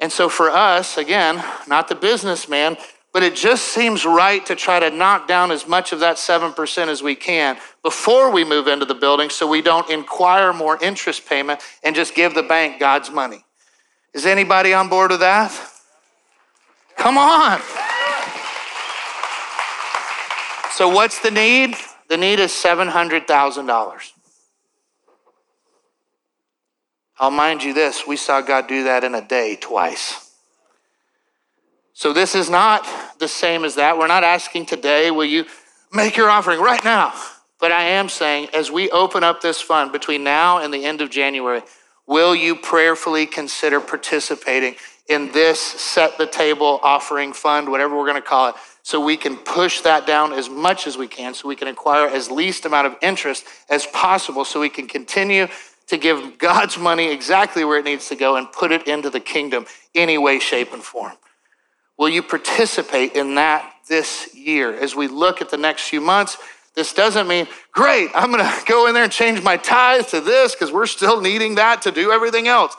And 0.00 0.10
so 0.10 0.28
for 0.28 0.50
us, 0.50 0.96
again, 0.96 1.42
not 1.68 1.88
the 1.88 1.94
businessman, 1.94 2.76
but 3.12 3.22
it 3.22 3.36
just 3.36 3.68
seems 3.68 4.04
right 4.04 4.44
to 4.46 4.56
try 4.56 4.80
to 4.80 4.90
knock 4.90 5.28
down 5.28 5.52
as 5.52 5.68
much 5.68 5.92
of 5.92 6.00
that 6.00 6.16
7% 6.16 6.88
as 6.88 7.00
we 7.00 7.14
can 7.14 7.56
before 7.84 8.32
we 8.32 8.44
move 8.44 8.66
into 8.66 8.84
the 8.84 8.94
building 8.94 9.30
so 9.30 9.46
we 9.46 9.62
don't 9.62 9.88
inquire 9.88 10.52
more 10.52 10.82
interest 10.82 11.28
payment 11.28 11.60
and 11.84 11.94
just 11.94 12.16
give 12.16 12.34
the 12.34 12.42
bank 12.42 12.80
God's 12.80 13.10
money. 13.12 13.44
Is 14.14 14.26
anybody 14.26 14.74
on 14.74 14.88
board 14.88 15.12
with 15.12 15.20
that? 15.20 15.52
Come 16.96 17.18
on. 17.18 17.60
So, 20.72 20.88
what's 20.88 21.20
the 21.20 21.30
need? 21.30 21.76
The 22.08 22.16
need 22.16 22.40
is 22.40 22.50
$700,000. 22.50 24.12
I'll 27.18 27.30
mind 27.30 27.62
you 27.62 27.72
this 27.72 28.06
we 28.06 28.16
saw 28.16 28.40
God 28.40 28.66
do 28.66 28.84
that 28.84 29.04
in 29.04 29.14
a 29.14 29.26
day 29.26 29.56
twice. 29.60 30.32
So, 31.92 32.12
this 32.12 32.34
is 32.34 32.50
not 32.50 32.86
the 33.20 33.28
same 33.28 33.64
as 33.64 33.76
that. 33.76 33.98
We're 33.98 34.08
not 34.08 34.24
asking 34.24 34.66
today, 34.66 35.10
will 35.12 35.24
you 35.24 35.44
make 35.92 36.16
your 36.16 36.28
offering 36.28 36.60
right 36.60 36.82
now? 36.84 37.14
But 37.60 37.70
I 37.70 37.84
am 37.84 38.08
saying, 38.08 38.48
as 38.52 38.70
we 38.70 38.90
open 38.90 39.22
up 39.22 39.40
this 39.40 39.60
fund 39.60 39.92
between 39.92 40.24
now 40.24 40.58
and 40.58 40.74
the 40.74 40.84
end 40.84 41.00
of 41.00 41.08
January, 41.08 41.62
will 42.06 42.34
you 42.34 42.56
prayerfully 42.56 43.26
consider 43.26 43.80
participating 43.80 44.74
in 45.08 45.30
this 45.32 45.60
set 45.60 46.16
the 46.16 46.26
table 46.26 46.80
offering 46.82 47.32
fund, 47.32 47.68
whatever 47.68 47.96
we're 47.96 48.06
going 48.06 48.20
to 48.20 48.26
call 48.26 48.48
it, 48.48 48.54
so 48.82 49.04
we 49.04 49.16
can 49.16 49.36
push 49.36 49.80
that 49.82 50.06
down 50.06 50.32
as 50.32 50.48
much 50.48 50.86
as 50.86 50.96
we 50.96 51.06
can, 51.06 51.34
so 51.34 51.48
we 51.48 51.56
can 51.56 51.68
acquire 51.68 52.08
as 52.08 52.30
least 52.30 52.64
amount 52.64 52.86
of 52.86 52.96
interest 53.02 53.44
as 53.68 53.86
possible, 53.86 54.44
so 54.44 54.60
we 54.60 54.68
can 54.68 54.86
continue 54.86 55.46
to 55.86 55.98
give 55.98 56.38
God's 56.38 56.78
money 56.78 57.10
exactly 57.10 57.64
where 57.64 57.78
it 57.78 57.84
needs 57.84 58.08
to 58.08 58.16
go 58.16 58.36
and 58.36 58.50
put 58.50 58.72
it 58.72 58.86
into 58.88 59.10
the 59.10 59.20
kingdom 59.20 59.66
any 59.94 60.16
way, 60.16 60.38
shape, 60.38 60.72
and 60.72 60.82
form. 60.82 61.12
Will 61.98 62.08
you 62.08 62.22
participate 62.22 63.12
in 63.12 63.34
that 63.36 63.70
this 63.88 64.34
year 64.34 64.74
as 64.74 64.96
we 64.96 65.06
look 65.08 65.40
at 65.40 65.50
the 65.50 65.56
next 65.56 65.88
few 65.88 66.00
months? 66.00 66.38
This 66.74 66.92
doesn't 66.92 67.28
mean, 67.28 67.46
great, 67.72 68.10
I'm 68.14 68.30
gonna 68.30 68.52
go 68.66 68.86
in 68.86 68.94
there 68.94 69.04
and 69.04 69.12
change 69.12 69.42
my 69.42 69.56
tithe 69.56 70.06
to 70.08 70.20
this 70.20 70.54
because 70.54 70.72
we're 70.72 70.86
still 70.86 71.20
needing 71.20 71.56
that 71.56 71.82
to 71.82 71.92
do 71.92 72.10
everything 72.10 72.48
else. 72.48 72.74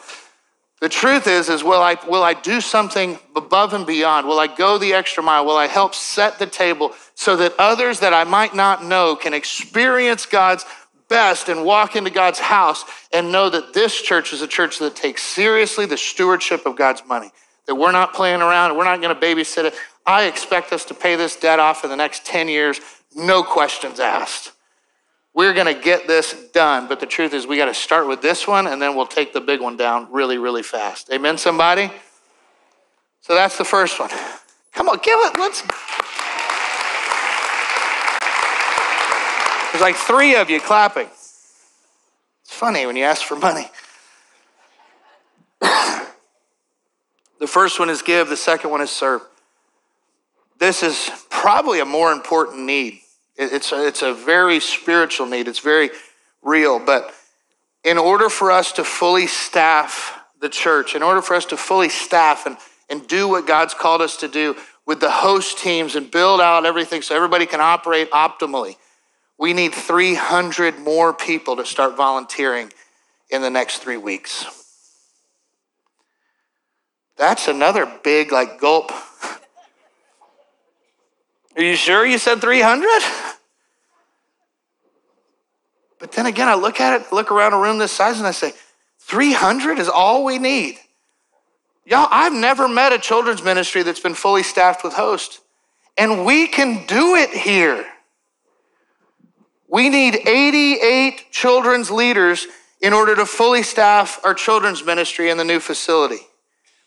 The 0.86 0.90
truth 0.90 1.26
is, 1.26 1.50
is 1.50 1.64
will 1.64 1.82
I, 1.82 1.98
will 2.08 2.22
I 2.22 2.36
do 2.36 2.62
something 2.62 3.18
above 3.36 3.74
and 3.74 3.88
beyond? 3.88 4.28
Will 4.28 4.38
I 4.38 4.46
go 4.46 4.78
the 4.78 4.94
extra 4.94 5.24
mile? 5.24 5.44
Will 5.44 5.58
I 5.58 5.66
help 5.66 5.96
set 5.96 6.38
the 6.38 6.46
table 6.46 6.94
so 7.16 7.36
that 7.38 7.56
others 7.58 8.02
that 8.02 8.14
I 8.14 8.24
might 8.24 8.54
not 8.54 8.86
know 8.86 9.16
can 9.16 9.34
experience 9.34 10.28
God's 10.28 10.64
best 11.10 11.50
and 11.50 11.66
walk 11.66 11.96
into 11.96 12.12
God's 12.12 12.38
house 12.38 12.86
and 13.12 13.32
know 13.32 13.50
that 13.50 13.74
this 13.74 14.00
church 14.00 14.32
is 14.32 14.44
a 14.44 14.48
church 14.48 14.78
that 14.78 14.96
takes 14.96 15.24
seriously 15.24 15.88
the 15.88 15.98
stewardship 15.98 16.68
of 16.68 16.76
God's 16.76 17.02
money? 17.08 17.32
That 17.66 17.74
we're 17.74 17.92
not 17.92 18.14
playing 18.14 18.44
around, 18.44 18.78
we're 18.78 18.84
not 18.84 19.02
gonna 19.02 19.16
babysit 19.16 19.64
it. 19.64 19.74
I 20.06 20.26
expect 20.26 20.72
us 20.72 20.86
to 20.86 20.94
pay 20.94 21.16
this 21.16 21.36
debt 21.36 21.58
off 21.58 21.84
in 21.84 21.90
the 21.90 21.96
next 21.96 22.28
10 22.28 22.48
years, 22.48 22.80
no 23.16 23.42
questions 23.42 24.00
asked. 24.00 24.52
We're 25.36 25.54
going 25.54 25.68
to 25.68 25.80
get 25.80 26.08
this 26.08 26.34
done. 26.54 26.88
But 26.88 27.02
the 27.02 27.06
truth 27.06 27.34
is, 27.34 27.46
we 27.46 27.58
got 27.58 27.66
to 27.66 27.74
start 27.74 28.08
with 28.08 28.22
this 28.22 28.48
one 28.48 28.68
and 28.68 28.82
then 28.82 28.96
we'll 28.96 29.06
take 29.06 29.34
the 29.34 29.42
big 29.42 29.60
one 29.60 29.76
down 29.76 30.08
really, 30.10 30.38
really 30.38 30.64
fast. 30.64 31.12
Amen, 31.12 31.38
somebody? 31.38 31.92
So 33.20 33.36
that's 33.36 33.58
the 33.58 33.66
first 33.66 34.00
one. 34.00 34.10
Come 34.72 34.88
on, 34.88 34.98
give 35.04 35.20
it. 35.20 35.38
Let's. 35.38 35.62
There's 39.72 39.82
like 39.82 39.96
three 39.96 40.38
of 40.38 40.50
you 40.50 40.62
clapping. 40.62 41.08
It's 41.08 42.54
funny 42.54 42.86
when 42.86 42.96
you 42.96 43.04
ask 43.04 43.22
for 43.24 43.36
money. 43.36 43.70
the 47.40 47.48
first 47.48 47.78
one 47.78 47.90
is 47.90 48.02
give, 48.02 48.30
the 48.30 48.38
second 48.38 48.70
one 48.70 48.80
is 48.80 48.90
serve. 48.90 49.22
This 50.60 50.82
is 50.82 51.10
probably 51.30 51.82
a 51.82 51.86
more 51.86 52.14
important 52.14 52.62
need 52.62 53.02
It's 53.38 53.72
a, 53.72 53.88
it's 53.88 54.02
a 54.02 54.14
very 54.14 54.60
spiritual 54.60 55.28
need, 55.28 55.48
it's 55.48 55.60
very 55.60 55.90
real. 56.42 56.80
But 56.80 57.14
in 57.84 57.98
order 57.98 58.30
for 58.30 58.52
us 58.52 58.72
to 58.74 58.84
fully 58.84 59.28
staff 59.28 60.20
the 60.40 60.50
church, 60.50 60.96
in 60.96 61.04
order 61.04 61.22
for 61.22 61.36
us 61.36 61.46
to 61.46 61.58
fully 61.58 61.90
staff 61.90 62.46
and, 62.46 62.58
and 62.90 63.08
do 63.08 63.28
what 63.28 63.46
God's 63.46 63.74
called 63.74 64.02
us 64.02 64.18
to 64.18 64.28
do 64.28 64.56
with 64.86 65.00
the 65.00 65.12
host 65.12 65.58
teams 65.58 65.96
and 65.96 66.10
build 66.10 66.40
out 66.40 66.66
everything 66.66 67.02
so 67.02 67.16
everybody 67.16 67.46
can 67.46 67.60
operate 67.60 68.10
optimally, 68.12 68.76
we 69.38 69.54
need 69.54 69.74
300 69.74 70.80
more 70.80 71.14
people 71.14 71.58
to 71.58 71.66
start 71.66 71.98
volunteering 71.98 72.72
in 73.30 73.42
the 73.42 73.50
next 73.50 73.80
three 73.80 73.98
weeks. 73.98 74.46
That's 77.18 77.48
another 77.48 77.92
big, 78.04 78.32
like, 78.32 78.60
gulp. 78.60 78.92
Are 81.56 81.64
you 81.64 81.76
sure 81.76 82.06
you 82.06 82.18
said 82.18 82.42
300? 82.42 82.88
But 86.00 86.12
then 86.12 86.26
again, 86.26 86.48
I 86.48 86.56
look 86.56 86.80
at 86.82 87.02
it, 87.02 87.14
look 87.14 87.32
around 87.32 87.54
a 87.54 87.58
room 87.58 87.78
this 87.78 87.92
size, 87.92 88.18
and 88.18 88.28
I 88.28 88.32
say, 88.32 88.54
300 89.00 89.80
is 89.80 89.88
all 89.88 90.26
we 90.26 90.38
need. 90.38 90.78
Y'all, 91.86 92.08
I've 92.12 92.34
never 92.34 92.68
met 92.68 92.94
a 92.94 93.00
children's 93.00 93.44
ministry 93.44 93.84
that's 93.84 94.00
been 94.00 94.16
fully 94.16 94.44
staffed 94.44 94.84
with 94.84 94.94
hosts, 94.94 95.40
and 95.98 96.26
we 96.26 96.48
can 96.48 96.86
do 96.88 97.16
it 97.16 97.30
here. 97.30 97.86
We 99.68 99.90
need 99.90 100.16
88 100.28 101.32
children's 101.32 101.90
leaders 101.90 102.48
in 102.82 102.94
order 102.94 103.16
to 103.16 103.26
fully 103.26 103.64
staff 103.64 104.20
our 104.24 104.34
children's 104.34 104.84
ministry 104.84 105.30
in 105.30 105.38
the 105.38 105.44
new 105.44 105.60
facility. 105.60 106.22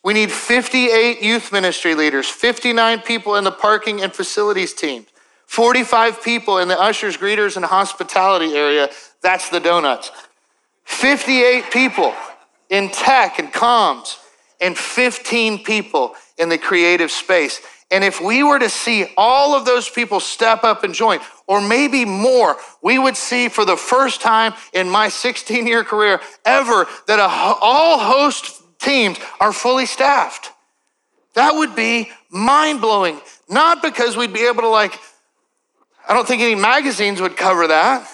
We 0.05 0.15
need 0.15 0.31
58 0.31 1.23
youth 1.23 1.53
ministry 1.53 1.95
leaders, 1.95 2.29
59 2.29 3.01
people 3.01 3.37
in 3.37 3.45
the 3.45 3.51
parking 3.51 4.01
and 4.01 4.13
facilities 4.13 4.73
team, 4.73 5.07
45 5.47 6.23
people 6.23 6.59
in 6.59 6.69
the 6.69 6.81
ushers, 6.81 7.17
greeters, 7.17 7.57
and 7.57 7.65
hospitality 7.65 8.55
area. 8.55 8.89
That's 9.23 9.49
the 9.49 9.61
donuts. 9.61 10.11
58 10.85 11.71
people 11.71 12.15
in 12.71 12.91
tech 12.91 13.39
and 13.39 13.53
comms, 13.53 14.17
and 14.61 14.77
15 14.77 15.65
people 15.65 16.15
in 16.37 16.49
the 16.49 16.59
creative 16.59 17.11
space. 17.11 17.61
And 17.91 18.05
if 18.05 18.21
we 18.21 18.43
were 18.43 18.59
to 18.59 18.69
see 18.69 19.07
all 19.17 19.55
of 19.55 19.65
those 19.65 19.89
people 19.89 20.21
step 20.21 20.63
up 20.65 20.85
and 20.85 20.93
join, 20.93 21.21
or 21.47 21.61
maybe 21.61 22.05
more, 22.05 22.57
we 22.83 22.99
would 22.99 23.17
see 23.17 23.49
for 23.49 23.65
the 23.65 23.77
first 23.77 24.21
time 24.21 24.53
in 24.75 24.91
my 24.91 25.09
16 25.09 25.67
year 25.67 25.85
career 25.85 26.21
ever 26.45 26.87
that 27.07 27.19
a, 27.19 27.29
all 27.63 27.99
host 27.99 28.58
teams 28.79 29.19
are 29.41 29.53
fully 29.53 29.87
staffed. 29.87 30.53
That 31.35 31.55
would 31.55 31.77
be 31.77 32.11
mind 32.31 32.81
blowing. 32.81 33.21
Not 33.49 33.83
because 33.83 34.17
we'd 34.17 34.33
be 34.33 34.47
able 34.47 34.63
to, 34.63 34.69
like, 34.69 34.99
I 36.09 36.15
don't 36.15 36.27
think 36.27 36.43
any 36.43 36.55
magazines 36.55 37.21
would 37.21 37.37
cover 37.37 37.67
that, 37.67 38.09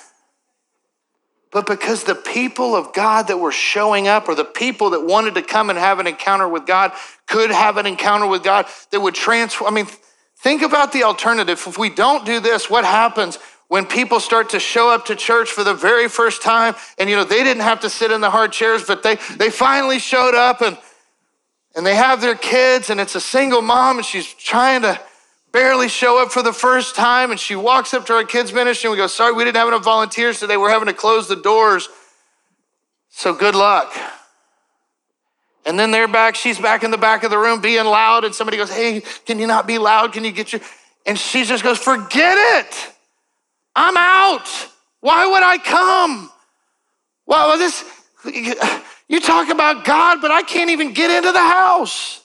but 1.53 1.67
because 1.67 2.03
the 2.03 2.17
people 2.17 2.75
of 2.75 2.93
God 2.93 3.29
that 3.29 3.39
were 3.39 3.53
showing 3.53 4.09
up 4.09 4.29
or 4.29 4.35
the 4.35 4.45
people 4.45 4.91
that 4.91 5.07
wanted 5.07 5.37
to 5.37 5.43
come 5.43 5.71
and 5.71 5.79
have 5.79 6.01
an 6.01 6.09
encounter 6.09 6.49
with 6.49 6.67
God 6.67 6.93
could 7.29 7.51
have 7.51 7.77
an 7.77 7.87
encounter 7.87 8.27
with 8.27 8.43
God 8.43 8.67
that 8.91 9.01
would 9.01 9.15
transform. 9.15 9.73
I 9.73 9.75
mean, 9.75 9.87
think 10.39 10.63
about 10.63 10.93
the 10.93 11.05
alternative. 11.05 11.63
If 11.65 11.79
we 11.79 11.91
don't 11.91 12.27
do 12.27 12.41
this, 12.41 12.69
what 12.69 12.85
happens 12.85 13.39
when 13.69 13.87
people 13.87 14.21
start 14.21 14.51
to 14.51 14.61
show 14.61 14.91
up 14.91 15.07
to 15.07 15.17
church 15.17 15.51
for 15.51 15.65
the 15.65 15.75
very 15.75 16.09
first 16.09 16.43
time 16.43 16.75
and 16.99 17.09
you 17.09 17.17
know 17.17 17.25
they 17.25 17.43
didn't 17.43 17.63
have 17.63 17.81
to 17.81 17.91
sit 17.91 18.11
in 18.11 18.21
the 18.21 18.31
hard 18.31 18.53
chairs 18.53 18.85
but 18.85 19.03
they 19.03 19.17
they 19.37 19.51
finally 19.51 19.99
showed 19.99 20.35
up 20.35 20.61
and 20.61 20.79
and 21.75 21.85
they 21.85 21.95
have 21.95 22.21
their 22.21 22.37
kids 22.37 22.91
and 22.91 23.01
it's 23.01 23.15
a 23.15 23.21
single 23.21 23.63
mom 23.63 23.97
and 23.97 24.07
she's 24.07 24.33
trying 24.35 24.83
to 24.83 25.01
barely 25.53 25.89
show 25.89 26.21
up 26.21 26.33
for 26.33 26.43
the 26.43 26.53
first 26.53 26.97
time 26.97 27.31
and 27.31 27.39
she 27.39 27.57
walks 27.57 27.95
up 27.95 28.07
to 28.07 28.13
our 28.13 28.25
kids 28.25 28.53
ministry 28.53 28.89
and 28.89 28.93
we 28.93 28.97
go 28.97 29.07
sorry 29.07 29.33
we 29.33 29.45
didn't 29.45 29.57
have 29.57 29.69
enough 29.69 29.85
volunteers 29.85 30.41
today. 30.41 30.57
We're 30.57 30.71
having 30.71 30.89
to 30.89 30.95
close 30.95 31.29
the 31.29 31.37
doors. 31.37 31.89
So 33.09 33.33
good 33.33 33.55
luck. 33.55 33.95
And 35.65 35.79
then 35.79 35.93
they're 35.93 36.09
back 36.09 36.35
she's 36.35 36.59
back 36.59 36.83
in 36.83 36.91
the 36.91 36.99
back 36.99 37.23
of 37.25 37.31
the 37.31 37.39
room 37.39 37.61
being 37.61 37.85
loud 37.85 38.25
and 38.25 38.35
somebody 38.35 38.57
goes 38.57 38.71
hey 38.71 39.03
can 39.27 39.39
you 39.39 39.47
not 39.47 39.67
be 39.67 39.79
loud? 39.79 40.13
Can 40.13 40.25
you 40.25 40.33
get 40.33 40.53
your 40.53 40.61
and 41.07 41.19
she 41.19 41.45
just 41.45 41.63
goes 41.63 41.79
forget 41.79 42.37
it 42.59 42.95
I'm 43.75 43.97
out. 43.97 44.49
Why 45.01 45.27
would 45.27 45.43
I 45.43 45.59
come? 45.59 46.31
Well, 47.27 47.59
this, 47.59 47.85
you 49.09 49.21
talk 49.21 49.49
about 49.49 49.85
God, 49.85 50.21
but 50.21 50.31
I 50.31 50.43
can't 50.43 50.71
even 50.71 50.93
get 50.93 51.11
into 51.11 51.33
the 51.33 51.39
house. 51.39 52.23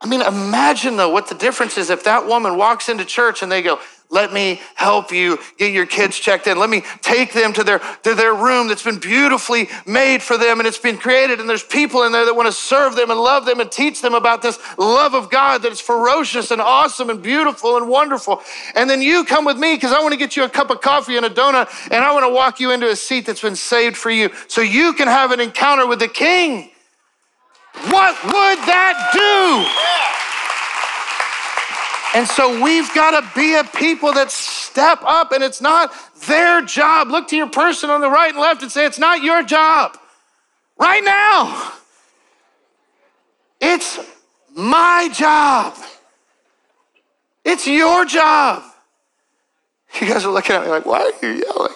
I 0.00 0.06
mean, 0.06 0.20
imagine 0.20 0.96
though 0.96 1.10
what 1.10 1.28
the 1.28 1.36
difference 1.36 1.78
is 1.78 1.88
if 1.88 2.04
that 2.04 2.26
woman 2.26 2.56
walks 2.56 2.88
into 2.88 3.04
church 3.04 3.42
and 3.42 3.52
they 3.52 3.62
go, 3.62 3.78
let 4.12 4.30
me 4.30 4.60
help 4.74 5.10
you 5.10 5.38
get 5.56 5.72
your 5.72 5.86
kids 5.86 6.18
checked 6.18 6.46
in. 6.46 6.58
Let 6.58 6.68
me 6.68 6.82
take 7.00 7.32
them 7.32 7.54
to 7.54 7.64
their, 7.64 7.80
to 8.02 8.14
their 8.14 8.34
room 8.34 8.68
that's 8.68 8.82
been 8.82 8.98
beautifully 8.98 9.70
made 9.86 10.22
for 10.22 10.36
them 10.36 10.60
and 10.60 10.66
it's 10.66 10.78
been 10.78 10.98
created. 10.98 11.40
And 11.40 11.48
there's 11.48 11.62
people 11.62 12.02
in 12.02 12.12
there 12.12 12.26
that 12.26 12.36
want 12.36 12.46
to 12.46 12.52
serve 12.52 12.94
them 12.94 13.10
and 13.10 13.18
love 13.18 13.46
them 13.46 13.58
and 13.58 13.72
teach 13.72 14.02
them 14.02 14.12
about 14.12 14.42
this 14.42 14.58
love 14.76 15.14
of 15.14 15.30
God 15.30 15.62
that 15.62 15.72
is 15.72 15.80
ferocious 15.80 16.50
and 16.50 16.60
awesome 16.60 17.08
and 17.08 17.22
beautiful 17.22 17.78
and 17.78 17.88
wonderful. 17.88 18.42
And 18.74 18.88
then 18.88 19.00
you 19.00 19.24
come 19.24 19.46
with 19.46 19.56
me 19.56 19.76
because 19.76 19.92
I 19.92 20.00
want 20.00 20.12
to 20.12 20.18
get 20.18 20.36
you 20.36 20.44
a 20.44 20.48
cup 20.48 20.68
of 20.68 20.82
coffee 20.82 21.16
and 21.16 21.24
a 21.24 21.30
donut 21.30 21.70
and 21.90 22.04
I 22.04 22.12
want 22.12 22.26
to 22.26 22.32
walk 22.34 22.60
you 22.60 22.70
into 22.70 22.90
a 22.90 22.96
seat 22.96 23.24
that's 23.24 23.40
been 23.40 23.56
saved 23.56 23.96
for 23.96 24.10
you 24.10 24.28
so 24.46 24.60
you 24.60 24.92
can 24.92 25.08
have 25.08 25.30
an 25.30 25.40
encounter 25.40 25.86
with 25.86 26.00
the 26.00 26.08
King. 26.08 26.70
What 27.88 28.22
would 28.24 28.58
that 28.68 29.10
do? 29.14 30.31
And 32.14 32.28
so 32.28 32.62
we've 32.62 32.92
got 32.94 33.18
to 33.18 33.30
be 33.34 33.54
a 33.54 33.64
people 33.64 34.12
that 34.12 34.30
step 34.30 35.00
up, 35.02 35.32
and 35.32 35.42
it's 35.42 35.62
not 35.62 35.92
their 36.26 36.60
job. 36.62 37.08
Look 37.08 37.28
to 37.28 37.36
your 37.36 37.48
person 37.48 37.88
on 37.88 38.02
the 38.02 38.10
right 38.10 38.30
and 38.30 38.38
left 38.38 38.62
and 38.62 38.70
say, 38.70 38.84
It's 38.84 38.98
not 38.98 39.22
your 39.22 39.42
job. 39.42 39.96
Right 40.78 41.02
now, 41.02 41.72
it's 43.60 43.98
my 44.54 45.08
job. 45.12 45.74
It's 47.44 47.66
your 47.66 48.04
job. 48.04 48.62
You 50.00 50.08
guys 50.08 50.24
are 50.24 50.32
looking 50.32 50.56
at 50.56 50.62
me 50.62 50.68
like, 50.68 50.84
Why 50.84 51.00
are 51.00 51.26
you 51.26 51.42
yelling? 51.44 51.72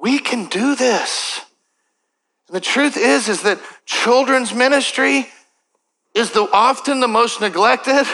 We 0.00 0.18
can 0.18 0.46
do 0.46 0.74
this. 0.74 1.42
And 2.48 2.56
the 2.56 2.60
truth 2.60 2.96
is, 2.96 3.28
is 3.28 3.42
that 3.42 3.60
children's 3.84 4.54
ministry 4.54 5.28
is 6.14 6.30
the, 6.32 6.48
often 6.52 7.00
the 7.00 7.08
most 7.08 7.40
neglected. 7.40 8.06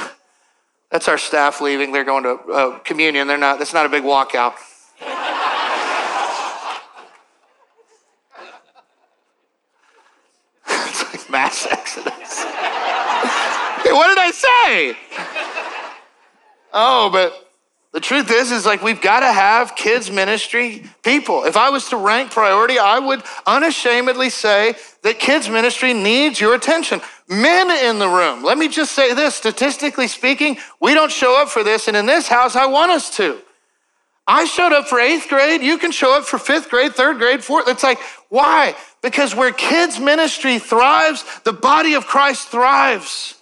That's 0.90 1.08
our 1.08 1.18
staff 1.18 1.60
leaving. 1.60 1.92
They're 1.92 2.04
going 2.04 2.24
to 2.24 2.38
uh, 2.50 2.78
communion. 2.80 3.28
They're 3.28 3.36
not, 3.36 3.58
that's 3.58 3.74
not 3.74 3.86
a 3.86 3.88
big 3.88 4.04
walkout. 4.04 4.54
it's 10.68 11.12
like 11.12 11.30
mass 11.30 11.66
exodus. 11.70 12.44
hey, 13.82 13.92
what 13.92 14.08
did 14.08 14.18
I 14.18 14.30
say? 14.30 14.96
Oh, 16.72 17.10
but 17.10 17.47
the 17.98 18.04
truth 18.04 18.30
is, 18.30 18.52
is 18.52 18.64
like 18.64 18.80
we've 18.80 19.00
got 19.00 19.20
to 19.20 19.32
have 19.32 19.74
kids 19.74 20.08
ministry 20.08 20.84
people. 21.02 21.42
If 21.42 21.56
I 21.56 21.70
was 21.70 21.88
to 21.88 21.96
rank 21.96 22.30
priority, 22.30 22.78
I 22.78 23.00
would 23.00 23.24
unashamedly 23.44 24.30
say 24.30 24.76
that 25.02 25.18
kids 25.18 25.48
ministry 25.48 25.94
needs 25.94 26.40
your 26.40 26.54
attention. 26.54 27.00
Men 27.28 27.68
in 27.88 27.98
the 27.98 28.06
room, 28.06 28.44
let 28.44 28.56
me 28.56 28.68
just 28.68 28.92
say 28.92 29.14
this 29.14 29.34
statistically 29.34 30.06
speaking, 30.06 30.58
we 30.80 30.94
don't 30.94 31.10
show 31.10 31.42
up 31.42 31.48
for 31.48 31.64
this, 31.64 31.88
and 31.88 31.96
in 31.96 32.06
this 32.06 32.28
house, 32.28 32.54
I 32.54 32.66
want 32.66 32.92
us 32.92 33.16
to. 33.16 33.40
I 34.28 34.44
showed 34.44 34.72
up 34.72 34.86
for 34.86 35.00
eighth 35.00 35.28
grade. 35.28 35.60
You 35.62 35.76
can 35.76 35.90
show 35.90 36.16
up 36.16 36.24
for 36.24 36.38
fifth 36.38 36.70
grade, 36.70 36.92
third 36.92 37.18
grade, 37.18 37.42
fourth. 37.42 37.66
It's 37.66 37.82
like, 37.82 37.98
why? 38.28 38.76
Because 39.02 39.34
where 39.34 39.52
kids 39.52 39.98
ministry 39.98 40.60
thrives, 40.60 41.24
the 41.42 41.52
body 41.52 41.94
of 41.94 42.06
Christ 42.06 42.46
thrives. 42.46 43.34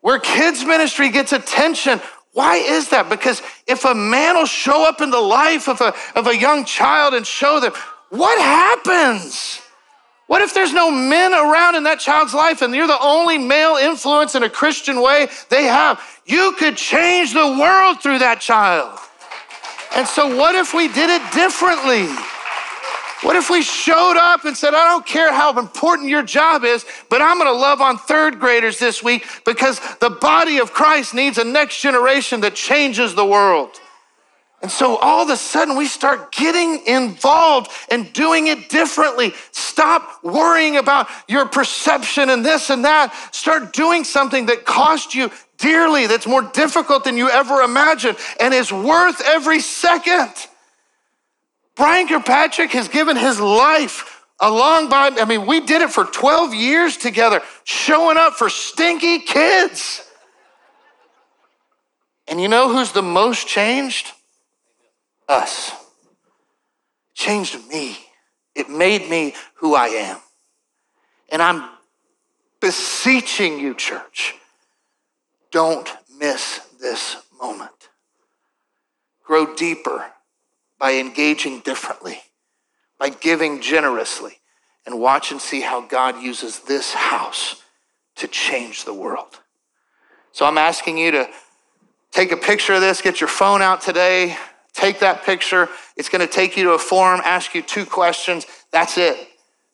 Where 0.00 0.18
kids 0.18 0.64
ministry 0.64 1.08
gets 1.10 1.32
attention, 1.32 2.00
why 2.38 2.58
is 2.58 2.90
that? 2.90 3.10
Because 3.10 3.42
if 3.66 3.84
a 3.84 3.96
man 3.96 4.36
will 4.36 4.46
show 4.46 4.88
up 4.88 5.00
in 5.00 5.10
the 5.10 5.18
life 5.18 5.68
of 5.68 5.80
a, 5.80 5.92
of 6.14 6.28
a 6.28 6.38
young 6.38 6.64
child 6.64 7.12
and 7.12 7.26
show 7.26 7.58
them, 7.58 7.72
what 8.10 8.38
happens? 8.38 9.60
What 10.28 10.40
if 10.42 10.54
there's 10.54 10.72
no 10.72 10.88
men 10.88 11.32
around 11.34 11.74
in 11.74 11.82
that 11.82 11.98
child's 11.98 12.34
life 12.34 12.62
and 12.62 12.72
you're 12.72 12.86
the 12.86 13.02
only 13.02 13.38
male 13.38 13.74
influence 13.74 14.36
in 14.36 14.44
a 14.44 14.48
Christian 14.48 15.02
way 15.02 15.26
they 15.48 15.64
have? 15.64 16.00
You 16.26 16.54
could 16.56 16.76
change 16.76 17.34
the 17.34 17.58
world 17.58 18.00
through 18.00 18.20
that 18.20 18.40
child. 18.40 18.96
And 19.96 20.06
so, 20.06 20.36
what 20.36 20.54
if 20.54 20.72
we 20.72 20.86
did 20.86 21.10
it 21.10 21.32
differently? 21.32 22.06
What 23.22 23.34
if 23.34 23.50
we 23.50 23.62
showed 23.62 24.16
up 24.16 24.44
and 24.44 24.56
said, 24.56 24.74
I 24.74 24.88
don't 24.88 25.04
care 25.04 25.32
how 25.32 25.58
important 25.58 26.08
your 26.08 26.22
job 26.22 26.62
is, 26.64 26.84
but 27.10 27.20
I'm 27.20 27.38
going 27.38 27.52
to 27.52 27.58
love 27.58 27.80
on 27.80 27.98
third 27.98 28.38
graders 28.38 28.78
this 28.78 29.02
week 29.02 29.26
because 29.44 29.80
the 29.98 30.10
body 30.10 30.58
of 30.58 30.72
Christ 30.72 31.14
needs 31.14 31.36
a 31.36 31.44
next 31.44 31.80
generation 31.80 32.42
that 32.42 32.54
changes 32.54 33.14
the 33.14 33.26
world. 33.26 33.70
And 34.60 34.70
so 34.70 34.96
all 34.96 35.22
of 35.22 35.30
a 35.30 35.36
sudden 35.36 35.76
we 35.76 35.86
start 35.86 36.32
getting 36.32 36.84
involved 36.86 37.70
and 37.90 38.12
doing 38.12 38.48
it 38.48 38.68
differently. 38.68 39.32
Stop 39.52 40.24
worrying 40.24 40.76
about 40.76 41.08
your 41.28 41.46
perception 41.46 42.28
and 42.30 42.44
this 42.44 42.70
and 42.70 42.84
that. 42.84 43.14
Start 43.32 43.72
doing 43.72 44.02
something 44.02 44.46
that 44.46 44.64
cost 44.64 45.14
you 45.14 45.30
dearly, 45.58 46.06
that's 46.06 46.26
more 46.26 46.42
difficult 46.42 47.04
than 47.04 47.16
you 47.16 47.28
ever 47.30 47.62
imagined 47.62 48.16
and 48.40 48.54
is 48.54 48.72
worth 48.72 49.20
every 49.26 49.60
second. 49.60 50.32
Brian 51.78 52.06
Kirkpatrick 52.08 52.72
has 52.72 52.88
given 52.88 53.16
his 53.16 53.40
life 53.40 54.24
along 54.40 54.90
by, 54.90 55.10
I 55.18 55.24
mean, 55.24 55.46
we 55.46 55.60
did 55.60 55.80
it 55.80 55.90
for 55.90 56.04
12 56.04 56.52
years 56.52 56.96
together, 56.98 57.40
showing 57.64 58.18
up 58.18 58.34
for 58.34 58.50
stinky 58.50 59.20
kids. 59.20 60.04
And 62.26 62.40
you 62.40 62.48
know 62.48 62.70
who's 62.70 62.92
the 62.92 63.02
most 63.02 63.48
changed? 63.48 64.12
us. 65.28 65.72
changed 67.14 67.68
me. 67.68 67.98
It 68.54 68.70
made 68.70 69.08
me 69.08 69.34
who 69.56 69.74
I 69.74 69.88
am. 69.88 70.18
And 71.28 71.42
I'm 71.42 71.68
beseeching 72.60 73.58
you, 73.58 73.74
church, 73.74 74.34
don't 75.52 75.88
miss 76.18 76.60
this 76.80 77.16
moment. 77.38 77.70
Grow 79.24 79.54
deeper 79.54 80.06
by 80.78 80.94
engaging 80.94 81.60
differently, 81.60 82.20
by 82.98 83.08
giving 83.08 83.60
generously, 83.60 84.38
and 84.86 85.00
watch 85.00 85.30
and 85.30 85.40
see 85.40 85.60
how 85.60 85.80
God 85.86 86.22
uses 86.22 86.60
this 86.60 86.94
house 86.94 87.62
to 88.16 88.26
change 88.26 88.84
the 88.84 88.94
world. 88.94 89.40
So 90.32 90.46
I'm 90.46 90.58
asking 90.58 90.98
you 90.98 91.10
to 91.12 91.28
take 92.10 92.32
a 92.32 92.36
picture 92.36 92.74
of 92.74 92.80
this, 92.80 93.02
get 93.02 93.20
your 93.20 93.28
phone 93.28 93.60
out 93.60 93.80
today, 93.80 94.36
Take 94.78 95.00
that 95.00 95.24
picture. 95.24 95.68
It's 95.96 96.08
going 96.08 96.24
to 96.24 96.32
take 96.32 96.56
you 96.56 96.62
to 96.64 96.70
a 96.70 96.78
form, 96.78 97.20
ask 97.24 97.52
you 97.52 97.62
two 97.62 97.84
questions. 97.84 98.46
That's 98.70 98.96
it. 98.96 99.16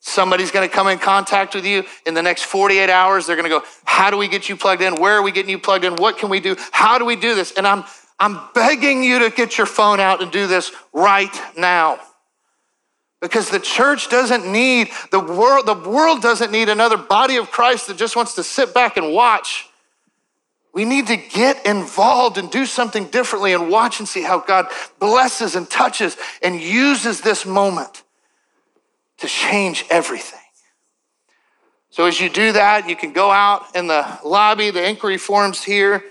Somebody's 0.00 0.50
going 0.50 0.66
to 0.66 0.74
come 0.74 0.88
in 0.88 0.98
contact 0.98 1.54
with 1.54 1.66
you 1.66 1.84
in 2.06 2.14
the 2.14 2.22
next 2.22 2.44
48 2.44 2.88
hours. 2.88 3.26
They're 3.26 3.36
going 3.36 3.50
to 3.50 3.58
go, 3.58 3.62
How 3.84 4.10
do 4.10 4.16
we 4.16 4.28
get 4.28 4.48
you 4.48 4.56
plugged 4.56 4.80
in? 4.80 4.94
Where 4.94 5.12
are 5.12 5.22
we 5.22 5.30
getting 5.30 5.50
you 5.50 5.58
plugged 5.58 5.84
in? 5.84 5.96
What 5.96 6.16
can 6.16 6.30
we 6.30 6.40
do? 6.40 6.56
How 6.72 6.96
do 6.96 7.04
we 7.04 7.16
do 7.16 7.34
this? 7.34 7.52
And 7.52 7.66
I'm, 7.66 7.84
I'm 8.18 8.38
begging 8.54 9.02
you 9.02 9.20
to 9.20 9.30
get 9.30 9.58
your 9.58 9.66
phone 9.66 10.00
out 10.00 10.22
and 10.22 10.30
do 10.30 10.46
this 10.46 10.72
right 10.92 11.34
now. 11.56 11.98
Because 13.20 13.48
the 13.48 13.58
church 13.58 14.10
doesn't 14.10 14.50
need, 14.50 14.90
the 15.10 15.20
world, 15.20 15.66
the 15.66 15.74
world 15.74 16.20
doesn't 16.20 16.52
need 16.52 16.68
another 16.68 16.96
body 16.98 17.36
of 17.36 17.50
Christ 17.50 17.86
that 17.86 17.96
just 17.96 18.16
wants 18.16 18.34
to 18.34 18.42
sit 18.42 18.74
back 18.74 18.96
and 18.96 19.12
watch. 19.12 19.68
We 20.74 20.84
need 20.84 21.06
to 21.06 21.16
get 21.16 21.64
involved 21.64 22.36
and 22.36 22.50
do 22.50 22.66
something 22.66 23.06
differently 23.06 23.52
and 23.52 23.70
watch 23.70 24.00
and 24.00 24.08
see 24.08 24.22
how 24.22 24.40
God 24.40 24.66
blesses 24.98 25.54
and 25.54 25.70
touches 25.70 26.16
and 26.42 26.60
uses 26.60 27.20
this 27.20 27.46
moment 27.46 28.02
to 29.18 29.26
change 29.26 29.84
everything. 29.88 30.40
So, 31.90 32.06
as 32.06 32.20
you 32.20 32.28
do 32.28 32.52
that, 32.52 32.88
you 32.88 32.96
can 32.96 33.12
go 33.12 33.30
out 33.30 33.76
in 33.76 33.86
the 33.86 34.18
lobby, 34.24 34.70
the 34.70 34.86
inquiry 34.86 35.16
forms 35.16 35.62
here. 35.62 36.04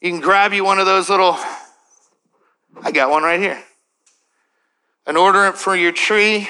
You 0.00 0.10
can 0.10 0.20
grab 0.20 0.52
you 0.52 0.64
one 0.64 0.78
of 0.78 0.86
those 0.86 1.08
little, 1.08 1.36
I 2.82 2.92
got 2.92 3.10
one 3.10 3.24
right 3.24 3.40
here. 3.40 3.62
An 5.06 5.16
order 5.16 5.52
for 5.52 5.74
your 5.74 5.90
tree 5.90 6.48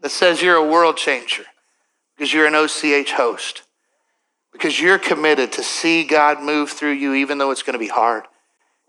that 0.00 0.10
says 0.10 0.42
you're 0.42 0.56
a 0.56 0.66
world 0.66 0.96
changer 0.96 1.44
because 2.16 2.32
you're 2.32 2.46
an 2.46 2.54
OCH 2.54 3.12
host 3.12 3.62
because 4.52 4.80
you're 4.80 4.98
committed 4.98 5.52
to 5.52 5.62
see 5.62 6.02
God 6.02 6.42
move 6.42 6.70
through 6.70 6.92
you, 6.92 7.14
even 7.14 7.38
though 7.38 7.50
it's 7.50 7.62
going 7.62 7.74
to 7.74 7.78
be 7.78 7.88
hard, 7.88 8.24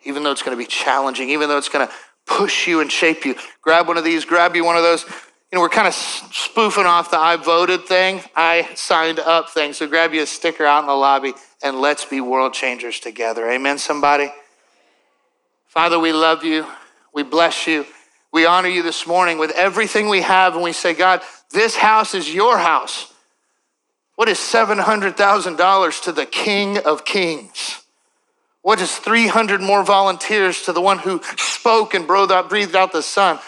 even 0.03 0.23
though 0.23 0.31
it's 0.31 0.41
going 0.41 0.57
to 0.57 0.61
be 0.61 0.67
challenging, 0.67 1.29
even 1.29 1.49
though 1.49 1.57
it's 1.57 1.69
going 1.69 1.85
to 1.85 1.93
push 2.25 2.67
you 2.67 2.79
and 2.79 2.91
shape 2.91 3.25
you. 3.25 3.35
Grab 3.61 3.87
one 3.87 3.97
of 3.97 4.03
these, 4.03 4.23
grab 4.23 4.55
you 4.55 4.63
one 4.63 4.77
of 4.77 4.83
those. 4.83 5.03
You 5.51 5.57
know, 5.57 5.61
we're 5.61 5.69
kind 5.69 5.87
of 5.87 5.93
spoofing 5.93 6.85
off 6.85 7.11
the 7.11 7.19
I 7.19 7.35
voted 7.35 7.85
thing, 7.85 8.21
I 8.35 8.69
signed 8.75 9.19
up 9.19 9.49
thing. 9.49 9.73
So 9.73 9.87
grab 9.87 10.13
you 10.13 10.21
a 10.21 10.25
sticker 10.25 10.65
out 10.65 10.81
in 10.81 10.87
the 10.87 10.93
lobby 10.93 11.33
and 11.63 11.79
let's 11.81 12.05
be 12.05 12.21
world 12.21 12.53
changers 12.53 12.99
together. 12.99 13.49
Amen, 13.49 13.77
somebody? 13.77 14.31
Father, 15.67 15.99
we 15.99 16.13
love 16.13 16.43
you. 16.43 16.65
We 17.13 17.23
bless 17.23 17.67
you. 17.67 17.85
We 18.31 18.45
honor 18.45 18.69
you 18.69 18.83
this 18.83 19.07
morning 19.07 19.37
with 19.37 19.51
everything 19.51 20.09
we 20.09 20.21
have. 20.21 20.53
And 20.53 20.63
we 20.63 20.73
say, 20.73 20.93
God, 20.93 21.21
this 21.51 21.75
house 21.75 22.13
is 22.13 22.33
your 22.33 22.57
house. 22.57 23.11
What 24.15 24.29
is 24.29 24.37
$700,000 24.37 26.03
to 26.03 26.11
the 26.11 26.25
King 26.25 26.77
of 26.79 27.05
Kings? 27.05 27.83
What 28.61 28.81
is 28.81 28.95
300 28.97 29.61
more 29.61 29.83
volunteers 29.83 30.63
to 30.63 30.73
the 30.73 30.81
one 30.81 30.99
who 30.99 31.21
spoke 31.37 31.93
and 31.93 32.05
breathed 32.05 32.75
out 32.75 32.91
the 32.91 33.01
Son? 33.01 33.39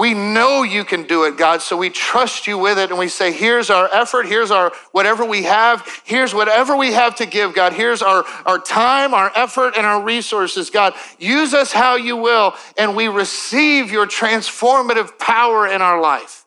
We 0.00 0.14
know 0.14 0.62
you 0.62 0.86
can 0.86 1.02
do 1.02 1.24
it, 1.24 1.36
God, 1.36 1.60
so 1.60 1.76
we 1.76 1.90
trust 1.90 2.46
you 2.46 2.56
with 2.56 2.78
it 2.78 2.88
and 2.88 2.98
we 2.98 3.08
say, 3.08 3.32
here's 3.32 3.68
our 3.68 3.86
effort, 3.92 4.24
here's 4.24 4.50
our 4.50 4.72
whatever 4.92 5.26
we 5.26 5.42
have, 5.42 5.86
here's 6.06 6.32
whatever 6.32 6.74
we 6.74 6.94
have 6.94 7.16
to 7.16 7.26
give, 7.26 7.54
God. 7.54 7.74
Here's 7.74 8.00
our, 8.00 8.24
our 8.46 8.58
time, 8.58 9.12
our 9.12 9.30
effort, 9.36 9.74
and 9.76 9.84
our 9.84 10.02
resources, 10.02 10.70
God. 10.70 10.94
Use 11.18 11.52
us 11.52 11.70
how 11.70 11.96
you 11.96 12.16
will, 12.16 12.54
and 12.78 12.96
we 12.96 13.08
receive 13.08 13.90
your 13.92 14.06
transformative 14.06 15.18
power 15.18 15.66
in 15.66 15.82
our 15.82 16.00
life. 16.00 16.39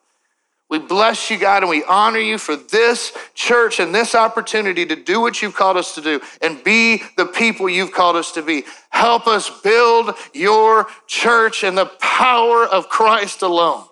We 0.73 0.79
bless 0.79 1.29
you, 1.29 1.37
God, 1.37 1.61
and 1.61 1.69
we 1.69 1.83
honor 1.83 2.17
you 2.17 2.39
for 2.39 2.55
this 2.55 3.15
church 3.35 3.79
and 3.79 3.93
this 3.93 4.15
opportunity 4.15 4.87
to 4.87 4.95
do 4.95 5.21
what 5.21 5.39
you've 5.39 5.53
called 5.53 5.77
us 5.77 5.93
to 5.93 6.01
do 6.01 6.19
and 6.41 6.63
be 6.63 7.03
the 7.15 7.27
people 7.27 7.69
you've 7.69 7.91
called 7.91 8.15
us 8.15 8.31
to 8.31 8.41
be. 8.41 8.63
Help 8.89 9.27
us 9.27 9.51
build 9.61 10.15
your 10.33 10.87
church 11.05 11.63
in 11.63 11.75
the 11.75 11.85
power 11.85 12.65
of 12.65 12.89
Christ 12.89 13.43
alone. 13.43 13.85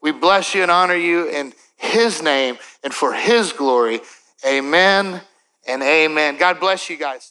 We 0.00 0.10
bless 0.10 0.56
you 0.56 0.62
and 0.62 0.72
honor 0.72 0.96
you 0.96 1.28
in 1.28 1.52
his 1.76 2.20
name 2.20 2.58
and 2.82 2.92
for 2.92 3.12
his 3.12 3.52
glory. 3.52 4.00
Amen 4.44 5.20
and 5.68 5.82
amen. 5.84 6.36
God 6.36 6.58
bless 6.58 6.90
you 6.90 6.96
guys. 6.96 7.20